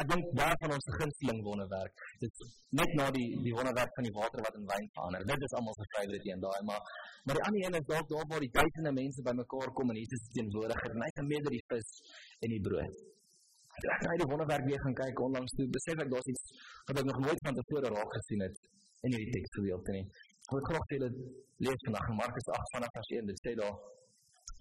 ek 0.00 0.06
dink 0.12 0.28
baie 0.38 0.56
van 0.62 0.72
ons 0.76 0.86
gunsteling 0.96 1.40
wonderwerk. 1.44 2.04
Dit 2.22 2.44
net 2.80 2.94
na 3.00 3.08
die 3.16 3.26
die 3.44 3.52
wonderwerk 3.56 3.92
van 3.98 4.08
die 4.08 4.14
water 4.16 4.44
wat 4.46 4.56
in 4.60 4.64
wyn 4.70 4.86
verander. 4.96 5.26
Dit 5.28 5.44
is 5.48 5.56
almal 5.58 5.76
se 5.76 5.88
favourite 5.94 6.30
een 6.30 6.44
daai, 6.44 6.60
maar 6.68 6.80
maar 7.24 7.40
die 7.40 7.44
ander 7.48 7.66
een 7.66 7.78
is 7.80 7.88
dalk 7.90 8.08
daar 8.12 8.28
waar 8.30 8.44
die 8.46 8.52
duisende 8.56 8.92
mense 9.00 9.26
bymekaar 9.28 9.74
kom 9.76 9.92
en 9.92 10.00
Jesus 10.00 10.24
teenwoordig 10.36 10.86
en 10.88 11.04
hy 11.04 11.10
gemeet 11.20 11.50
die 11.56 11.64
vis 11.72 11.90
en 12.40 12.56
die 12.56 12.62
brood. 12.68 13.02
Ek 13.74 13.90
het 13.98 14.06
nou 14.08 14.18
die 14.22 14.30
wonderwerk 14.32 14.64
weer 14.70 14.80
gaan 14.86 14.96
kyk 15.02 15.20
onlangs 15.26 15.56
toe 15.58 15.66
besef 15.76 16.00
ek 16.04 16.12
daar's 16.12 16.30
iets 16.32 16.44
wat 16.88 17.00
ek 17.02 17.08
nog 17.10 17.18
nooit 17.26 17.40
van 17.48 17.58
tevore 17.58 17.92
raak 17.96 18.16
gesien 18.20 18.44
het 18.46 18.56
in 19.04 19.12
hierdie 19.12 19.34
teksgedeelte 19.36 19.96
nie. 19.98 20.04
Ek 20.44 20.54
wil 20.56 20.64
graag 20.70 20.94
julle 20.96 21.10
lees 21.66 21.84
vandag 21.88 22.08
Markus 22.20 22.48
8 22.56 22.74
vanaf 22.76 22.96
vers 22.96 23.10
1. 23.18 23.28
Dit 23.32 23.42
sê 23.44 23.52
daar 23.60 23.76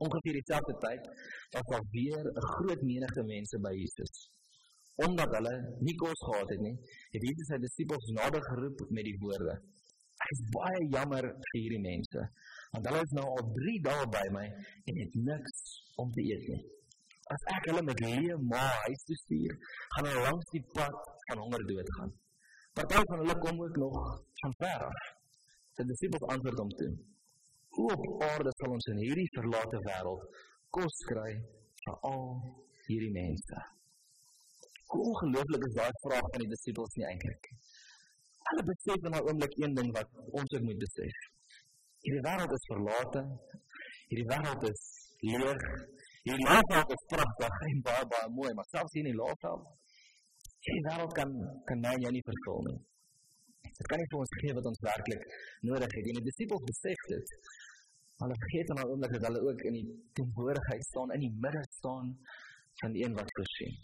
ongeveer 0.06 0.38
dieselfde 0.40 0.76
tyd 0.86 1.04
was 1.56 1.68
daar 1.72 1.86
weer 1.96 2.24
'n 2.32 2.48
groot 2.56 2.82
menigte 2.92 3.24
mense 3.34 3.58
by 3.66 3.74
Jesus. 3.82 4.14
Omdat 5.06 5.30
hulle 5.36 5.54
nie 5.86 5.96
kos 6.02 6.20
gehad 6.28 6.50
het 6.54 6.62
nie, 6.68 6.76
het 7.14 7.24
Jesus 7.28 7.48
sy 7.52 7.58
disippels 7.62 8.12
nader 8.18 8.44
geroep 8.50 8.80
met 8.90 9.06
die 9.10 9.18
woorde: 9.24 9.56
"Ek 10.24 10.30
is 10.36 10.42
baie 10.56 10.82
jammer 10.96 11.26
vir 11.48 11.60
hierdie 11.62 11.86
mense, 11.92 12.22
want 12.72 12.88
hulle 12.88 13.02
is 13.08 13.16
nou 13.18 13.26
al 13.36 13.46
3 13.58 13.80
dae 13.88 14.06
by 14.18 14.26
my 14.38 14.46
en 14.90 15.00
het 15.04 15.14
niks 15.30 15.58
om 16.02 16.12
te 16.12 16.22
eet 16.32 16.44
nie. 16.52 16.62
As 17.34 17.48
ek 17.56 17.70
hulle 17.70 17.84
met 17.90 18.04
leë 18.06 18.38
maag 18.54 18.78
huis 18.88 19.04
toe 19.08 19.18
stuur, 19.24 19.54
gaan 19.94 20.06
hulle 20.10 20.28
langs 20.28 20.54
die 20.56 20.66
pad 20.78 20.96
van 21.28 21.44
honger 21.44 21.66
doodgaan. 21.72 22.12
Party 22.78 23.02
van 23.10 23.20
hulle 23.24 23.38
kom 23.46 23.62
ook 23.66 23.78
nog 23.86 23.98
van 24.42 24.54
ver 24.62 24.80
af." 24.92 25.02
Sy 25.76 25.84
disippels 25.90 26.30
antwoord 26.34 26.60
hom 26.62 26.74
toe: 26.80 26.94
op 27.78 28.24
aarde 28.30 28.52
sal 28.58 28.76
ons 28.76 28.90
in 28.94 29.00
hierdie 29.02 29.30
verlate 29.36 29.80
wêreld 29.88 30.42
kos 30.78 31.00
kry 31.10 31.32
vir 31.84 31.96
al 32.10 32.26
hierdie 32.88 33.14
mense? 33.16 33.64
Hoe 34.92 35.06
ongelooflik 35.10 35.68
is 35.68 35.78
daai 35.80 36.02
vraag 36.06 36.28
van 36.34 36.44
die 36.44 36.52
disippels 36.54 36.96
nie 37.00 37.08
eintlik? 37.10 37.50
Hulle 38.50 38.66
besef 38.70 39.08
in 39.08 39.16
daai 39.16 39.26
oomblik 39.26 39.58
een 39.58 39.76
ding 39.80 39.90
wat 39.98 40.10
ons 40.40 40.56
ook 40.56 40.66
moet 40.70 40.82
besef. 40.86 41.20
Hierdie 42.06 42.24
wêreld 42.28 42.56
is 42.58 42.70
verlate. 42.72 43.24
Hierdie 44.10 44.30
wêreld 44.32 44.66
is 44.70 44.84
leeg. 45.30 45.68
Hierdie 46.28 46.50
wêreld 46.50 46.96
is 46.96 47.06
pragtig 47.14 47.62
en 47.70 47.86
baie 47.88 48.08
baie 48.16 48.32
mooi, 48.40 48.52
maar 48.58 48.68
selfs 48.72 48.94
hier 48.96 49.06
in 49.06 49.12
die 49.12 49.20
laafveld, 49.20 49.70
hierdie 50.68 50.86
wêreld 50.90 51.16
kan 51.20 51.32
kan 51.70 51.82
my 51.86 51.96
jou 52.04 52.12
nie 52.16 52.26
vervul 52.30 52.68
nie. 52.70 52.80
Dit 53.78 53.90
kan 53.92 54.02
nie 54.02 54.10
vir 54.12 54.20
ons 54.24 54.36
gee 54.42 54.58
wat 54.58 54.70
ons 54.72 54.84
werklik 54.88 55.24
nodig 55.70 55.96
het. 55.98 56.10
En 56.12 56.20
die 56.20 56.28
disippels 56.30 56.68
besef 56.72 57.08
dit. 57.14 57.34
Hulle 58.24 58.38
vergeet 58.44 58.70
dan 58.72 58.84
oomblik 58.86 59.16
dat 59.18 59.26
hulle 59.28 59.42
ook 59.50 59.66
in 59.70 59.80
die 59.80 59.88
teenwoordigheid 60.20 60.86
staan, 60.92 61.16
in 61.18 61.26
die 61.26 61.34
midde 61.46 61.64
staan 61.80 62.14
van 62.82 62.96
die 62.96 63.04
een 63.06 63.18
wat 63.18 63.34
voorsien. 63.40 63.76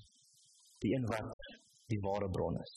Die 0.85 0.93
een 0.95 1.09
wat 1.09 1.51
die 1.91 1.99
ware 2.05 2.29
bron 2.29 2.61
is. 2.61 2.75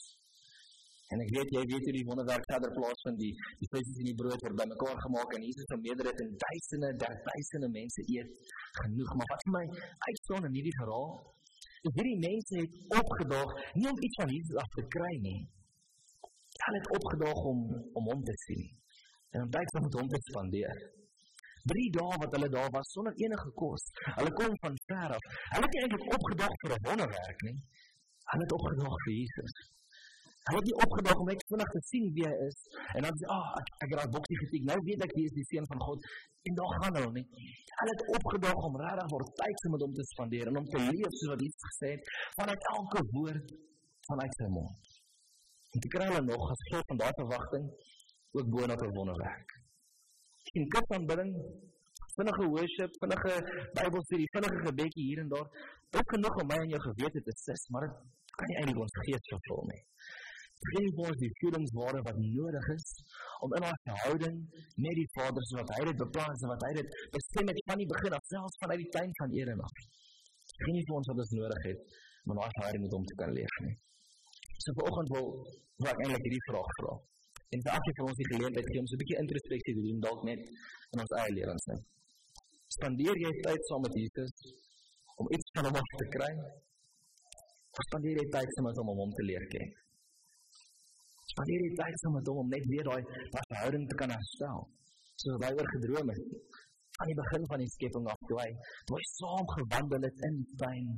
En 1.13 1.21
ek 1.21 1.31
weet 1.37 1.51
jy 1.53 1.63
weet 1.69 1.87
hoe 1.87 1.95
die 1.95 2.07
wonderwerk 2.09 2.47
verder 2.49 2.73
plaasvind 2.73 3.19
die 3.21 3.33
die 3.61 3.69
vleisies 3.69 3.99
en 4.01 4.09
die 4.09 4.17
brood 4.21 4.45
word 4.45 4.57
bymekaar 4.61 5.01
gemaak 5.05 5.35
en 5.37 5.45
Jesus 5.45 5.69
vermeerder 5.73 6.09
dit 6.09 6.23
en 6.25 6.31
duisende, 6.45 6.91
duisende 7.03 7.69
mense 7.75 8.05
eet 8.15 8.53
genoeg. 8.81 9.11
Maar 9.21 9.33
wat 9.35 9.45
vir 9.47 9.55
my 9.59 9.65
uitstaan 10.09 10.49
in 10.49 10.57
hierdie 10.57 10.77
verhaal, 10.79 11.11
is 11.89 11.97
hierdie 11.99 12.21
mense 12.23 12.63
het 12.63 12.97
opgedaag 13.03 13.53
nie 13.77 13.91
om 13.93 14.01
iets 14.09 14.21
van 14.23 14.33
Jesus 14.33 14.63
af 14.65 14.79
te 14.79 14.87
kry 14.97 15.13
nie. 15.27 15.43
Hulle 16.65 16.79
het 16.81 16.91
opgedaag 16.99 17.41
om 17.53 17.61
om 17.99 18.11
hom 18.13 18.23
te 18.29 18.37
sien 18.47 18.65
en 19.35 19.45
om 19.45 19.51
tyd 19.57 19.73
met 19.87 19.97
hom 20.01 20.09
te 20.15 20.21
spandeer. 20.29 20.77
3 21.71 21.91
dae 21.97 22.17
wat 22.23 22.35
hulle 22.37 22.49
daar 22.57 22.71
was 22.77 22.89
sonder 22.95 23.15
enige 23.25 23.51
kos. 23.61 23.85
Hulle 24.19 24.33
kom 24.41 24.57
van 24.65 24.75
ver 24.87 25.15
af. 25.17 25.29
Hulle 25.55 25.69
het 25.69 25.79
eintlik 25.81 26.09
opgedag 26.17 26.55
vir 26.63 26.75
'n 26.77 26.85
wonderwerk, 26.89 27.41
nie? 27.49 27.59
Hulle 28.31 28.45
het 28.47 28.57
opgedag 28.59 28.97
vir 29.05 29.15
Jesus. 29.21 29.55
Hy 30.43 30.55
het 30.59 30.67
nie 30.67 30.79
opgedag 30.85 31.19
om 31.23 31.29
net 31.31 31.43
vinnig 31.51 31.69
te 31.75 31.81
sien 31.91 32.07
wie 32.15 32.25
hy 32.27 32.37
is 32.51 32.57
en 32.97 33.05
dan 33.07 33.15
sê, 33.19 33.25
"Ag, 33.37 33.45
oh, 33.47 33.61
ek 33.61 33.69
ek 33.85 33.91
het 33.91 33.99
daai 34.01 34.15
boksie 34.17 34.39
getik. 34.43 34.65
Nou 34.71 34.79
weet 34.89 35.05
ek 35.07 35.13
wie 35.17 35.27
is 35.31 35.37
die 35.39 35.49
seun 35.51 35.67
van 35.73 35.81
God." 35.87 35.99
En 36.47 36.55
daar 36.61 36.73
gaan 36.79 36.97
hulle 36.99 37.13
nie. 37.19 37.27
Hulle 37.79 37.93
het 37.97 38.05
opgedag 38.17 38.59
om 38.69 38.81
regtig 38.85 39.13
vir 39.13 39.25
tyd 39.43 39.57
te 39.63 39.69
met 39.75 39.85
hom 39.85 39.95
te 39.99 40.05
spandeer 40.13 40.47
en 40.51 40.57
om 40.63 40.67
te 40.73 40.81
leef 40.91 41.13
soos 41.19 41.31
wat 41.33 41.45
hy 41.45 41.51
gesê 41.69 41.89
het 41.95 42.03
vanuit 42.41 42.63
elke 42.77 43.01
woord 43.15 43.47
vanuit 44.11 44.35
sy 44.41 44.49
mond. 44.59 44.92
En 45.73 45.81
te 45.81 45.91
kry 45.95 46.07
hulle 46.11 46.23
nog 46.29 46.51
as 46.55 46.65
gevolg 46.67 46.89
van 46.93 47.03
daai 47.03 47.13
verwagting 47.21 47.69
ook 48.37 48.49
boonop 48.55 48.83
'n 48.87 48.95
wonderwerk. 48.99 49.51
En 50.57 50.69
kap 50.75 50.87
van 50.95 51.07
bidding 51.07 51.33
vinnige 52.17 52.47
worship, 52.55 52.93
vinnige 53.03 53.33
Bybelstudie, 53.77 54.33
vinnige 54.37 54.59
gebedjie 54.67 55.05
hier 55.09 55.21
en 55.25 55.29
daar, 55.29 55.49
ook 55.97 56.09
genoeg 56.15 56.37
om 56.43 56.47
my 56.47 56.59
en 56.65 56.69
jou 56.75 56.83
gewete 56.89 57.23
te 57.23 57.33
sis, 57.45 57.69
maar 57.69 57.87
dit 57.87 57.97
kan 58.37 58.47
nie 58.49 58.57
eintlik 58.57 58.83
ons 58.85 58.99
gees 59.07 59.29
vervul 59.33 59.65
nie 59.73 59.83
gee 60.71 60.91
vir 60.97 61.09
ons 61.11 61.21
die 61.21 61.31
voedingsware 61.41 62.01
wat 62.07 62.19
nodig 62.23 62.69
is 62.75 62.89
om 63.47 63.55
in 63.59 63.67
ons 63.69 63.85
verhouding 63.89 64.37
met 64.85 64.99
die 65.01 65.09
Vader 65.17 65.47
soos 65.49 65.61
wat 65.61 65.73
hy 65.77 65.87
dit 65.91 66.03
beplan 66.03 66.35
en 66.37 66.53
wat 66.53 66.67
hy 66.69 66.73
dit 66.79 66.99
bestem 67.17 67.51
het 67.51 67.63
van 67.71 67.83
die 67.83 67.89
begin 67.93 68.17
af 68.19 68.29
selfs 68.31 68.61
vanuit 68.63 68.83
die 68.85 68.91
tuin 68.97 69.15
van 69.21 69.35
Eden 69.39 69.65
af. 69.69 69.81
Gee 70.63 70.85
vir 70.87 70.99
ons 70.99 71.11
wat 71.11 71.23
ons 71.25 71.33
nodig 71.39 71.67
het 71.69 71.99
om 72.23 72.35
in 72.35 72.43
ons 72.45 72.57
verhouding 72.59 72.85
met 72.87 72.95
hom 72.99 73.09
te 73.11 73.19
kan 73.23 73.35
leef 73.39 73.57
nie. 73.67 73.75
So 74.63 74.75
vanoggend 74.79 75.09
wil 75.15 75.29
wil 75.83 75.91
ek 75.93 76.01
eintlik 76.03 76.25
hierdie 76.27 76.47
vraag 76.49 76.71
vra. 76.79 76.93
En 77.55 77.63
vir 77.65 77.73
elkeen 77.77 77.97
van 77.99 78.11
ons 78.11 78.21
die 78.21 78.29
geleentheid 78.33 78.69
gee 78.71 78.81
om 78.83 78.89
so 78.89 78.95
'n 78.97 79.03
bietjie 79.03 79.21
introspeksie 79.23 79.75
te 79.77 79.83
doen 79.87 80.03
dalk 80.07 80.21
net 80.31 80.43
in 80.93 81.03
ons 81.05 81.15
eie 81.21 81.33
lewens 81.39 81.65
net. 81.71 81.83
Spandeer 82.77 83.17
jy 83.25 83.33
tyd 83.47 83.63
saam 83.69 83.83
met 83.87 83.95
Jesus 84.01 84.35
om 85.21 85.27
iets 85.37 85.49
van 85.57 85.65
hom 85.69 85.89
te 86.01 86.07
kry? 86.17 86.33
Of 87.77 87.83
spandeer 87.89 88.17
jy 88.21 88.27
tyd 88.37 88.49
saam 88.55 88.67
met 88.69 88.79
hom 88.81 88.93
om 88.93 89.03
hom 89.05 89.13
te 89.19 89.25
leer 89.31 89.45
ken? 89.55 89.69
Spandeer 91.33 91.63
die 91.67 91.77
tyd 91.83 91.97
saam 92.03 92.15
met 92.19 92.27
hom 92.31 92.39
om 92.45 92.49
net 92.55 92.65
weer 92.73 92.87
daai 92.91 93.03
verhouding 93.35 93.85
te 93.91 93.99
kan 94.01 94.15
herstel. 94.17 94.61
So 95.21 95.39
baie 95.43 95.55
oor 95.59 95.71
gedroom 95.77 96.09
het 96.15 96.25
aan 97.01 97.11
die 97.11 97.21
begin 97.23 97.45
van 97.51 97.63
die 97.63 97.71
skepping 97.75 98.07
af 98.13 98.25
toe 98.29 98.39
hy 98.45 98.51
toe 98.87 98.97
hy 98.99 99.05
saam 99.11 99.47
gewandel 99.57 100.09
het 100.09 100.27
in 100.29 100.35
die 100.41 100.57
tuin 100.63 100.89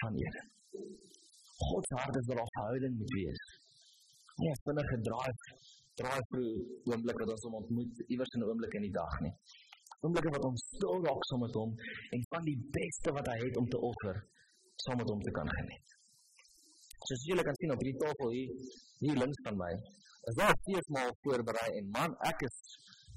van 0.00 0.18
Eden. 0.24 0.50
God 1.68 1.84
se 1.88 1.94
hart 2.02 2.16
is 2.20 2.26
daar 2.30 2.42
'n 2.42 2.52
verhouding 2.56 2.94
met 3.00 3.10
wees. 3.16 3.42
Nie 4.40 4.50
'n 4.50 4.60
vinnige 4.66 4.96
draai 5.08 5.32
draai 6.00 6.20
vir 6.30 6.44
oomblik 6.90 7.18
wat 7.22 7.32
ons 7.34 7.44
hom 7.46 7.56
ontmoet 7.60 7.94
iewers 8.12 8.34
in 8.34 8.40
'n 8.40 8.48
oomblik 8.50 8.74
in 8.78 8.86
die 8.88 8.96
dag 9.02 9.14
nie. 9.24 9.34
Oomblikke 10.04 10.30
wat 10.36 10.44
ons 10.50 10.60
stil 10.74 10.96
raak 11.06 11.22
saam 11.28 11.40
met 11.46 11.54
hom 11.60 11.70
en 12.14 12.20
van 12.32 12.44
die 12.50 12.58
beste 12.76 13.10
wat 13.16 13.26
hy 13.32 13.38
het 13.46 13.56
om 13.60 13.66
te 13.74 13.80
offer 13.90 14.16
saam 14.84 14.96
met 15.02 15.08
hom 15.12 15.22
te 15.26 15.32
kan 15.38 15.48
geniet. 15.58 15.88
Soos 17.06 17.22
julle 17.30 17.42
kan 17.48 17.56
sien 17.60 17.72
op 17.74 17.82
hierdie 17.82 18.00
tafel 18.04 18.28
hier, 18.36 18.50
hier 19.02 19.16
links 19.22 19.40
van 19.46 19.56
my, 19.62 19.72
is 20.28 20.36
daar 20.40 20.56
feesmaal 20.64 21.10
voorberei 21.22 21.68
en 21.78 21.86
man, 21.98 22.16
ek 22.30 22.40
is 22.48 22.56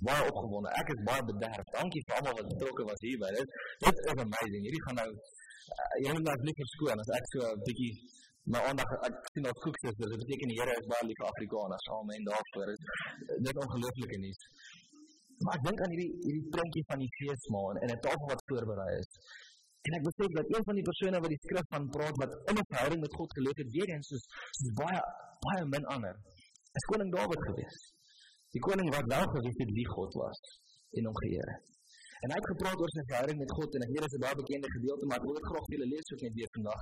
baie 0.08 0.24
opgewonde. 0.32 0.70
Ek 0.82 0.90
is 0.94 1.02
baie 1.08 1.24
bederf. 1.30 1.68
Dankie 1.78 2.04
vir 2.08 2.18
almal 2.20 2.36
wat 2.40 2.50
betrokke 2.52 2.88
was 2.92 3.06
hier 3.08 3.20
by 3.24 3.32
dit. 3.38 3.56
Dit 3.86 4.02
is 4.12 4.22
amazing. 4.26 4.66
Hierdie 4.68 4.84
gaan 4.88 5.00
nou 5.02 5.10
uh, 5.14 5.96
jy 6.04 6.16
moet 6.16 6.28
nou 6.28 6.36
net 6.50 6.60
verskoon 6.64 7.04
as 7.04 7.12
ek 7.20 7.30
so 7.34 7.52
'n 7.52 7.64
bietjie 7.68 7.94
my 8.52 8.60
aandag 8.68 8.90
ek 9.08 9.16
sien 9.32 9.46
dat 9.48 9.60
koeks 9.64 9.86
is. 9.90 9.96
Dit 10.00 10.20
beteken 10.24 10.52
die 10.52 10.60
Here 10.60 10.76
is 10.76 10.88
baie 10.92 11.06
lief 11.08 11.20
vir 11.22 11.30
Afrikaners. 11.32 11.86
Amen 11.98 12.26
daarvoor. 12.30 12.72
Dit 13.40 13.52
is 13.52 13.60
ongelooflike 13.66 14.20
nuus. 14.26 14.42
Maar 15.44 15.60
ek 15.60 15.66
dink 15.68 15.84
aan 15.84 15.94
hierdie 15.96 16.12
hierdie 16.26 16.50
prentjie 16.56 16.86
van 16.92 17.04
die 17.04 17.12
feesmaal 17.18 17.80
en 17.84 17.94
'n 17.96 18.02
tafel 18.08 18.28
wat 18.34 18.44
voorberei 18.52 18.92
is. 19.00 19.12
En 19.88 19.96
ek 19.98 20.04
besef 20.10 20.32
dat 20.40 20.48
een 20.56 20.66
van 20.68 20.76
die 20.80 20.86
persone 20.90 21.24
wat 21.24 21.34
die 21.36 21.42
skrif 21.46 21.68
van 21.76 21.90
praat 21.96 22.16
wat 22.24 22.32
in 22.52 22.60
'n 22.60 22.70
verhouding 22.72 23.02
met 23.06 23.16
God 23.20 23.30
geleef 23.38 23.58
het, 23.62 23.70
weer 23.78 23.90
eens 23.96 24.08
soos 24.12 24.26
soos 24.60 24.74
baie 24.82 25.02
baie 25.46 25.64
min 25.76 25.86
ander, 25.96 26.16
is 26.80 26.86
koning 26.92 27.10
Dawid 27.16 27.42
gewees. 27.50 27.78
Die 28.56 28.64
koning 28.68 28.90
wat 28.96 29.08
wel 29.16 29.28
geweet 29.36 29.60
het 29.64 29.72
wie 29.80 29.90
God 29.96 30.12
was 30.24 30.40
en 30.98 31.06
hom 31.10 31.18
geëer 31.24 31.48
het. 31.54 31.64
En 32.24 32.32
hy 32.32 32.38
het 32.40 32.52
gepraat 32.54 32.84
oor 32.84 32.94
sy 32.96 33.04
verhouding 33.10 33.40
met 33.44 33.56
God 33.58 33.78
en 33.78 33.86
ek 33.86 33.94
weet 33.94 34.06
dit 34.06 34.12
is 34.12 34.18
'n 34.20 34.26
baie 34.26 34.40
bekende 34.42 34.70
gedeelte, 34.76 35.06
maar 35.08 35.20
ek 35.20 35.26
wil 35.30 35.40
graag 35.50 35.66
vir 35.68 35.76
julle 35.76 35.90
lees 35.94 36.12
ook 36.14 36.22
net 36.26 36.36
weer 36.40 36.52
vandag 36.58 36.82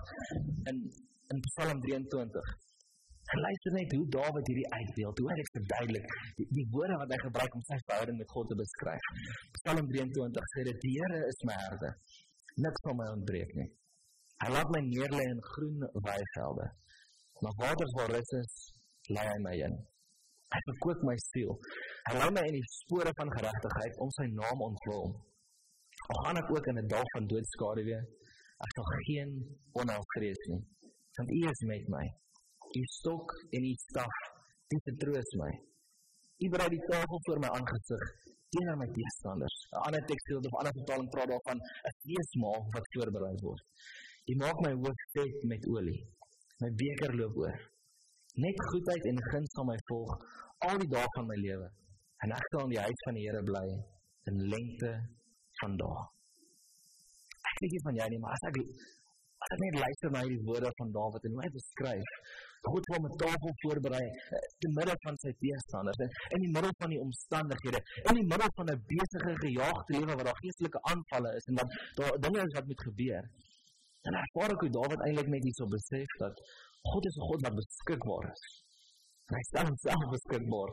in 0.70 0.78
in 1.34 1.40
Psalm 1.48 1.80
23. 1.88 2.48
Luister 3.46 3.72
net 3.80 3.92
hoe 3.96 4.08
Dawid 4.16 4.48
hierdie 4.50 4.72
uitbeeld, 4.80 5.18
hoe 5.20 5.30
hy 5.32 5.36
dit 5.42 5.52
verduidelik, 5.58 6.08
die, 6.38 6.48
die 6.58 6.68
woorde 6.74 6.96
wat 7.02 7.14
hy 7.14 7.20
gebruik 7.28 7.54
om 7.56 7.64
sy 7.70 7.78
verhouding 7.86 8.18
met 8.22 8.30
God 8.36 8.48
te 8.52 8.58
beskryf. 8.64 9.06
Psalm 9.58 9.86
23 9.94 10.50
sê 10.54 10.66
dit: 10.70 10.82
"Die 10.84 10.96
Here 11.00 11.22
is 11.32 11.40
my 11.48 11.56
herder 11.66 11.96
niks 12.56 12.84
van 12.86 12.98
my 13.00 13.08
ontbreek 13.16 13.54
nie. 13.56 13.70
Hy 14.42 14.50
laat 14.52 14.72
my 14.74 14.82
neerlê 14.88 15.24
in 15.30 15.42
groen 15.54 15.80
weivelde. 16.08 16.68
Na 17.42 17.54
waters 17.62 17.94
waar 17.98 18.12
rus 18.16 18.32
is, 18.42 18.54
lei 19.16 19.26
hy 19.28 19.40
my 19.46 19.54
in. 19.68 19.76
Hy 20.52 20.62
verkoop 20.68 21.04
my 21.08 21.16
siel. 21.30 21.54
Hy 22.10 22.16
lei 22.18 22.30
my 22.36 22.46
in 22.50 22.58
die 22.58 22.72
spore 22.82 23.14
van 23.20 23.32
geregtigheid 23.38 24.00
om 24.04 24.12
sy 24.18 24.28
naam 24.34 24.66
ontwil. 24.68 25.14
Gaan 26.08 26.38
ek 26.42 26.52
ook 26.56 26.66
in 26.72 26.78
'n 26.78 26.88
dal 26.88 27.08
van 27.14 27.28
doodskaduwee, 27.28 28.02
ek 28.66 28.72
sal 28.76 28.88
geen 29.08 29.30
onheil 29.72 30.06
vrees 30.14 30.42
nie, 30.52 30.64
want 31.16 31.30
U 31.32 31.40
is 31.54 31.62
met 31.72 31.88
my. 31.88 32.06
U 32.80 32.82
stok 32.98 33.28
en 33.56 33.64
U 33.72 33.74
staf, 33.88 34.18
dit 34.68 34.82
vertroos 34.90 35.32
my. 35.44 35.54
U 36.44 36.50
berei 36.50 36.70
die 36.70 36.86
tafel 36.90 37.20
voor 37.26 37.40
my 37.40 37.50
aangesig 37.58 38.04
teenoor 38.54 38.78
my 38.78 38.88
teestanders. 38.98 39.58
'n 39.72 39.84
Ander 39.88 40.04
teksgedeelte 40.10 40.50
of 40.52 40.58
ander 40.60 40.76
vertaling 40.80 41.10
praat 41.14 41.30
daarvan 41.34 41.60
'n 41.90 41.96
feesmaal 42.04 42.60
wat 42.74 42.86
voorberei 42.94 43.36
word. 43.46 43.64
U 44.32 44.34
maak 44.44 44.58
my 44.66 44.74
hoof 44.84 45.00
vet 45.14 45.38
met 45.52 45.64
olie. 45.76 46.02
My 46.62 46.70
beker 46.82 47.12
loop 47.20 47.36
oor. 47.44 47.58
Net 48.46 48.58
goedheid 48.70 49.04
en 49.12 49.18
guns 49.32 49.52
sal 49.56 49.66
my 49.72 49.80
volg 49.90 50.12
al 50.68 50.78
die 50.84 50.92
dae 50.96 51.08
van 51.16 51.26
my 51.32 51.38
lewe. 51.48 51.68
En 52.24 52.30
ek 52.40 52.46
sal 52.52 52.64
in 52.68 52.74
die 52.76 52.84
huis 52.88 53.00
van 53.06 53.18
die 53.18 53.26
Here 53.28 53.44
bly 53.52 53.68
in 54.30 54.38
lengte 54.54 54.92
van 55.62 55.78
dae. 55.82 56.04
Ek 57.52 57.58
weet 57.64 57.74
nie 57.76 57.86
van 57.88 58.00
jou 58.00 58.10
nie, 58.14 58.22
maar 58.24 58.34
as 58.38 58.48
ek 58.50 58.62
as 59.42 59.54
ek 59.56 59.62
net 59.66 59.76
luister 59.82 60.10
na 60.14 60.22
hierdie 60.22 60.46
woorde 60.48 60.70
van 60.80 60.90
Dawid 60.96 61.24
en 61.26 61.36
hoe 61.36 61.44
hy 61.46 61.52
beskryf 61.58 62.10
God 62.70 62.86
wil 62.92 63.06
'n 63.10 63.18
tafel 63.22 63.54
voorberei 63.62 64.08
te 64.62 64.68
midde 64.78 64.96
van 65.06 65.16
sy 65.24 65.32
teestanders 65.44 66.02
en 66.06 66.10
in 66.36 66.42
die 66.46 66.52
middel 66.56 66.74
van 66.82 66.92
die 66.94 67.02
omstandighede, 67.06 67.80
in 68.10 68.20
die 68.20 68.28
middel 68.32 68.52
van 68.58 68.68
'n 68.74 68.84
besige 68.92 69.34
gejaagde 69.46 69.92
lewe 69.98 70.14
waar 70.18 70.28
daar 70.30 70.42
geestelike 70.44 70.82
aanvalle 70.92 71.32
is 71.40 71.46
en 71.50 71.56
dan 71.60 71.68
daar 71.98 72.20
dinge 72.26 72.42
is 72.48 72.54
wat 72.58 72.68
moet 72.70 72.84
gebeur. 72.90 73.24
En 74.08 74.14
ervaar 74.24 74.52
ek 74.54 74.62
hoe 74.64 74.74
Dawid 74.78 75.02
eintlik 75.06 75.30
net 75.34 75.44
hierso 75.48 75.66
besef 75.78 76.10
dat 76.24 76.36
God 76.92 77.06
is 77.10 77.18
'n 77.18 77.28
God 77.30 77.42
wat 77.46 77.56
beskikbaar 77.62 78.26
is. 78.36 78.44
Hy 79.36 79.44
staan 79.50 79.68
homself 79.72 80.06
beskikbaar. 80.16 80.70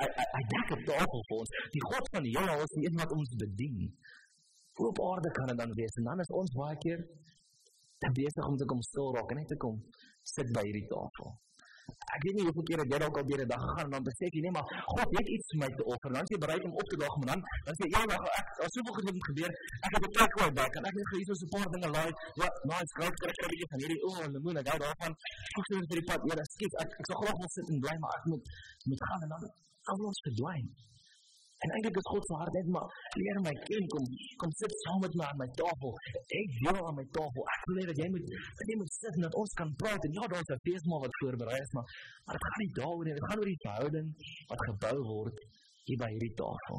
Hy 0.00 0.08
hy 0.16 0.24
hy 0.36 0.42
dek 0.54 0.68
'n 0.76 0.84
tafel 0.90 1.20
vir 1.28 1.36
ons. 1.42 1.50
Die 1.76 1.84
God 1.90 2.04
van 2.14 2.22
die 2.26 2.34
hemel 2.38 2.62
is 2.66 2.74
die 2.76 2.84
een 2.86 2.96
wat 3.02 3.12
ons 3.18 3.30
bedien. 3.44 3.80
Hoe 4.74 4.88
op 4.88 5.00
aarde 5.10 5.30
kan 5.30 5.46
dit 5.46 5.58
dan 5.58 5.72
wees? 5.80 5.94
En 6.00 6.04
dan 6.10 6.20
is 6.20 6.34
ons 6.40 6.52
baie 6.62 6.78
keer 6.84 7.00
besig 8.12 8.46
om 8.46 8.56
te 8.56 8.64
kom 8.64 8.82
stil 8.82 9.14
raak 9.14 9.30
en 9.32 9.36
net 9.40 9.48
te 9.48 9.56
kom 9.56 9.80
sit 10.34 10.50
by 10.56 10.62
hierdie 10.66 10.86
tafel. 10.90 11.32
Ek 12.14 12.22
weet 12.24 12.36
nie 12.36 12.44
hoeveel 12.46 12.66
keer 12.68 12.80
ek 12.82 12.90
dit 12.92 13.02
dalk 13.02 13.16
al 13.20 13.26
deur 13.28 13.40
'n 13.44 13.50
dag 13.52 13.62
gegaan 13.64 13.86
en 13.88 13.94
dan 13.94 14.04
besef 14.08 14.30
jy 14.36 14.42
nee 14.44 14.54
maar 14.56 14.68
God 14.92 15.08
het 15.18 15.28
iets 15.36 15.48
vir 15.52 15.58
my 15.62 15.68
te 15.78 15.84
offer. 15.92 16.10
Dan 16.14 16.26
is 16.26 16.32
jy 16.34 16.38
bereid 16.44 16.64
om 16.68 16.74
op 16.80 16.88
te 16.92 16.96
daag, 17.02 17.14
maar 17.18 17.28
dan 17.32 17.40
dan 17.66 17.74
sê 17.78 17.84
eendag 17.88 18.22
ek 18.40 18.46
daar 18.58 18.70
soveel 18.76 18.94
goed 18.96 19.06
moet 19.16 19.26
gebeur. 19.30 19.52
Ek 19.86 19.90
het 19.94 20.02
'n 20.08 20.12
plek 20.16 20.32
waar 20.38 20.50
ek 20.66 20.72
kan 20.74 20.84
ek 20.88 20.94
net 20.98 21.08
hier 21.12 21.26
so 21.28 21.34
'n 21.34 21.52
paar 21.54 21.68
dinge 21.74 21.88
laai. 21.96 22.10
Wat 22.40 22.54
nou 22.68 22.78
is 22.86 22.92
groot 22.96 23.16
kry 23.20 23.32
ek 23.34 23.50
bietjie 23.52 23.70
van 23.72 23.80
hierdie 23.82 24.02
o, 24.06 24.10
oh, 24.10 24.24
lemoen 24.34 24.56
ek 24.60 24.66
hou 24.70 24.78
daarvan. 24.84 25.12
Ek 25.58 25.64
sê 25.68 25.72
vir 25.90 25.98
die 26.00 26.08
pad, 26.10 26.20
ja, 26.28 26.34
skiet 26.54 26.74
ek 26.82 26.90
ek 27.00 27.06
sou 27.08 27.16
graag 27.20 27.36
wil 27.42 27.50
sit 27.56 27.66
en 27.72 27.78
bly 27.84 27.94
maar 28.02 28.12
ek 28.18 28.24
moet 28.30 28.44
moet 28.88 29.02
gaan 29.08 29.20
en 29.24 29.30
dan 29.34 29.42
kan 29.86 29.98
ons 30.10 30.20
verdwyn. 30.26 30.66
En 31.64 31.70
eintlik 31.72 31.96
is 32.00 32.08
God 32.12 32.24
se 32.28 32.34
hart 32.40 32.54
net 32.58 32.66
maar 32.74 32.88
leer 33.20 33.38
my 33.46 33.52
ken 33.66 33.84
kom 33.92 34.04
kom 34.40 34.50
sit 34.60 34.72
saam 34.84 34.98
met 35.04 35.14
my 35.18 35.26
aan 35.30 35.38
my 35.42 35.46
tafel. 35.60 35.92
Ek 36.40 36.56
wil 36.64 36.80
aan 36.88 36.96
my 37.00 37.04
tafel. 37.16 37.46
Ek 37.54 37.62
wil 37.68 37.78
hê 37.80 37.84
dat 37.90 38.00
jy 38.02 38.08
moet 38.14 38.32
dat 38.58 38.66
jy 38.70 38.76
moet 38.80 38.96
sit 38.96 39.14
en 39.18 39.24
dat 39.26 39.36
ons 39.42 39.54
kan 39.60 39.70
praat 39.82 40.02
en 40.08 40.16
ja, 40.18 40.26
daar's 40.32 40.50
'n 40.54 40.64
feesmaal 40.68 41.00
wat 41.04 41.14
voorberei 41.20 41.60
is, 41.66 41.72
maar 41.76 41.86
maar 42.24 42.36
dit 42.36 42.44
gaan 42.48 42.60
nie 42.64 42.74
daaroor 42.80 43.04
nie. 43.04 43.14
Dit 43.18 43.26
gaan 43.28 43.40
oor 43.40 43.50
die 43.52 43.62
verhouding 43.66 44.08
wat 44.50 44.60
gebou 44.68 44.96
word 45.12 45.36
hier 45.88 45.98
by 46.02 46.08
hierdie 46.14 46.36
tafel. 46.42 46.78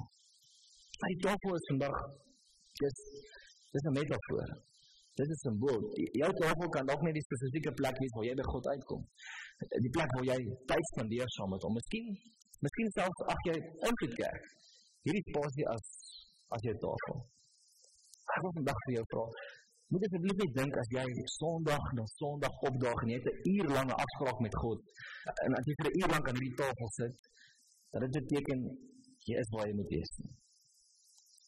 Die 1.10 1.20
tafel 1.26 1.52
is 1.60 1.66
vandag 1.72 1.96
dis 2.84 2.98
dis 3.74 3.86
'n 3.90 3.96
metafoor. 4.00 4.50
Dit 5.18 5.26
is 5.26 5.32
'n 5.36 5.42
simbool. 5.46 5.82
Jou 6.22 6.32
tafel 6.44 6.68
kan 6.76 6.86
dalk 6.90 7.02
net 7.02 7.16
die 7.20 7.28
spesifieke 7.30 7.72
plek 7.80 7.98
wees 8.02 8.14
waar 8.16 8.28
jy 8.30 8.36
by 8.42 8.48
God 8.54 8.66
uitkom. 8.74 9.02
Die 9.86 9.94
plek 9.98 10.10
waar 10.16 10.28
jy 10.32 10.40
tyd 10.72 10.86
spandeer 10.92 11.30
saam 11.36 11.50
met 11.54 11.62
hom. 11.66 11.74
Miskien 11.80 12.06
miskien 12.66 12.90
selfs 12.98 13.22
ag 13.34 13.42
jy 13.50 13.58
in 13.88 13.96
die 14.04 14.14
kerk 14.22 14.46
hierdie 15.06 15.26
spasie 15.30 15.68
as 15.74 15.86
as 16.56 16.66
jou 16.68 16.76
tafel. 16.86 17.22
Ek 18.36 18.42
wil 18.46 18.54
vandag 18.58 18.80
vir 18.86 18.94
jou 18.96 19.06
vra, 19.12 19.26
moet 19.90 20.04
jy 20.04 20.10
asseblief 20.10 20.38
net 20.42 20.54
dink 20.60 20.78
as 20.82 20.90
jy 20.96 21.06
Sondag 21.36 21.86
na 21.98 22.06
Sondag 22.14 22.56
opdaag 22.70 23.04
en 23.06 23.14
jy 23.14 23.20
het 23.20 23.30
'n 23.32 23.54
uur 23.54 23.68
lange 23.78 23.96
afspraak 24.06 24.40
met 24.46 24.56
God 24.64 24.80
en 25.46 25.58
as 25.60 25.66
jy 25.68 25.76
vir 25.80 25.88
'n 25.90 25.96
uur 26.00 26.10
lank 26.14 26.28
aan 26.28 26.38
hierdie 26.40 26.60
tafel 26.64 26.90
sit, 27.00 27.16
dan 27.92 28.00
dit 28.06 28.14
beteken 28.20 28.60
jy 29.30 29.36
is 29.44 29.50
waar 29.54 29.68
jy 29.70 29.76
moet 29.80 29.92
wees. 29.96 30.14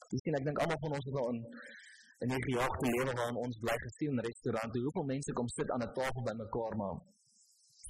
Dis 0.09 0.21
sien 0.23 0.37
ek 0.39 0.45
dink 0.47 0.57
almal 0.61 0.81
van 0.83 0.95
ons 0.97 1.07
is 1.09 1.19
al 1.21 1.29
in 1.33 2.29
'n 2.33 2.45
gejaagde 2.47 2.85
lewe 2.95 3.11
waarin 3.17 3.43
ons 3.45 3.59
bly 3.63 3.77
gesien 3.85 4.11
in 4.15 4.25
restaurante. 4.29 4.79
Hoeveel 4.85 5.07
mense 5.13 5.31
kom 5.37 5.47
sit 5.57 5.69
aan 5.71 5.83
'n 5.85 5.93
tafel 5.99 6.21
bymekaar 6.29 6.75
maar 6.81 6.97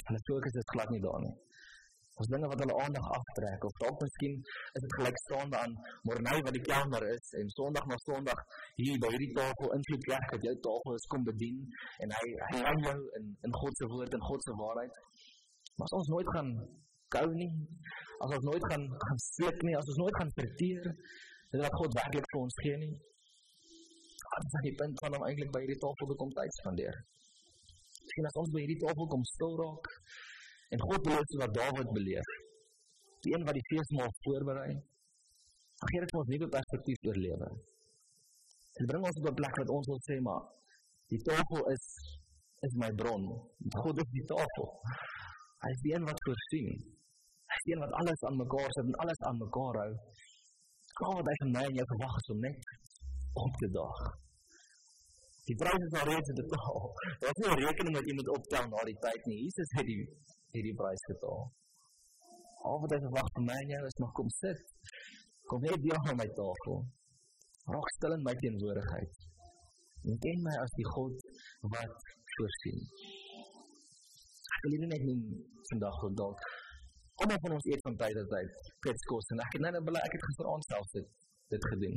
Hulle 0.08 0.20
fokus 0.28 0.56
is 0.62 0.72
glad 0.74 0.90
nie 0.90 1.02
daar 1.02 1.22
nie. 1.22 1.36
Ons 2.18 2.30
dinge 2.34 2.48
wat 2.50 2.62
hulle 2.64 2.76
aandag 2.82 3.08
aftrek 3.16 3.66
of 3.68 3.74
dalk 3.82 4.00
miskien 4.02 4.38
is 4.78 4.84
dit 4.84 4.94
gelykstaande 4.98 5.58
aan 5.64 5.74
Morney 6.10 6.40
wat 6.48 6.56
die 6.56 6.64
kelner 6.66 7.04
is 7.12 7.34
en 7.40 7.52
Sondag 7.54 7.86
na 7.92 7.98
Sondag 8.04 8.40
hier 8.80 8.98
by 9.04 9.12
hierdie 9.14 9.36
tafel 9.38 9.76
invloed 9.76 10.06
kry 10.08 10.18
dat 10.32 10.48
jou 10.48 10.54
tafel 10.68 10.98
is 10.98 11.06
kom 11.14 11.28
bedien 11.28 11.60
en 12.06 12.14
hy 12.18 12.30
hy 12.54 12.62
hou 12.70 12.78
jou 12.88 12.96
in 13.20 13.28
in 13.50 13.54
God 13.62 13.82
se 13.82 13.90
woord 13.92 14.18
en 14.18 14.24
God 14.30 14.48
se 14.48 14.56
waarheid. 14.62 14.98
Maar 15.78 15.86
as 15.90 15.96
ons 16.00 16.10
nooit 16.14 16.32
gaan 16.36 16.50
kou 17.16 17.28
nie, 17.42 17.52
as 18.26 18.34
ons 18.40 18.48
nooit 18.50 18.66
gaan 18.72 18.88
gaan 19.04 19.22
sluk 19.26 19.62
nie, 19.68 19.76
as 19.78 19.92
ons 19.94 20.00
nooit 20.02 20.18
gaan 20.22 20.34
verteer 20.40 20.88
dit 20.88 21.62
wat 21.66 21.78
God 21.82 22.00
werklik 22.00 22.32
vir 22.32 22.42
ons 22.42 22.58
gee 22.64 22.80
nie. 22.86 22.96
Wat 24.32 24.48
is 24.50 24.66
die 24.66 24.74
punt 24.82 25.04
van 25.04 25.20
om 25.20 25.28
eintlik 25.28 25.54
by 25.54 25.62
hierdie 25.68 25.78
tafel 25.86 26.10
te 26.10 26.18
kom 26.24 26.34
tyd 26.40 26.58
spandeer? 26.58 26.98
Sien 28.10 28.28
as 28.32 28.42
ons 28.42 28.52
by 28.58 28.66
hierdie 28.66 28.82
tafel 28.88 29.12
kom 29.14 29.30
stil 29.36 29.54
raak 29.62 29.94
En 30.74 30.82
God 30.88 31.02
beloof 31.08 31.34
wat 31.42 31.54
Dawid 31.58 31.90
beleef. 32.00 32.30
Die 33.26 33.34
een 33.34 33.46
wat 33.48 33.58
die 33.60 33.68
feesmaal 33.70 34.12
voorberei. 34.26 34.72
Gee 35.90 36.04
dit 36.04 36.14
ons 36.20 36.30
nuwe 36.34 36.48
perspektief 36.58 37.08
oor 37.08 37.20
lewe. 37.26 37.50
Dit 38.78 38.90
bring 38.92 39.04
ons 39.10 39.20
op 39.22 39.28
'n 39.30 39.40
plek 39.40 39.56
wat 39.62 39.74
ons 39.78 39.88
wil 39.92 40.02
sê 40.10 40.16
maar 40.28 40.44
die 41.14 41.22
tafel 41.30 41.62
is 41.76 41.86
is 42.66 42.74
my 42.82 42.92
bron. 43.00 43.24
God 43.82 44.00
is 44.04 44.10
die 44.18 44.26
tafel. 44.34 44.68
Hy 45.64 45.70
is 45.76 45.82
die 45.86 45.94
een 45.96 46.06
wat 46.10 46.24
voorsien. 46.26 46.70
Hy 47.50 47.58
is 47.60 47.66
die 47.68 47.74
een 47.74 47.84
wat 47.86 47.98
alles 48.00 48.22
aan 48.28 48.38
mekaar 48.44 48.70
sit 48.76 48.86
en 48.90 48.98
alles 49.04 49.22
aan 49.30 49.38
mekaar 49.46 49.76
hou. 49.82 49.92
God, 51.00 51.28
hy 51.30 51.36
van 51.42 51.52
my 51.56 51.64
en 51.70 51.78
jou 51.80 51.88
verwag 51.94 52.16
is 52.22 52.32
om 52.34 52.40
net 52.48 52.72
op 53.46 53.54
te 53.62 53.70
daag. 53.80 54.02
Die 55.48 55.58
pryse 55.62 55.86
is 55.90 55.98
al 56.00 56.10
reeds 56.12 56.32
betaal. 56.42 56.80
Daar 57.22 57.34
is 57.34 57.40
nie 57.42 57.50
'n 57.52 57.62
rekening 57.66 57.96
wat 57.98 58.08
jy 58.10 58.16
moet 58.20 58.32
optel 58.38 58.66
na 58.72 58.82
die 58.90 59.00
tyd 59.06 59.22
nie. 59.30 59.40
Jesus 59.46 59.70
het 59.78 59.88
die 59.92 60.02
hierdie 60.58 60.76
prys 60.82 61.04
betaal. 61.12 61.44
Al 62.68 62.82
wat 62.84 62.94
hy 62.96 63.00
verwag 63.06 63.30
van 63.36 63.46
my 63.50 63.58
en 63.64 63.74
jou 63.74 63.82
is 63.90 64.00
nog 64.02 64.14
kom 64.18 64.30
sit. 64.42 64.64
Kom 65.52 65.64
net 65.64 65.84
hier 65.86 66.00
aan 66.00 66.20
my 66.20 66.28
tafel. 66.40 66.82
Raak 67.74 67.92
stil 67.96 68.16
in 68.18 68.26
my 68.28 68.34
teenwoordigheid. 68.42 69.20
En 70.08 70.20
ken 70.24 70.42
my 70.48 70.56
as 70.64 70.74
die 70.80 70.88
God 70.94 71.28
wat 71.76 72.10
voorsien. 72.34 72.82
Ek 74.58 74.66
wil 74.66 74.88
net 74.94 75.06
nie 75.10 75.20
vandag 75.70 76.02
goed 76.02 76.18
dalk. 76.22 76.50
Op 77.18 77.32
van 77.44 77.56
ons 77.58 77.70
eet 77.70 77.86
van 77.86 77.96
tyd 78.02 78.18
tot 78.20 78.28
tyd. 78.34 78.66
Kitskos 78.86 79.32
en 79.34 79.46
ek 79.46 79.56
het 79.58 79.66
nou 79.66 79.84
bely 79.90 80.02
ek 80.06 80.18
het 80.18 80.28
gisteraand 80.30 80.68
self 80.72 80.92
dit 80.98 81.08
dit 81.54 81.70
gedoen. 81.72 81.96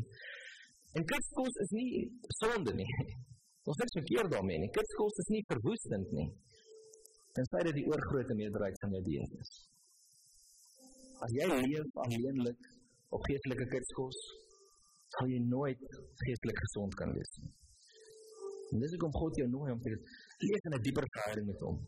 En 0.98 1.06
kitskos 1.10 1.58
is 1.64 1.74
nie 1.74 1.90
sonde 2.38 2.76
nie. 2.78 2.88
Ons 3.68 3.78
sê 3.78 3.86
verkeerd 3.98 4.32
daarmee 4.32 4.62
nie. 4.62 4.70
Kitskos 4.74 5.18
is 5.22 5.28
nie 5.34 5.42
verwoestend 5.50 6.14
nie 6.16 6.30
tensy 7.36 7.62
dit 7.68 7.76
die 7.78 7.86
oorgrootste 7.90 8.36
meerderheid 8.38 8.78
van 8.82 8.94
jou 8.96 9.02
dieet 9.06 9.34
is. 9.38 9.52
As 11.24 11.32
jy 11.36 11.46
leef 11.46 11.98
alleenlik 12.04 12.68
op 13.14 13.26
geestelike 13.28 13.66
kitskos, 13.74 14.18
sal 15.14 15.30
jy 15.30 15.40
nooit 15.44 15.82
geestelik 16.24 16.60
gesond 16.64 16.96
kan 16.98 17.12
wees 17.16 17.32
nie. 17.42 17.50
En 18.70 18.82
dis 18.82 18.92
hoekom 18.94 19.16
God 19.18 19.40
jou 19.40 19.48
nooi 19.50 19.72
om 19.74 19.80
te 19.82 19.92
leef 19.92 20.68
in 20.68 20.74
'n 20.76 20.82
dieper 20.86 21.06
verhouding 21.14 21.46
met 21.46 21.60
hom. 21.66 21.78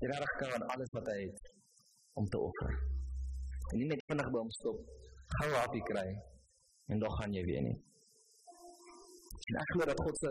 Jy 0.00 0.06
raak 0.10 0.34
kan 0.38 0.54
aan 0.56 0.68
alles 0.74 0.90
wat 0.96 1.06
hy 1.12 1.18
het 1.26 1.50
om 2.20 2.26
te 2.28 2.38
offer. 2.38 2.72
En 3.72 3.78
nie 3.78 3.88
net 3.90 4.02
vinnig 4.10 4.30
by 4.30 4.38
hom 4.38 4.52
stop, 4.60 4.78
gou 5.38 5.50
happy 5.52 5.82
kry 5.90 6.08
en 6.92 6.98
dan 6.98 7.12
gaan 7.18 7.32
jy 7.32 7.44
weer 7.50 7.62
nie. 7.68 7.78
En 9.48 9.60
ek 9.62 9.70
glo 9.72 9.86
dat 9.92 10.00
God 10.06 10.18
se 10.22 10.30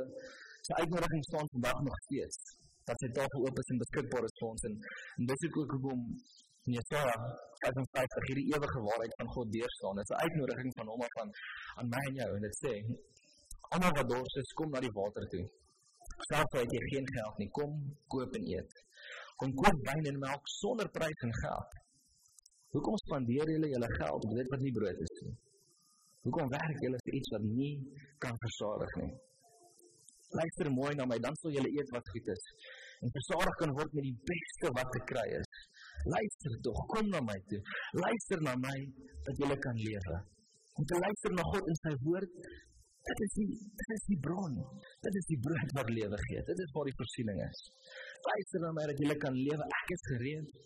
se 0.66 0.76
uitnodiging 0.82 1.24
staan 1.24 1.47
vandag 1.53 1.80
nog 1.88 1.97
steeds 2.07 2.62
dat 2.88 3.03
sy 3.03 3.09
tafel 3.17 3.45
oop 3.47 3.59
is 3.61 3.69
en 3.73 3.81
beskikbaar 3.84 4.25
is 4.29 4.39
vir 4.39 4.47
ons 4.51 4.65
en, 4.69 4.79
en 5.17 5.29
dis 5.31 5.45
ook 5.47 5.75
hoekom 5.75 6.01
Jesaja 6.71 7.15
as 7.67 7.79
ons 7.81 7.89
kyk 7.95 8.13
vir 8.15 8.25
hierdie 8.29 8.45
ewige 8.55 8.81
waarheid 8.88 9.13
van 9.19 9.29
God 9.36 9.49
deurstaan. 9.55 9.97
Dit 9.99 10.05
is 10.07 10.13
'n 10.15 10.21
uitnodiging 10.25 10.71
van 10.79 10.88
hom 10.91 11.01
af 11.07 11.15
aan 11.21 11.31
aan 11.79 11.89
my 11.95 12.03
en 12.09 12.15
jou 12.21 12.29
en 12.38 12.43
dit 12.47 12.55
sê 12.63 12.73
almal 13.73 13.93
wat 13.97 14.07
dors 14.13 14.36
is, 14.41 14.53
kom 14.59 14.69
na 14.71 14.79
die 14.79 14.95
water 14.99 15.25
toe. 15.34 15.45
Selfs 16.29 16.53
al 16.55 16.63
het 16.63 16.73
jy 16.75 16.84
geen 16.93 17.07
geld 17.17 17.36
nie, 17.41 17.49
kom 17.57 17.71
koop 18.13 18.31
en 18.39 18.45
eet. 18.55 18.71
Kom 19.39 19.51
koop 19.61 19.77
wyn 19.89 20.05
en 20.11 20.19
melk 20.25 20.43
sonder 20.59 20.88
prys 20.97 21.19
en 21.27 21.34
geld. 21.43 21.71
Hoekom 22.73 22.95
spandeer 23.05 23.47
julle 23.53 23.69
julle 23.75 23.89
geld 23.99 24.21
op 24.27 24.36
dit 24.39 24.47
wat 24.53 24.61
nie 24.65 24.75
brood 24.77 24.99
is 25.07 25.15
nie? 25.25 25.36
Hoekom 26.25 26.47
werk 26.57 26.79
julle 26.86 26.99
vir 27.05 27.15
iets 27.19 27.29
wat 27.36 27.45
nie 27.59 27.73
kan 28.23 28.36
versadig 28.45 28.93
nie? 29.01 29.13
Luister 30.39 30.69
mooi 30.79 30.93
na 30.97 31.05
my, 31.09 31.17
dan 31.25 31.36
sal 31.41 31.53
julle 31.55 31.71
eet 31.77 31.89
wat 31.95 32.09
goed 32.13 32.27
is. 32.36 32.43
En 33.05 33.15
versadig 33.17 33.55
kan 33.61 33.73
word 33.79 33.95
met 33.97 34.05
die 34.09 34.17
beste 34.31 34.71
wat 34.77 34.91
te 34.95 35.01
kry 35.11 35.25
is. 35.39 35.49
Luister 36.15 36.59
tog, 36.67 36.84
kom 36.93 37.09
na 37.13 37.21
my 37.29 37.39
toe. 37.51 37.61
Luister 38.03 38.43
na 38.47 38.53
my 38.65 38.77
dat 39.27 39.41
julle 39.41 39.57
kan 39.65 39.81
lewe. 39.88 40.19
Om 40.79 40.86
te 40.89 40.99
luister 41.05 41.36
na 41.38 41.45
God 41.53 41.71
en 41.71 41.79
sy 41.81 41.93
woord, 42.05 42.38
dit 43.09 43.23
is 43.25 43.34
die 43.39 43.49
dit 43.81 43.89
is 43.97 44.05
die 44.11 44.19
bron. 44.27 44.55
Dit 45.07 45.19
is 45.21 45.27
die 45.31 45.39
brood 45.47 45.75
wat 45.77 45.91
lewe 45.97 46.19
gee. 46.27 46.45
Dit 46.51 46.63
is 46.65 46.71
waar 46.75 46.89
die 46.89 46.97
voorsiening 47.01 47.41
is. 47.47 47.65
Luister 48.29 48.65
na 48.65 48.71
my 48.77 48.88
dat 48.91 49.03
julle 49.03 49.17
kan 49.25 49.38
lewe. 49.38 49.67
Ek 49.81 49.93
is 49.97 50.07
gereed 50.11 50.63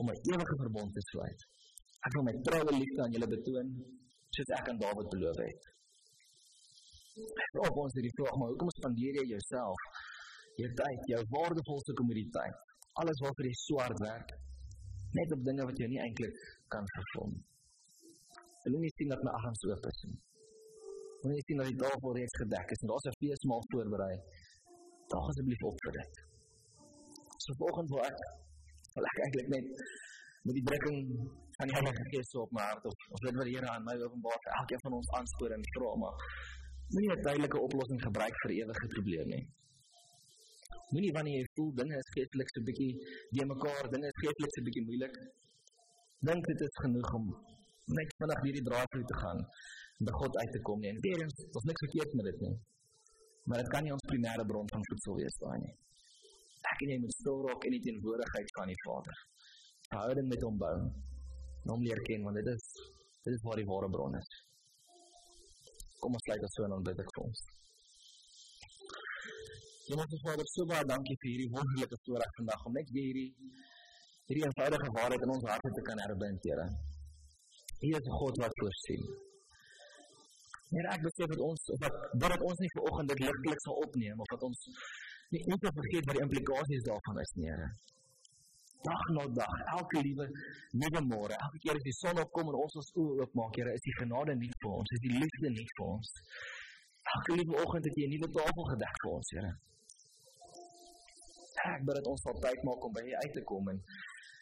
om 0.00 0.08
'n 0.08 0.20
ewige 0.32 0.56
verbond 0.62 0.94
te 0.96 1.02
sluit. 1.10 1.40
Ek 2.06 2.14
wil 2.16 2.24
my 2.28 2.34
troue 2.46 2.72
liefde 2.72 3.02
aan 3.04 3.12
julle 3.12 3.28
betoon, 3.36 3.68
soos 4.36 4.52
ek 4.58 4.68
aan 4.72 4.78
Dawid 4.80 5.08
beloof 5.12 5.40
het. 5.44 5.62
Op 7.68 7.76
ons 7.82 7.96
hierdie 7.98 8.14
vraag, 8.18 8.36
maar 8.38 8.52
hoekom 8.52 8.70
spandeer 8.76 9.20
jy 9.20 9.26
jouself, 9.34 9.86
jou 10.60 10.70
tyd, 10.80 11.06
jou 11.12 11.22
waardevolste 11.34 11.96
kommoditeit, 11.98 12.56
alles 13.02 13.22
waarvoor 13.24 13.48
jy 13.48 13.56
swaar 13.64 13.94
werk, 14.00 14.34
net 15.18 15.32
op 15.36 15.44
dinge 15.48 15.66
wat 15.70 15.78
jy 15.82 15.88
nie 15.90 16.02
eintlik 16.04 16.42
kan 16.72 16.86
vervul 16.96 17.32
nie. 17.34 17.44
Wil 18.64 18.76
nie 18.84 18.92
sien 18.96 19.10
dat 19.12 19.22
my 19.24 19.32
arms 19.38 19.62
oop 19.68 19.86
is 19.90 20.02
nie. 20.06 20.18
Wil 21.22 21.32
nie 21.34 21.44
sien 21.46 21.60
dat 21.62 21.70
die 21.70 21.78
tafel 21.80 22.16
reeds 22.16 22.36
gedek 22.42 22.74
is 22.74 22.82
en 22.84 22.90
daar's 22.92 23.06
'n 23.10 23.18
feesmaal 23.22 23.62
voorberei. 23.72 24.16
Daag 25.12 25.28
asseblief 25.30 25.62
op 25.70 25.78
vir 25.84 25.92
dit. 25.98 26.14
So 27.42 27.54
volgens 27.62 27.90
wil 27.94 28.04
ek 28.10 28.18
wil 28.94 29.06
ek 29.10 29.18
eintlik 29.24 29.48
net 29.54 29.66
met 30.46 30.54
die 30.58 30.66
drukking 30.68 30.98
van 31.56 31.68
die 31.68 31.76
Heilige 31.76 32.04
Gees 32.10 32.34
op 32.42 32.52
my 32.56 32.64
hart 32.70 32.84
of 32.90 32.96
of 33.14 33.20
dit 33.26 33.34
wat 33.38 33.46
die 33.48 33.56
Here 33.56 33.68
aan 33.68 33.84
my 33.88 33.94
openbaar, 34.06 34.40
elkeen 34.60 34.82
van 34.86 34.92
ons 34.98 35.10
aanspoor 35.18 35.50
en 35.56 35.64
vra 35.74 35.90
maar 36.02 36.16
moenie 36.92 37.10
'n 37.16 37.22
tydelike 37.26 37.58
oplossing 37.66 38.00
gebruik 38.08 38.36
vir 38.42 38.50
ewige 38.60 38.86
probleme 38.94 39.28
nie. 39.34 39.44
Moenie 40.92 41.12
wanneer 41.16 41.36
jy 41.40 41.46
voel 41.54 41.70
dinge 41.80 41.96
is 42.02 42.10
geestelik 42.14 42.48
so 42.50 42.62
bietjie 42.68 42.92
de 43.36 43.44
mekaar, 43.52 43.84
dinge 43.94 44.08
is 44.12 44.18
geestelik 44.22 44.52
so 44.54 44.62
bietjie 44.66 44.84
moeilik, 44.88 45.14
dink 46.28 46.46
dit 46.50 46.60
is 46.66 46.74
genoeg 46.84 47.10
om 47.18 47.26
net 47.98 48.10
vinnig 48.18 48.40
hierdie 48.46 48.66
draad 48.68 48.90
toe 48.94 49.04
te 49.12 49.16
gaan 49.22 49.40
en 49.98 50.08
by 50.08 50.12
God 50.20 50.36
uit 50.42 50.52
te 50.56 50.60
kom 50.66 50.80
nie. 50.80 50.90
En 50.92 51.00
weer 51.06 51.22
eens, 51.22 51.36
daar's 51.52 51.68
niks 51.70 51.84
verkeerd 51.86 52.12
met 52.18 52.26
dit 52.30 52.40
nie. 52.46 52.56
Maar 53.46 53.62
dit 53.62 53.70
kan 53.74 53.82
nie 53.84 53.92
ons 53.92 54.06
primêre 54.10 54.44
bron 54.50 54.68
van 54.74 54.84
voedsel 54.90 55.16
wees 55.22 55.38
daai 55.44 55.58
nie. 55.64 55.74
Ek 56.72 56.84
en 56.84 56.92
jy 56.94 56.98
moet 57.04 57.16
stil 57.16 57.40
raak 57.46 57.64
in 57.68 57.76
die 57.76 57.82
teenwoordigheid 57.86 58.54
van 58.58 58.72
die 58.72 58.80
Vader. 58.84 59.24
Verhouding 59.88 60.28
met 60.32 60.46
hom 60.46 60.58
bou. 60.60 60.76
Hom 61.70 61.82
leer 61.86 62.00
ken 62.08 62.26
want 62.26 62.40
dit 62.40 62.54
is 62.54 62.66
dit 63.24 63.34
is 63.36 63.42
waar 63.46 63.60
die 63.60 63.68
ware 63.68 63.90
bron 63.94 64.16
is. 64.16 64.30
Kom 66.02 66.16
ons 66.16 66.24
sluit 66.26 66.62
en 66.64 66.74
dan 66.74 66.86
bid 66.88 67.02
ek 67.04 67.10
vir 67.14 67.24
ons. 67.26 67.42
Hemelse 69.90 70.20
Vader, 70.24 70.46
so 70.54 70.66
baie 70.70 70.86
dankie 70.90 71.16
vir 71.22 71.30
hierdie 71.32 71.50
wonderlike 71.56 71.98
voorreg 72.06 72.36
vandag 72.38 72.64
om 72.68 72.78
net 72.78 72.92
weer 72.94 73.08
hierdie 73.08 73.30
hierdie 74.30 74.44
eenvoudige 74.46 74.90
waarheid 74.96 75.26
in 75.26 75.32
ons 75.34 75.46
harte 75.50 75.72
te 75.76 75.82
kan 75.88 76.02
herbind, 76.04 76.46
Here. 76.46 76.66
U 77.86 77.88
is 77.98 78.10
God 78.20 78.40
wat 78.42 78.58
voorsien. 78.60 79.06
Here, 80.70 80.88
ek 80.94 81.06
besef 81.08 81.32
dat 81.34 81.42
ons 81.50 81.70
of 81.74 81.80
dat 81.84 81.94
dat 82.24 82.44
ons 82.48 82.60
nie 82.62 82.72
vanoggend 82.76 83.14
dit 83.14 83.24
ligtelik 83.26 83.64
sal 83.64 83.80
opneem 83.86 84.20
of 84.22 84.34
dat 84.34 84.44
ons 84.50 84.66
nie 85.34 85.42
net 85.50 85.72
vergeet 85.80 86.06
wat 86.06 86.20
die 86.20 86.26
implikasies 86.28 86.86
daarvan 86.90 87.24
is 87.24 87.34
Here 87.40 87.70
dag 88.88 89.02
na 89.16 89.24
dag, 89.40 89.54
elke 89.76 90.02
liewe 90.06 90.26
nuwe 90.82 91.00
môre, 91.12 91.34
elke 91.44 91.58
keer 91.64 91.78
as 91.78 91.86
die 91.88 91.96
son 91.98 92.20
opkom 92.24 92.52
en 92.52 92.60
ons 92.64 92.76
ons 92.80 92.92
oë 93.02 93.16
oopmaak, 93.24 93.58
Here, 93.60 93.72
is 93.76 93.84
die 93.86 93.96
genade 94.00 94.36
nie 94.42 94.52
vir 94.62 94.70
ons, 94.78 94.92
is 94.96 95.02
die 95.06 95.16
liefde 95.16 95.50
nie 95.56 95.66
vir 95.72 95.86
ons. 95.86 96.12
Elke 97.16 97.36
liewe 97.40 97.58
oggend 97.64 97.88
het 97.88 97.98
jy 98.00 98.06
'n 98.06 98.14
nuwe 98.14 98.28
tafel 98.38 98.64
gedek 98.72 98.96
vir 99.02 99.10
ons, 99.16 99.28
Here. 99.34 99.52
Ek 101.68 101.82
bid 101.86 101.94
dat 101.98 102.06
ons 102.12 102.22
sal 102.24 102.36
tyd 102.44 102.60
maak 102.64 102.84
om 102.86 102.92
by 102.96 103.04
U 103.10 103.12
uit 103.22 103.32
te 103.36 103.42
kom 103.50 103.68
en 103.72 103.78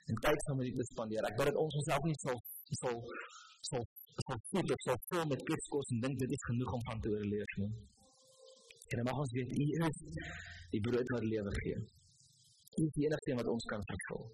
en 0.08 0.16
tyd 0.24 0.38
saam 0.44 0.56
met 0.58 0.68
U 0.70 0.72
te 0.78 0.84
spandeer. 0.92 1.24
Ek 1.30 1.36
bid 1.38 1.46
dat 1.50 1.58
ons 1.64 1.74
onsself 1.78 2.02
nie 2.08 2.18
sal 2.24 2.38
sal 2.80 2.96
sal 3.70 3.82
sal 4.26 4.38
voel 4.50 4.72
of 4.74 4.80
sal 4.86 4.98
voel 5.08 5.26
met 5.32 5.42
kitskos 5.48 5.90
en 5.94 6.00
dink 6.04 6.18
dit 6.22 6.30
is 6.36 6.44
genoeg 6.50 6.72
om 6.76 6.82
van 6.90 7.00
te 7.02 7.10
oorleef 7.14 7.52
nie. 7.62 7.72
En 8.88 8.94
dan 9.00 9.06
mag 9.10 9.22
ons 9.24 9.34
weet 9.36 9.50
U 9.62 9.64
is 9.88 9.98
die 10.74 10.80
brood 10.86 11.14
wat 11.14 11.24
lewe 11.32 11.52
gee. 11.62 11.78
U 12.78 12.86
is 12.86 12.96
die 12.96 13.06
enigste 13.08 13.36
wat 13.40 13.50
ons 13.54 13.66
kan 13.72 13.84
vervul. 13.90 14.24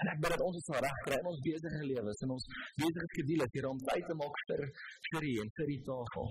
En 0.00 0.10
ek 0.12 0.20
bid 0.22 0.34
dat 0.34 0.42
ons 0.46 0.56
dit 0.58 0.66
sal 0.68 0.82
regkry 0.84 1.16
in 1.18 1.30
ons 1.30 1.40
besige 1.46 1.86
lewens 1.90 2.20
en 2.24 2.34
ons 2.36 2.44
besige 2.82 3.06
skedules 3.12 3.54
hier 3.56 3.66
om 3.70 3.80
tyd 3.88 4.04
te 4.10 4.16
maak 4.20 4.36
vir 4.50 4.62
vir 5.08 5.26
U 5.30 5.32
en 5.44 5.50
vir 5.56 5.72
die 5.72 5.80
tafel. 5.88 6.28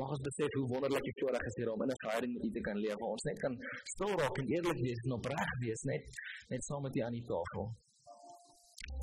Mag 0.00 0.12
ons 0.14 0.22
besef 0.28 0.56
hoe 0.56 0.66
wonderlik 0.72 1.04
die 1.08 1.16
voorreg 1.20 1.44
is 1.50 1.58
hier 1.60 1.72
om 1.72 1.82
in 1.84 1.92
'n 1.92 2.00
verhouding 2.04 2.32
met 2.36 2.46
U 2.48 2.50
te 2.56 2.62
kan 2.68 2.78
leef. 2.84 3.04
Ons 3.14 3.26
net 3.28 3.38
kan 3.44 3.54
stil 3.92 4.12
raak 4.22 4.40
en 4.42 4.48
eerlik 4.54 4.80
wees 4.86 5.00
en 5.04 5.16
opreg 5.18 5.52
wees 5.64 5.82
net 5.90 6.04
net 6.52 6.64
saam 6.68 6.82
met 6.86 6.96
U 6.96 7.00
aan 7.06 7.16
die 7.18 7.26
tafel. 7.32 7.64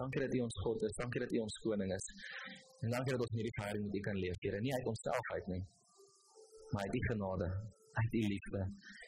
Dankie 0.01 0.21
dat 0.25 0.35
U 0.37 0.39
ons 0.47 0.57
God 0.65 0.83
is. 0.87 0.95
Dankie 1.01 1.21
dat 1.23 1.31
U 1.35 1.37
ons 1.45 1.57
koning 1.65 1.93
is. 1.99 2.05
En 2.83 2.89
dankie 2.95 3.13
dat 3.15 3.21
ons 3.25 3.35
hierdie 3.37 3.55
verhouding 3.57 3.85
met 3.85 3.95
U 3.99 4.01
kan 4.07 4.17
leef, 4.23 4.37
Here, 4.43 4.59
nie 4.61 4.73
uit 4.73 4.87
onsself 4.91 5.29
uit 5.35 5.47
nie, 5.53 5.63
maar 6.71 6.83
uit 6.83 6.95
U 6.99 7.01
genade, 7.11 7.47
uit 8.01 8.13
U 8.19 8.23
liefde 8.33 8.61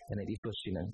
en 0.09 0.19
uit 0.21 0.29
U 0.29 0.37
voorsiening. 0.45 0.93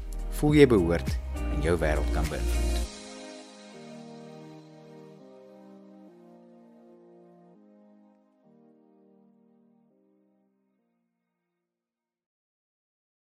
voel 0.41 0.55
jy 0.57 0.65
behoort 0.65 1.17
en 1.37 1.61
jou 1.61 1.77
wêreld 1.77 2.13
kan 2.15 2.25
beïnvloed. 2.33 2.80